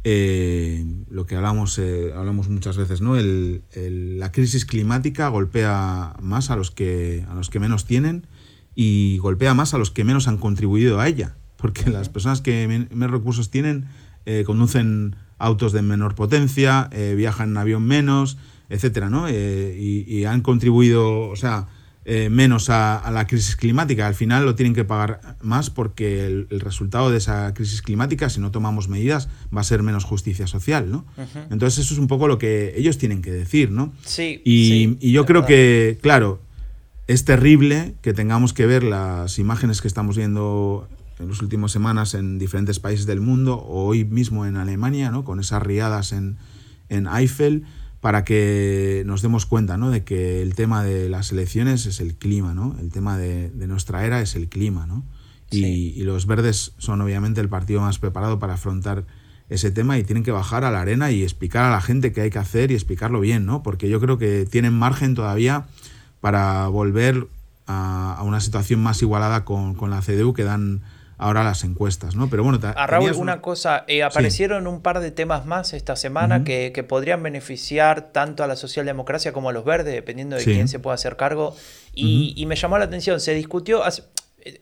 eh, 0.09 0.85
lo 1.09 1.25
que 1.25 1.35
hablamos, 1.35 1.77
eh, 1.79 2.13
hablamos 2.15 2.47
muchas 2.47 2.77
veces, 2.77 3.01
¿no? 3.01 3.15
la 3.17 4.31
crisis 4.31 4.65
climática 4.65 5.27
golpea 5.27 6.15
más 6.21 6.49
a 6.49 6.55
los, 6.55 6.71
que, 6.71 7.25
a 7.29 7.35
los 7.35 7.49
que 7.49 7.59
menos 7.59 7.85
tienen 7.85 8.25
y 8.73 9.17
golpea 9.17 9.53
más 9.53 9.73
a 9.73 9.77
los 9.77 9.91
que 9.91 10.05
menos 10.05 10.29
han 10.29 10.37
contribuido 10.37 11.01
a 11.01 11.09
ella, 11.09 11.35
porque 11.57 11.89
las 11.89 12.07
personas 12.07 12.39
que 12.39 12.87
menos 12.89 13.11
recursos 13.11 13.49
tienen 13.49 13.87
eh, 14.25 14.43
conducen 14.45 15.17
autos 15.39 15.73
de 15.73 15.81
menor 15.81 16.15
potencia, 16.15 16.89
viajan 17.15 17.49
en 17.49 17.57
avión 17.57 17.83
menos, 17.83 18.37
etcétera, 18.69 19.09
¿no? 19.09 19.27
Eh, 19.27 19.75
y, 19.77 20.25
han 20.25 20.41
contribuido, 20.41 21.29
o 21.29 21.35
sea, 21.35 21.67
eh, 22.09 22.29
menos 22.29 22.69
a, 22.69 23.11
la 23.11 23.27
crisis 23.27 23.57
climática. 23.57 24.07
Al 24.07 24.15
final 24.15 24.45
lo 24.45 24.55
tienen 24.55 24.73
que 24.73 24.85
pagar 24.85 25.35
más 25.41 25.69
porque 25.69 26.25
el, 26.25 26.47
resultado 26.61 27.11
de 27.11 27.17
esa 27.17 27.53
crisis 27.53 27.81
climática, 27.81 28.29
si 28.29 28.39
no 28.39 28.49
tomamos 28.49 28.87
medidas, 28.87 29.27
va 29.53 29.59
a 29.59 29.65
ser 29.65 29.83
menos 29.83 30.05
justicia 30.05 30.47
social, 30.47 30.89
¿no? 30.89 31.05
Entonces 31.51 31.79
eso 31.83 31.93
es 31.93 31.99
un 31.99 32.07
poco 32.07 32.29
lo 32.29 32.37
que 32.37 32.73
ellos 32.77 32.97
tienen 32.97 33.21
que 33.21 33.31
decir, 33.33 33.71
¿no? 33.71 33.91
Sí. 34.05 34.41
Y, 34.45 34.97
y 35.01 35.11
yo 35.11 35.25
creo 35.25 35.45
que, 35.45 35.97
claro, 36.01 36.39
es 37.07 37.25
terrible 37.25 37.95
que 38.01 38.13
tengamos 38.13 38.53
que 38.53 38.65
ver 38.65 38.83
las 38.83 39.37
imágenes 39.37 39.81
que 39.81 39.89
estamos 39.89 40.15
viendo 40.15 40.87
en 41.19 41.27
las 41.27 41.41
últimas 41.41 41.73
semanas 41.73 42.13
en 42.13 42.39
diferentes 42.39 42.79
países 42.79 43.05
del 43.05 43.19
mundo, 43.19 43.55
o 43.57 43.85
hoy 43.85 44.05
mismo 44.05 44.45
en 44.45 44.55
Alemania, 44.55 45.11
¿no? 45.11 45.25
Con 45.25 45.41
esas 45.41 45.61
riadas 45.61 46.13
en, 46.13 46.37
en 46.87 47.05
Eiffel 47.05 47.65
para 48.07 48.23
que 48.23 49.03
nos 49.05 49.21
demos 49.21 49.45
cuenta 49.45 49.75
¿no? 49.75 49.91
de 49.91 50.05
que 50.05 50.41
el 50.41 50.55
tema 50.55 50.81
de 50.81 51.09
las 51.09 51.33
elecciones 51.33 51.85
es 51.87 51.99
el 51.99 52.15
clima, 52.15 52.53
¿no? 52.53 52.73
el 52.79 52.89
tema 52.89 53.17
de, 53.17 53.51
nuestra 53.67 54.05
era 54.05 54.21
es 54.21 54.37
el 54.37 54.47
clima. 54.47 54.85
¿no? 54.85 55.03
Y, 55.51 56.01
los 56.03 56.25
verdes 56.25 56.71
son 56.77 57.01
obviamente 57.01 57.41
el 57.41 57.49
partido 57.49 57.81
más 57.81 57.99
preparado 57.99 58.39
para 58.39 58.53
afrontar 58.53 59.03
ese 59.49 59.71
tema 59.71 59.97
y 59.97 60.05
tienen 60.05 60.23
que 60.23 60.31
bajar 60.31 60.63
a 60.63 60.71
la 60.71 60.79
arena 60.79 61.11
y 61.11 61.21
explicar 61.21 61.65
a 61.65 61.69
la 61.69 61.81
gente 61.81 62.13
qué 62.13 62.21
hay 62.21 62.29
que 62.29 62.39
hacer 62.39 62.71
y 62.71 62.75
explicarlo 62.75 63.19
bien, 63.19 63.45
¿no? 63.45 63.61
porque 63.61 63.89
yo 63.89 63.99
creo 63.99 64.17
que 64.17 64.45
tienen 64.45 64.73
margen 64.73 65.13
todavía 65.13 65.65
para 66.21 66.65
volver 66.69 67.27
a, 67.65 68.21
una 68.23 68.39
situación 68.39 68.81
más 68.81 69.01
igualada 69.01 69.43
con, 69.43 69.75
con 69.75 69.89
la 69.89 69.99
CDU 69.99 70.31
que 70.31 70.45
dan 70.45 70.81
ahora 71.17 71.43
las 71.43 71.63
encuestas, 71.63 72.15
¿no? 72.15 72.29
Pero 72.29 72.43
bueno, 72.43 72.59
a 72.75 72.87
Raúl, 72.87 73.13
una 73.13 73.41
cosa, 73.41 73.83
eh, 73.87 74.03
aparecieron 74.03 74.67
un 74.67 74.81
par 74.81 74.99
de 74.99 75.11
temas 75.11 75.45
más 75.45 75.73
esta 75.73 75.95
semana 75.95 76.43
que, 76.43 76.85
podrían 76.87 77.21
beneficiar 77.23 78.11
tanto 78.11 78.43
a 78.43 78.47
la 78.47 78.55
socialdemocracia 78.55 79.33
como 79.33 79.49
a 79.49 79.53
los 79.53 79.65
verdes, 79.65 79.93
dependiendo 79.93 80.35
de 80.35 80.43
quién 80.43 80.67
se 80.67 80.79
pueda 80.79 80.95
hacer 80.95 81.17
cargo. 81.17 81.55
Y, 81.93 82.45
me 82.47 82.55
llamó 82.55 82.77
la 82.77 82.85
atención, 82.85 83.19
se 83.19 83.33
discutió, 83.33 83.81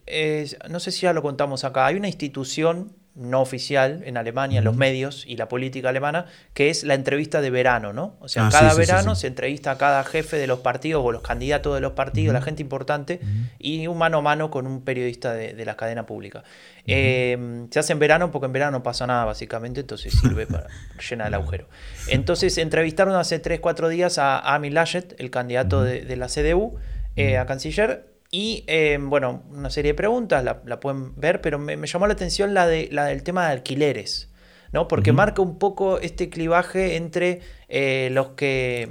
eh, 0.06 0.56
no 0.68 0.80
sé 0.80 0.90
si 0.90 1.02
ya 1.02 1.12
lo 1.12 1.22
contamos 1.22 1.64
acá, 1.64 1.86
hay 1.86 1.96
una 1.96 2.08
institución 2.08 2.92
no 3.16 3.40
oficial 3.40 4.02
en 4.04 4.16
Alemania, 4.18 4.58
en 4.58 4.64
los 4.64 4.76
medios 4.76 5.24
y 5.26 5.36
la 5.36 5.48
política 5.48 5.88
alemana, 5.88 6.26
que 6.52 6.68
es 6.68 6.84
la 6.84 6.94
entrevista 6.94 7.40
de 7.40 7.50
verano, 7.50 7.92
¿no? 7.92 8.16
O 8.20 8.28
sea, 8.28 8.46
ah, 8.46 8.50
cada 8.52 8.74
verano 8.74 9.14
se 9.14 9.26
entrevista 9.26 9.70
a 9.70 9.78
cada 9.78 10.04
jefe 10.04 10.36
de 10.36 10.46
los 10.46 10.60
partidos 10.60 11.02
o 11.04 11.12
los 11.12 11.22
candidatos 11.22 11.74
de 11.74 11.80
los 11.80 11.92
partidos, 11.92 12.34
la 12.34 12.42
gente 12.42 12.62
importante, 12.62 13.20
y 13.58 13.86
un 13.86 13.96
mano 13.96 14.18
a 14.18 14.22
mano 14.22 14.50
con 14.50 14.66
un 14.66 14.82
periodista 14.82 15.32
de, 15.32 15.64
la 15.64 15.76
cadena 15.76 16.06
pública. 16.06 16.44
Eh, 16.86 17.66
se 17.70 17.78
hace 17.78 17.92
en 17.92 17.98
verano 17.98 18.30
porque 18.30 18.46
en 18.46 18.52
verano 18.52 18.72
no 18.72 18.82
pasa 18.82 19.06
nada, 19.06 19.24
básicamente, 19.24 19.80
entonces 19.80 20.12
sirve 20.12 20.46
para 20.46 20.66
llenar 21.10 21.28
el 21.28 21.34
agujero. 21.34 21.68
Entonces 22.08 22.58
entrevistaron 22.58 23.16
hace 23.16 23.38
3, 23.38 23.60
4 23.60 23.88
días 23.88 24.18
a 24.18 24.54
Amy 24.54 24.70
Laschet, 24.70 25.18
el 25.18 25.30
candidato 25.30 25.82
de, 25.82 26.16
la 26.16 26.26
CDU, 26.26 26.76
eh, 27.16 27.38
a 27.38 27.46
canciller, 27.46 28.15
y 28.30 28.64
em, 28.66 29.08
bueno, 29.08 29.44
una 29.50 29.70
serie 29.70 29.92
de 29.92 29.96
preguntas, 29.96 30.42
la, 30.44 30.80
pueden 30.80 31.18
ver, 31.18 31.40
pero 31.40 31.58
me, 31.58 31.76
llamó 31.86 32.06
la 32.06 32.14
atención 32.14 32.54
la, 32.54 32.66
de, 32.66 32.88
la 32.90 33.06
del 33.06 33.22
tema 33.22 33.46
de 33.46 33.52
alquileres, 33.52 34.30
¿no? 34.72 34.88
Porque 34.88 35.12
marca 35.12 35.42
un 35.42 35.58
poco 35.58 36.00
este 36.00 36.28
clivaje 36.28 36.96
entre 36.96 37.40
eh, 37.68 38.08
los 38.12 38.30
que, 38.30 38.88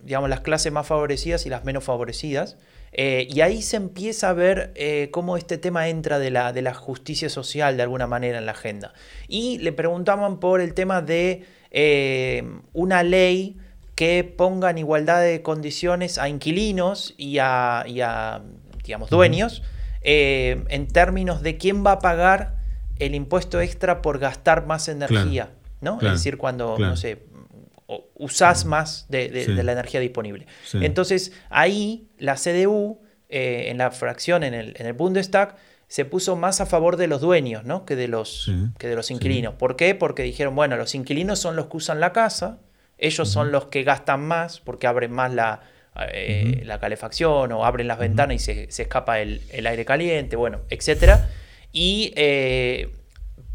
digamos, 0.00 0.30
las 0.30 0.40
clases 0.40 0.72
más 0.72 0.86
favorecidas 0.86 1.44
y 1.46 1.48
las 1.48 1.64
menos 1.64 1.84
favorecidas. 1.84 2.56
Eh, 2.92 3.28
y 3.30 3.42
ahí 3.42 3.60
se 3.60 3.76
empieza 3.76 4.30
a 4.30 4.32
ver 4.32 4.72
eh, 4.74 5.10
cómo 5.10 5.36
este 5.36 5.58
tema 5.58 5.88
entra 5.88 6.18
de 6.18 6.30
la, 6.30 6.54
de 6.54 6.62
la 6.62 6.72
justicia 6.72 7.28
social 7.28 7.76
de 7.76 7.82
alguna 7.82 8.06
manera 8.06 8.38
en 8.38 8.46
la 8.46 8.52
agenda. 8.52 8.94
Y 9.26 9.58
le 9.58 9.72
preguntaban 9.72 10.40
por 10.40 10.60
el 10.60 10.72
tema 10.72 11.02
de 11.02 11.44
una 12.72 13.02
ley 13.02 13.58
que 13.94 14.24
ponga 14.24 14.70
en 14.70 14.78
igualdad 14.78 15.20
de 15.20 15.42
condiciones 15.42 16.16
a 16.16 16.30
inquilinos 16.30 17.14
y 17.18 17.38
a 17.38 17.84
digamos, 18.88 19.10
dueños, 19.10 19.62
eh, 20.00 20.64
en 20.68 20.88
términos 20.88 21.42
de 21.42 21.58
quién 21.58 21.84
va 21.84 21.92
a 21.92 21.98
pagar 21.98 22.56
el 22.98 23.14
impuesto 23.14 23.60
extra 23.60 24.00
por 24.00 24.18
gastar 24.18 24.66
más 24.66 24.88
energía, 24.88 25.50
¿no? 25.82 25.98
Es 26.00 26.10
decir, 26.10 26.38
cuando, 26.38 26.78
no 26.78 26.96
sé, 26.96 27.26
usás 28.14 28.64
más 28.64 29.06
de, 29.10 29.46
la 29.62 29.72
energía 29.72 30.00
disponible. 30.00 30.46
Entonces, 30.72 31.32
ahí 31.50 32.08
la 32.18 32.36
CDU, 32.36 33.00
eh, 33.28 33.66
en 33.68 33.76
la 33.76 33.90
fracción, 33.90 34.42
en 34.42 34.54
el, 34.54 34.74
en 34.78 34.86
el 34.86 34.94
Bundestag, 34.94 35.56
se 35.86 36.06
puso 36.06 36.34
más 36.34 36.62
a 36.62 36.66
favor 36.66 36.96
de 36.96 37.06
los 37.06 37.20
dueños 37.20 37.64
¿no? 37.64 37.84
que, 37.84 37.94
de 37.94 38.08
los, 38.08 38.50
que 38.78 38.88
de 38.88 38.96
los 38.96 39.10
inquilinos. 39.10 39.54
¿Por 39.54 39.76
qué? 39.76 39.94
Porque 39.94 40.22
dijeron, 40.22 40.54
bueno, 40.54 40.76
los 40.76 40.94
inquilinos 40.94 41.38
son 41.38 41.56
los 41.56 41.66
que 41.66 41.76
usan 41.76 42.00
la 42.00 42.12
casa, 42.12 42.58
ellos 42.96 43.28
son 43.28 43.52
los 43.52 43.66
que 43.66 43.84
gastan 43.84 44.20
más 44.20 44.60
porque 44.60 44.86
abren 44.86 45.12
más 45.12 45.32
la, 45.32 45.60
eh, 46.12 46.62
la 46.64 46.78
calefacción 46.78 47.50
o 47.52 47.64
abren 47.64 47.88
las 47.88 47.98
ventanas 47.98 48.36
y 48.36 48.38
se, 48.38 48.82
escapa 48.82 49.20
el, 49.20 49.40
aire 49.52 49.84
caliente, 49.84 50.36
bueno, 50.36 50.60
etc. 50.70 51.20
Y 51.72 52.12
eh, 52.16 52.90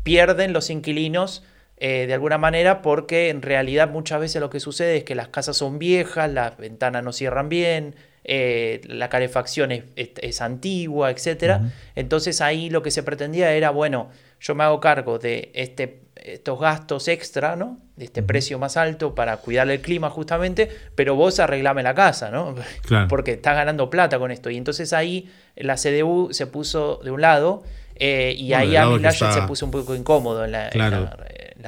pierden 0.04 0.54
los 0.54 0.70
inquilinos 0.70 1.44
eh, 1.78 2.06
de 2.06 2.14
alguna 2.14 2.38
manera 2.38 2.82
porque 2.82 3.30
en 3.30 3.42
realidad 3.42 3.90
muchas 3.90 4.20
veces 4.20 4.42
lo 4.42 4.50
que 4.50 4.60
sucede 4.60 4.98
es 4.98 5.04
que 5.04 5.16
las 5.16 5.30
casas 5.30 5.58
son 5.58 5.80
viejas, 5.80 6.32
las 6.32 6.58
ventanas 6.58 7.04
no 7.04 7.14
cierran 7.14 7.50
bien, 7.50 7.96
la 8.26 9.10
calefacción 9.10 9.72
es, 9.72 10.42
antigua, 10.42 11.12
etc. 11.12 11.62
Entonces 11.96 12.40
ahí 12.42 12.70
lo 12.70 12.82
que 12.82 12.92
se 12.92 13.04
pretendía 13.04 13.54
era, 13.54 13.70
bueno, 13.70 14.10
yo 14.40 14.56
me 14.56 14.64
hago 14.64 14.80
cargo 14.80 15.20
de 15.20 15.52
este 15.54 16.03
estos 16.24 16.60
gastos 16.60 17.10
extra, 17.10 17.56
¿no? 17.56 17.80
De 17.98 18.06
este 18.06 18.24
precio 18.24 18.58
más 18.58 18.78
alto 18.78 19.14
para 19.14 19.38
cuidar 19.38 19.70
el 19.70 19.82
clima 19.82 20.10
justamente, 20.10 20.70
pero 20.96 21.16
vos 21.16 21.40
arreglame 21.40 21.84
la 21.84 21.94
casa, 21.94 22.32
¿no? 22.32 22.56
Porque 23.10 23.34
estás 23.34 23.56
ganando 23.56 23.90
plata 23.90 24.18
con 24.20 24.32
esto. 24.32 24.50
Y 24.50 24.58
entonces 24.58 24.94
ahí 24.94 25.30
la 25.56 25.76
CDU 25.76 26.30
se 26.32 26.48
puso 26.48 27.02
de 27.04 27.12
un 27.12 27.22
lado 27.22 27.64
eh, 27.96 28.34
y 28.38 28.54
ahí 28.54 28.76
a 28.76 29.12
se 29.12 29.42
puso 29.44 29.66
un 29.66 29.72
poco 29.72 29.96
incómodo 29.96 30.46
en 30.46 30.54
la, 30.54 30.72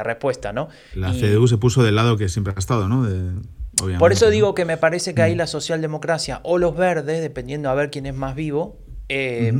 respuesta, 0.03 0.53
¿no? 0.53 0.69
La 0.93 1.11
CDU 1.11 1.47
se 1.47 1.57
puso 1.57 1.83
del 1.83 1.95
lado 1.95 2.17
que 2.17 2.29
siempre 2.29 2.53
ha 2.55 2.59
estado, 2.59 2.87
¿no? 2.87 3.05
Por 3.99 4.13
eso 4.13 4.29
digo 4.29 4.55
que 4.55 4.63
me 4.63 4.77
parece 4.77 5.13
que 5.13 5.21
ahí 5.21 5.35
la 5.35 5.47
socialdemocracia 5.47 6.39
o 6.43 6.57
los 6.57 6.77
verdes, 6.77 7.21
dependiendo 7.21 7.69
a 7.69 7.73
ver 7.73 7.91
quién 7.91 8.05
es 8.05 8.15
más 8.15 8.35
vivo, 8.35 8.77
eh, 9.09 9.53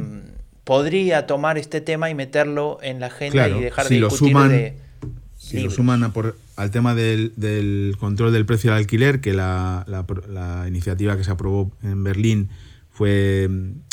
podría 0.64 1.28
tomar 1.28 1.58
este 1.58 1.82
tema 1.82 2.10
y 2.10 2.16
meterlo 2.16 2.80
en 2.82 3.02
la 3.02 3.08
agenda 3.08 3.50
y 3.50 3.62
dejar 3.62 3.90
de 3.90 3.96
discutir 3.96 4.38
de 4.38 4.85
si 5.46 5.62
lo 5.62 5.70
suman 5.70 6.12
por, 6.12 6.38
al 6.56 6.72
tema 6.72 6.96
del, 6.96 7.96
control 8.00 8.34
del 8.34 8.48
precio 8.48 8.72
del 8.72 8.80
alquiler, 8.80 9.22
que 9.22 9.34
la, 9.34 9.86
iniciativa 10.68 11.16
que 11.18 11.24
se 11.24 11.32
aprobó 11.32 11.72
en 11.84 12.04
Berlín 12.04 12.50
fue 12.90 13.50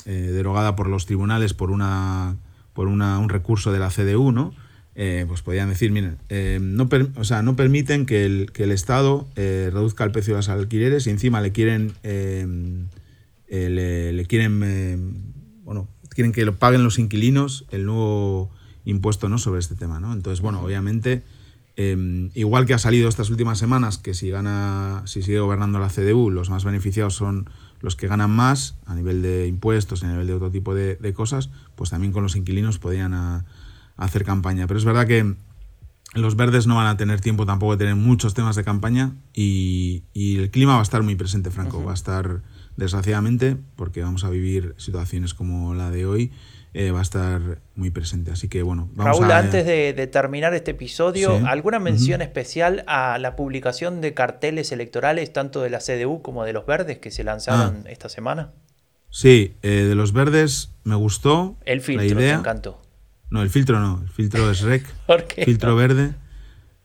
eh, 0.07 0.11
derogada 0.11 0.77
por 0.77 0.89
los 0.89 1.07
tribunales 1.07 1.55
por 1.55 1.71
una 1.71 2.37
por 2.73 2.89
una, 2.89 3.19
un 3.19 3.29
recurso 3.29 3.71
de 3.71 3.79
la 3.79 3.91
CDU, 3.91 4.33
¿no? 4.33 4.55
Eh, 4.95 5.27
pues 5.29 5.43
podrían 5.43 5.69
decir, 5.69 5.91
miren, 5.91 6.17
eh, 6.31 6.59
no, 6.63 6.89
o 7.17 7.25
sea, 7.25 7.43
no 7.43 7.55
permiten 7.55 8.07
que 8.07 8.25
el, 8.25 8.51
que 8.53 8.63
el 8.65 8.73
Estado 8.73 9.29
reduzca 9.37 10.05
el 10.05 10.11
precio 10.11 10.33
de 10.33 10.39
los 10.39 10.49
alquileres 10.49 11.07
y 11.07 11.11
encima 11.11 11.43
le 11.43 11.53
quieren 11.53 11.93
le, 13.49 14.27
quieren 14.27 15.45
bueno 15.65 15.89
quieren 16.09 16.33
que 16.33 16.47
lo 16.47 16.57
paguen 16.57 16.83
los 16.83 16.99
inquilinos 16.99 17.67
el 17.71 17.85
nuevo 17.85 18.51
impuesto 18.85 19.29
¿no? 19.29 19.39
sobre 19.39 19.61
este 19.61 19.75
tema. 19.75 20.01
¿no? 20.01 20.13
Entonces, 20.13 20.41
bueno, 20.41 20.63
obviamente, 20.63 21.23
eh, 21.77 22.31
igual 22.35 22.67
que 22.67 22.75
ha 22.75 22.79
salido 22.79 23.09
estas 23.09 23.31
últimas 23.31 23.59
semanas, 23.59 23.99
que 23.99 24.15
si 24.15 24.31
gana, 24.31 25.03
si 25.07 25.23
sigue 25.23 25.41
gobernando 25.41 25.79
la 25.79 25.89
CDU, 25.89 26.31
los 26.31 26.51
más 26.51 26.65
beneficiados 26.65 27.15
son 27.15 27.49
los 27.81 27.97
que 27.97 28.07
ganan 28.07 28.31
más 28.31 28.77
a 28.87 28.95
nivel 28.95 29.23
de 29.23 29.47
impuestos, 29.47 30.05
a 30.05 30.09
nivel 30.09 30.27
de 30.27 30.35
otro 30.35 30.51
tipo 30.51 30.75
de, 30.75 31.15
cosas, 31.15 31.51
pues 31.75 31.91
también 31.91 32.13
con 32.13 32.23
los 32.23 32.37
inquilinos 32.37 32.79
podían 32.79 33.45
hacer 33.97 34.25
campaña. 34.25 34.67
Pero 34.67 34.79
es 34.79 34.85
verdad 34.85 35.07
que 35.07 35.35
los 36.15 36.37
verdes 36.37 36.67
no 36.67 36.77
van 36.77 36.87
a 36.87 36.97
tener 36.97 37.21
tiempo 37.21 37.47
tampoco 37.47 37.73
de 37.73 37.79
tener 37.79 37.97
muchos 37.97 38.35
temas 38.35 38.55
de 38.55 38.65
campaña 38.65 39.15
y, 39.35 40.05
el 40.15 40.51
clima 40.51 40.75
va 40.75 40.81
a 40.81 40.85
estar 40.85 41.03
muy 41.03 41.17
presente, 41.17 41.51
Franco. 41.51 41.83
Va 41.83 41.93
a 41.93 41.95
estar, 41.95 42.43
desgraciadamente, 42.77 43.57
porque 43.77 44.03
vamos 44.03 44.25
a 44.25 44.31
vivir 44.31 44.75
situaciones 44.79 45.35
como 45.35 45.75
la 45.75 45.91
de 45.91 46.07
hoy, 46.07 46.31
eh, 46.75 46.91
va 46.91 47.01
a 47.01 47.03
estar 47.03 47.61
muy 47.75 47.91
presente. 47.91 48.31
Así 48.31 48.49
que 48.49 48.63
bueno, 48.63 48.89
vamos 48.95 49.19
Raúl, 49.19 49.33
antes 49.33 49.67
de, 49.67 50.07
terminar 50.07 50.55
este 50.55 50.71
episodio, 50.71 51.41
¿alguna 51.47 51.79
mención 51.79 52.23
especial 52.23 52.85
a 52.87 53.19
la 53.19 53.37
publicación 53.37 54.01
de 54.01 54.15
carteles 54.15 54.73
electorales, 54.73 55.33
tanto 55.33 55.61
de 55.61 55.71
la 55.71 55.79
CDU 55.79 56.23
como 56.23 56.45
de 56.45 56.53
los 56.53 56.65
verdes, 56.65 56.99
que 56.99 57.11
se 57.11 57.25
lanzaron 57.25 57.85
ah. 57.87 57.91
esta 57.91 58.09
semana? 58.09 58.53
Sí, 59.11 59.55
eh, 59.63 59.85
de 59.89 59.95
los 59.95 60.15
verdes 60.15 60.71
me 60.85 60.95
gustó. 60.95 61.57
El 61.67 61.83
filtro, 61.83 62.07
la 62.07 62.13
idea. 62.13 62.35
me 62.35 62.41
encantó. 62.41 62.81
No, 63.29 63.43
el 63.43 63.51
filtro 63.51 63.79
no, 63.79 64.01
el 64.03 64.09
filtro 64.09 64.51
es 64.51 64.63
rec. 64.63 64.87
¿Por 65.07 65.25
qué? 65.25 65.45
Filtro 65.45 65.77
verde. 65.77 66.15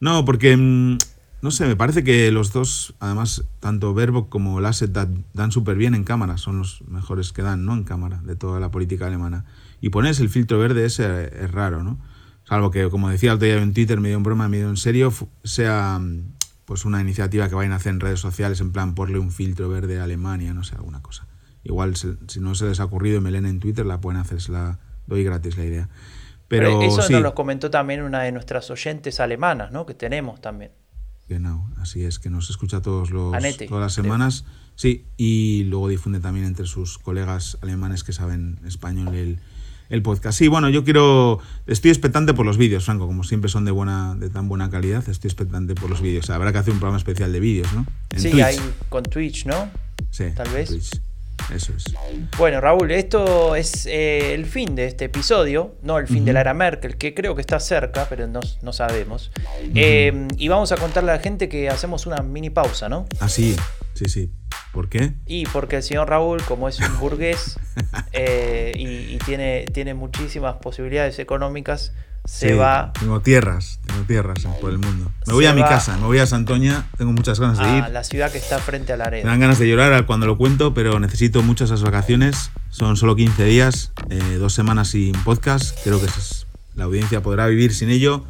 No, 0.01 0.25
porque, 0.25 0.55
mm, 0.57 0.97
no 1.41 1.51
sé, 1.51 1.65
me 1.65 1.77
parece 1.77 2.03
que 2.03 2.29
los 2.31 2.51
dos, 2.51 2.93
además, 2.99 3.45
tanto 3.61 3.93
Verbo 3.93 4.29
como 4.29 4.59
Lasset 4.59 4.91
dan 4.91 5.51
súper 5.51 5.77
bien 5.77 5.95
en 5.95 6.03
cámara, 6.03 6.38
son 6.38 6.59
los 6.59 6.81
mejores 6.88 7.31
que 7.31 7.41
dan, 7.41 7.65
¿no? 7.65 7.73
En 7.73 7.83
cámara, 7.83 8.21
de 8.23 8.35
toda 8.35 8.59
la 8.59 8.71
política 8.71 9.07
alemana. 9.07 9.45
Y 9.82 9.89
pones 9.89 10.19
el 10.19 10.30
filtro 10.30 10.59
verde 10.59 10.86
ese 10.86 11.43
es 11.43 11.51
raro, 11.51 11.84
¿no? 11.84 11.99
Salvo 12.43 12.71
que, 12.71 12.89
como 12.89 13.09
decía 13.09 13.32
el 13.32 13.36
otro 13.36 13.45
día 13.45 13.61
en 13.61 13.73
Twitter, 13.73 13.99
medio 13.99 14.17
en 14.17 14.23
broma, 14.23 14.47
medio 14.47 14.69
en 14.69 14.78
serio, 14.78 15.13
sea 15.43 15.99
pues 16.65 16.84
una 16.84 16.99
iniciativa 16.99 17.47
que 17.47 17.55
vayan 17.55 17.71
a 17.71 17.78
hacer 17.78 17.93
en 17.93 18.01
redes 18.01 18.19
sociales, 18.19 18.59
en 18.59 18.73
plan, 18.73 18.93
porle 18.93 19.19
un 19.19 19.32
filtro 19.32 19.69
verde 19.69 19.99
a 19.99 20.03
Alemania, 20.03 20.53
no 20.53 20.65
sé, 20.65 20.75
alguna 20.75 21.01
cosa. 21.01 21.25
Igual, 21.63 21.95
si 21.95 22.39
no 22.41 22.55
se 22.55 22.65
les 22.65 22.82
ha 22.82 22.86
ocurrido 22.86 23.19
y 23.19 23.21
me 23.21 23.32
leen 23.32 23.45
en 23.45 23.59
Twitter, 23.61 23.86
la 23.86 24.01
pueden 24.01 24.19
hacer, 24.19 24.41
se 24.41 24.51
la 24.51 24.80
doy 25.05 25.23
gratis 25.23 25.57
la 25.57 25.63
idea. 25.63 25.89
Pero, 26.49 26.82
Eso 26.82 27.09
nos 27.09 27.21
lo 27.21 27.36
comentó 27.36 27.69
también 27.69 28.01
una 28.01 28.21
de 28.21 28.32
nuestras 28.32 28.69
oyentes 28.69 29.19
alemanas, 29.19 29.71
¿no? 29.71 29.86
Que 29.86 29.93
tenemos 29.93 30.41
también. 30.41 30.71
Genau, 31.28 31.69
así 31.78 32.05
es, 32.05 32.19
que 32.19 32.30
nos 32.30 32.49
escucha 32.49 32.82
todos 32.82 33.11
los, 33.11 33.32
todas 33.67 33.82
las 33.82 33.93
semanas. 33.93 34.45
Sí, 34.78 35.05
y 35.17 35.63
luego 35.63 35.89
difunde 35.89 36.19
también 36.19 36.45
entre 36.45 36.67
sus 36.67 36.99
colegas 36.99 37.57
alemanes 37.63 38.03
que 38.03 38.13
saben 38.13 38.59
español 38.63 39.15
el, 39.15 39.39
el 39.89 40.03
podcast. 40.03 40.38
Sí, 40.38 40.47
bueno, 40.49 40.69
yo 40.69 40.84
quiero. 40.84 41.39
Estoy 41.65 41.89
expectante 41.89 42.36
por 42.36 42.45
los 42.45 42.59
vídeos, 42.59 42.86
Franco, 42.86 43.07
como 43.07 43.23
siempre 43.23 43.49
son 43.49 43.65
de 43.65 43.71
buena, 43.71 44.13
de 44.13 44.30
tan 44.30 44.47
buena 44.47 44.69
calidad, 44.69 45.09
estoy 45.09 45.30
expectante 45.30 45.73
por 45.73 45.89
los 45.89 45.99
vídeos. 45.99 46.30
Habrá 46.30 46.51
que 46.51 46.59
hacer 46.59 46.73
un 46.73 46.80
programa 46.80 46.99
especial 46.99 47.34
de 47.34 47.39
vídeos, 47.39 47.73
¿no? 47.73 47.88
sí, 48.15 48.39
hay 48.39 48.55
con 48.89 49.01
Twitch, 49.01 49.47
¿no? 49.47 49.67
Sí. 50.11 50.25
Tal 50.36 50.49
vez. 50.49 51.01
Eso 51.53 51.73
es. 51.75 51.85
Bueno, 52.38 52.59
Raúl, 52.59 52.91
esto 52.91 53.55
es 53.55 53.85
eh, 53.85 54.33
el 54.33 54.45
fin 54.45 54.75
de 54.75 54.85
este 54.85 55.05
episodio, 55.05 55.75
no 55.81 55.97
el 55.97 56.07
fin 56.07 56.25
de 56.25 56.33
la 56.33 56.41
era 56.41 56.53
Merkel, 56.53 56.97
que 56.97 57.13
creo 57.13 57.35
que 57.35 57.41
está 57.41 57.59
cerca, 57.59 58.05
pero 58.09 58.27
no, 58.27 58.73
sabemos. 58.73 59.31
Eh, 59.73 60.27
y 60.38 60.47
vamos 60.47 60.71
a 60.71 60.77
contarle 60.77 61.11
a 61.11 61.15
la 61.15 61.21
gente 61.21 61.47
que 61.47 61.69
hacemos 61.69 62.05
una 62.05 62.21
mini 62.21 62.49
pausa, 62.49 62.89
¿no? 62.89 63.05
Ah, 63.19 63.29
sí, 63.29 63.55
sí, 63.93 64.05
sí. 64.05 64.31
¿Por 64.71 64.89
qué? 64.89 65.13
Y 65.25 65.45
porque 65.47 65.77
el 65.77 65.83
señor 65.83 66.09
Raúl, 66.09 66.43
como 66.43 66.67
es 66.67 66.79
un 66.79 66.99
burgués 66.99 67.57
eh, 68.11 68.73
y, 68.75 69.17
tiene, 69.19 69.65
tiene 69.73 69.93
muchísimas 69.93 70.57
posibilidades 70.57 71.17
económicas, 71.19 71.93
se 72.28 72.53
va. 72.53 72.91
Tengo 72.99 73.21
tierras, 73.21 73.80
tengo 73.86 74.01
tierras 74.01 74.45
por 74.59 74.69
el 74.69 74.80
mundo. 74.80 75.09
Me 75.25 75.34
voy 75.34 75.45
a 75.45 75.53
mi 75.53 75.61
casa, 75.61 75.95
me 75.97 76.05
voy 76.05 76.19
a 76.19 76.28
Santoña, 76.28 76.86
tengo 76.97 77.13
muchas 77.13 77.39
ganas 77.39 77.57
de 77.57 77.78
ir. 77.78 77.84
A 77.84 77.89
la 77.89 78.03
ciudad 78.03 78.30
que 78.32 78.38
está 78.38 78.59
frente 78.59 78.91
a 78.91 78.97
la 78.97 79.05
arena. 79.05 79.23
Me 79.23 79.30
dan 79.32 79.39
ganas 79.39 79.59
de 79.59 79.67
llorar 79.67 80.05
cuando 80.05 80.25
lo 80.25 80.38
cuento, 80.38 80.73
pero 80.73 80.99
necesito 80.99 81.41
muchas 81.41 81.69
esas 81.69 81.84
vacaciones. 81.84 82.51
Son 82.69 82.97
solo 82.97 83.15
15 83.15 83.45
días, 83.45 83.93
eh, 84.09 84.36
dos 84.38 84.53
semanas 84.53 84.89
sin 84.89 85.13
podcast. 85.23 85.78
Creo 85.84 86.01
que 86.01 86.07
la 86.75 86.84
audiencia 86.84 87.21
podrá 87.23 87.47
vivir 87.47 87.73
sin 87.73 87.89
ello. 87.89 88.25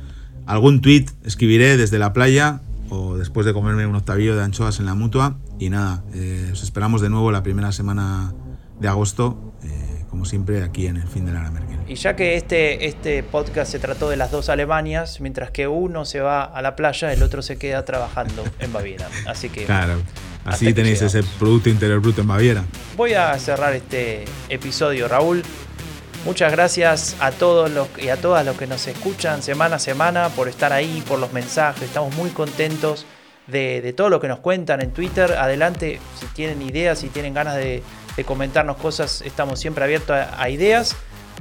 Algún 0.46 0.82
tweet 0.82 1.08
escribiré 1.26 1.76
desde 1.76 1.98
la 1.98 2.14
playa 2.14 2.62
o 2.90 3.18
después 3.18 3.48
de 3.48 3.54
comerme 3.54 3.88
un 3.88 3.96
octavillo 3.96 4.36
de 4.36 4.44
anchoas 4.44 4.80
en 4.80 4.86
la 4.86 4.94
mutua. 4.94 5.38
Y 5.60 5.72
nada, 5.72 6.04
eh, 6.14 6.52
os 6.54 6.62
esperamos 6.62 7.02
de 7.02 7.10
nuevo 7.10 7.32
la 7.32 7.42
primera 7.42 7.72
semana 7.72 8.34
de 8.80 8.88
agosto. 8.88 9.54
Eh, 9.64 9.97
como 10.10 10.26
siempre, 10.26 10.64
aquí 10.64 10.88
en 10.88 10.98
el 10.98 11.08
fin 11.08 11.26
de 11.26 11.34
la 11.34 11.50
Merkel. 11.52 11.80
Y 11.88 11.96
ya 11.96 12.16
que 12.16 12.36
este, 12.36 12.88
este 12.88 13.24
podcast 13.24 13.72
se 13.72 13.80
trató 13.80 14.10
de 14.10 14.18
las 14.18 14.32
dos 14.32 14.50
Alemanias, 14.50 15.22
mientras 15.22 15.52
que 15.52 15.68
uno 15.68 16.06
se 16.06 16.20
va 16.20 16.44
a 16.44 16.62
la 16.62 16.76
playa, 16.76 17.12
el 17.12 17.24
otro 17.24 17.42
se 17.42 17.58
queda 17.58 17.86
trabajando 17.86 18.44
en 18.60 18.74
Baviera. 18.74 19.08
Así 19.28 19.50
que. 19.50 19.66
Claro. 19.66 19.96
Así 20.46 20.74
tenéis 20.74 21.02
ese 21.02 21.24
Producto 21.40 21.70
Interior 21.70 22.00
Bruto 22.00 22.22
en 22.22 22.28
Baviera. 22.28 22.64
Voy 22.96 23.14
a 23.14 23.38
cerrar 23.38 23.74
este 23.74 24.24
episodio, 24.48 25.10
Raúl. 25.10 25.44
Muchas 26.26 26.52
gracias 26.52 27.16
a 27.20 27.32
todos 27.32 27.70
los 27.70 27.88
y 27.98 28.10
a 28.10 28.18
todas 28.18 28.46
los 28.46 28.58
que 28.58 28.66
nos 28.66 28.88
escuchan 28.88 29.42
semana 29.42 29.76
a 29.76 29.80
semana 29.80 30.30
por 30.30 30.48
estar 30.48 30.74
ahí, 30.74 31.04
por 31.08 31.20
los 31.20 31.34
mensajes. 31.34 31.84
Estamos 31.84 32.16
muy 32.16 32.30
contentos 32.30 33.06
de, 33.48 33.94
todo 33.94 34.10
lo 34.10 34.20
que 34.20 34.28
nos 34.28 34.40
cuentan 34.40 34.82
en 34.82 34.92
Twitter. 34.92 35.34
Adelante, 35.34 36.00
si 36.20 36.26
tienen 36.28 36.62
ideas, 36.62 37.00
si 37.00 37.10
tienen 37.10 37.34
ganas 37.34 37.56
de, 37.56 37.84
comentarnos 38.26 38.78
cosas, 38.78 39.22
estamos 39.22 39.60
siempre 39.60 39.84
abiertos 39.84 40.16
a, 40.16 40.50
ideas. 40.50 40.96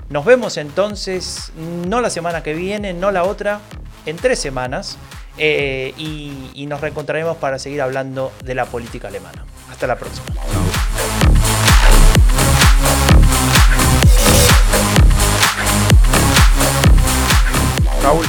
Nos 0.09 0.24
vemos 0.24 0.57
entonces, 0.57 1.52
no 1.57 2.00
la 2.00 2.11
semana 2.11 2.42
que 2.42 2.54
viene, 2.54 2.92
no 2.92 3.11
la 3.11 3.24
otra, 3.24 3.61
en 4.04 4.16
tres 4.16 4.38
semanas. 4.38 4.98
Eh, 5.38 5.92
y, 5.96 6.66
nos 6.66 6.80
reencontraremos 6.80 7.36
para 7.36 7.59
seguir 7.59 7.80
hablando 7.82 8.32
de 8.44 8.54
la 8.54 8.66
política 8.66 9.09
alemana. 9.09 9.44
Hasta 9.70 9.86
la 9.86 9.96
próxima. 9.96 10.26
Raúl. 18.02 18.26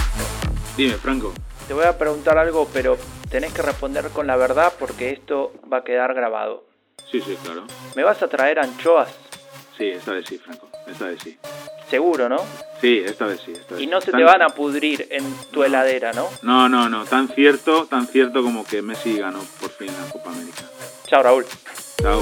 Dime, 0.76 0.94
Franco 0.96 1.34
te 1.68 1.74
voy 1.74 1.86
a 1.86 1.98
preguntar 1.98 2.38
algo, 2.38 2.68
pero 2.72 2.98
tenés 3.30 3.54
que 3.54 3.62
responder 3.62 4.10
con 4.10 4.26
la 4.26 4.38
verdad 4.38 4.74
porque 4.80 5.12
esto 5.12 5.54
va 5.72 5.78
a 5.78 5.84
quedar 5.84 6.14
grabado. 6.14 6.64
Sí, 7.12 7.22
sí, 7.22 7.38
claro. 7.44 7.66
¿Me 7.96 8.04
vas 8.04 8.22
a 8.24 8.28
traer 8.28 8.60
anchoas? 8.60 9.10
Sí, 9.78 9.90
esta 9.90 10.14
vez 10.14 10.26
sí, 10.28 10.38
Franco, 10.38 10.70
esta 10.88 11.06
vez 11.06 11.20
sí. 11.22 11.38
Seguro, 11.90 12.28
¿no? 12.28 12.38
Sí, 12.82 13.04
esta 13.06 13.26
vez 13.26 13.42
sí. 13.46 13.54
Y 13.78 13.88
no 13.88 14.02
se 14.02 14.12
te 14.12 14.24
van 14.24 14.42
a 14.42 14.50
pudrir 14.50 15.08
en 15.12 15.24
tu 15.52 15.64
heladera, 15.64 16.14
¿no? 16.14 16.28
No, 16.42 16.68
no, 16.68 16.90
no. 16.90 17.06
Tan 17.06 17.28
cierto, 17.30 17.86
tan 17.86 18.08
cierto 18.08 18.42
como 18.44 18.66
que 18.66 18.82
Messi 18.82 19.18
ganó 19.18 19.40
por 19.62 19.70
fin 19.70 19.88
la 19.88 20.12
Copa 20.12 20.32
América. 20.32 20.64
Chao, 21.06 21.24
Raúl. 21.24 21.46
Chao. 22.02 22.22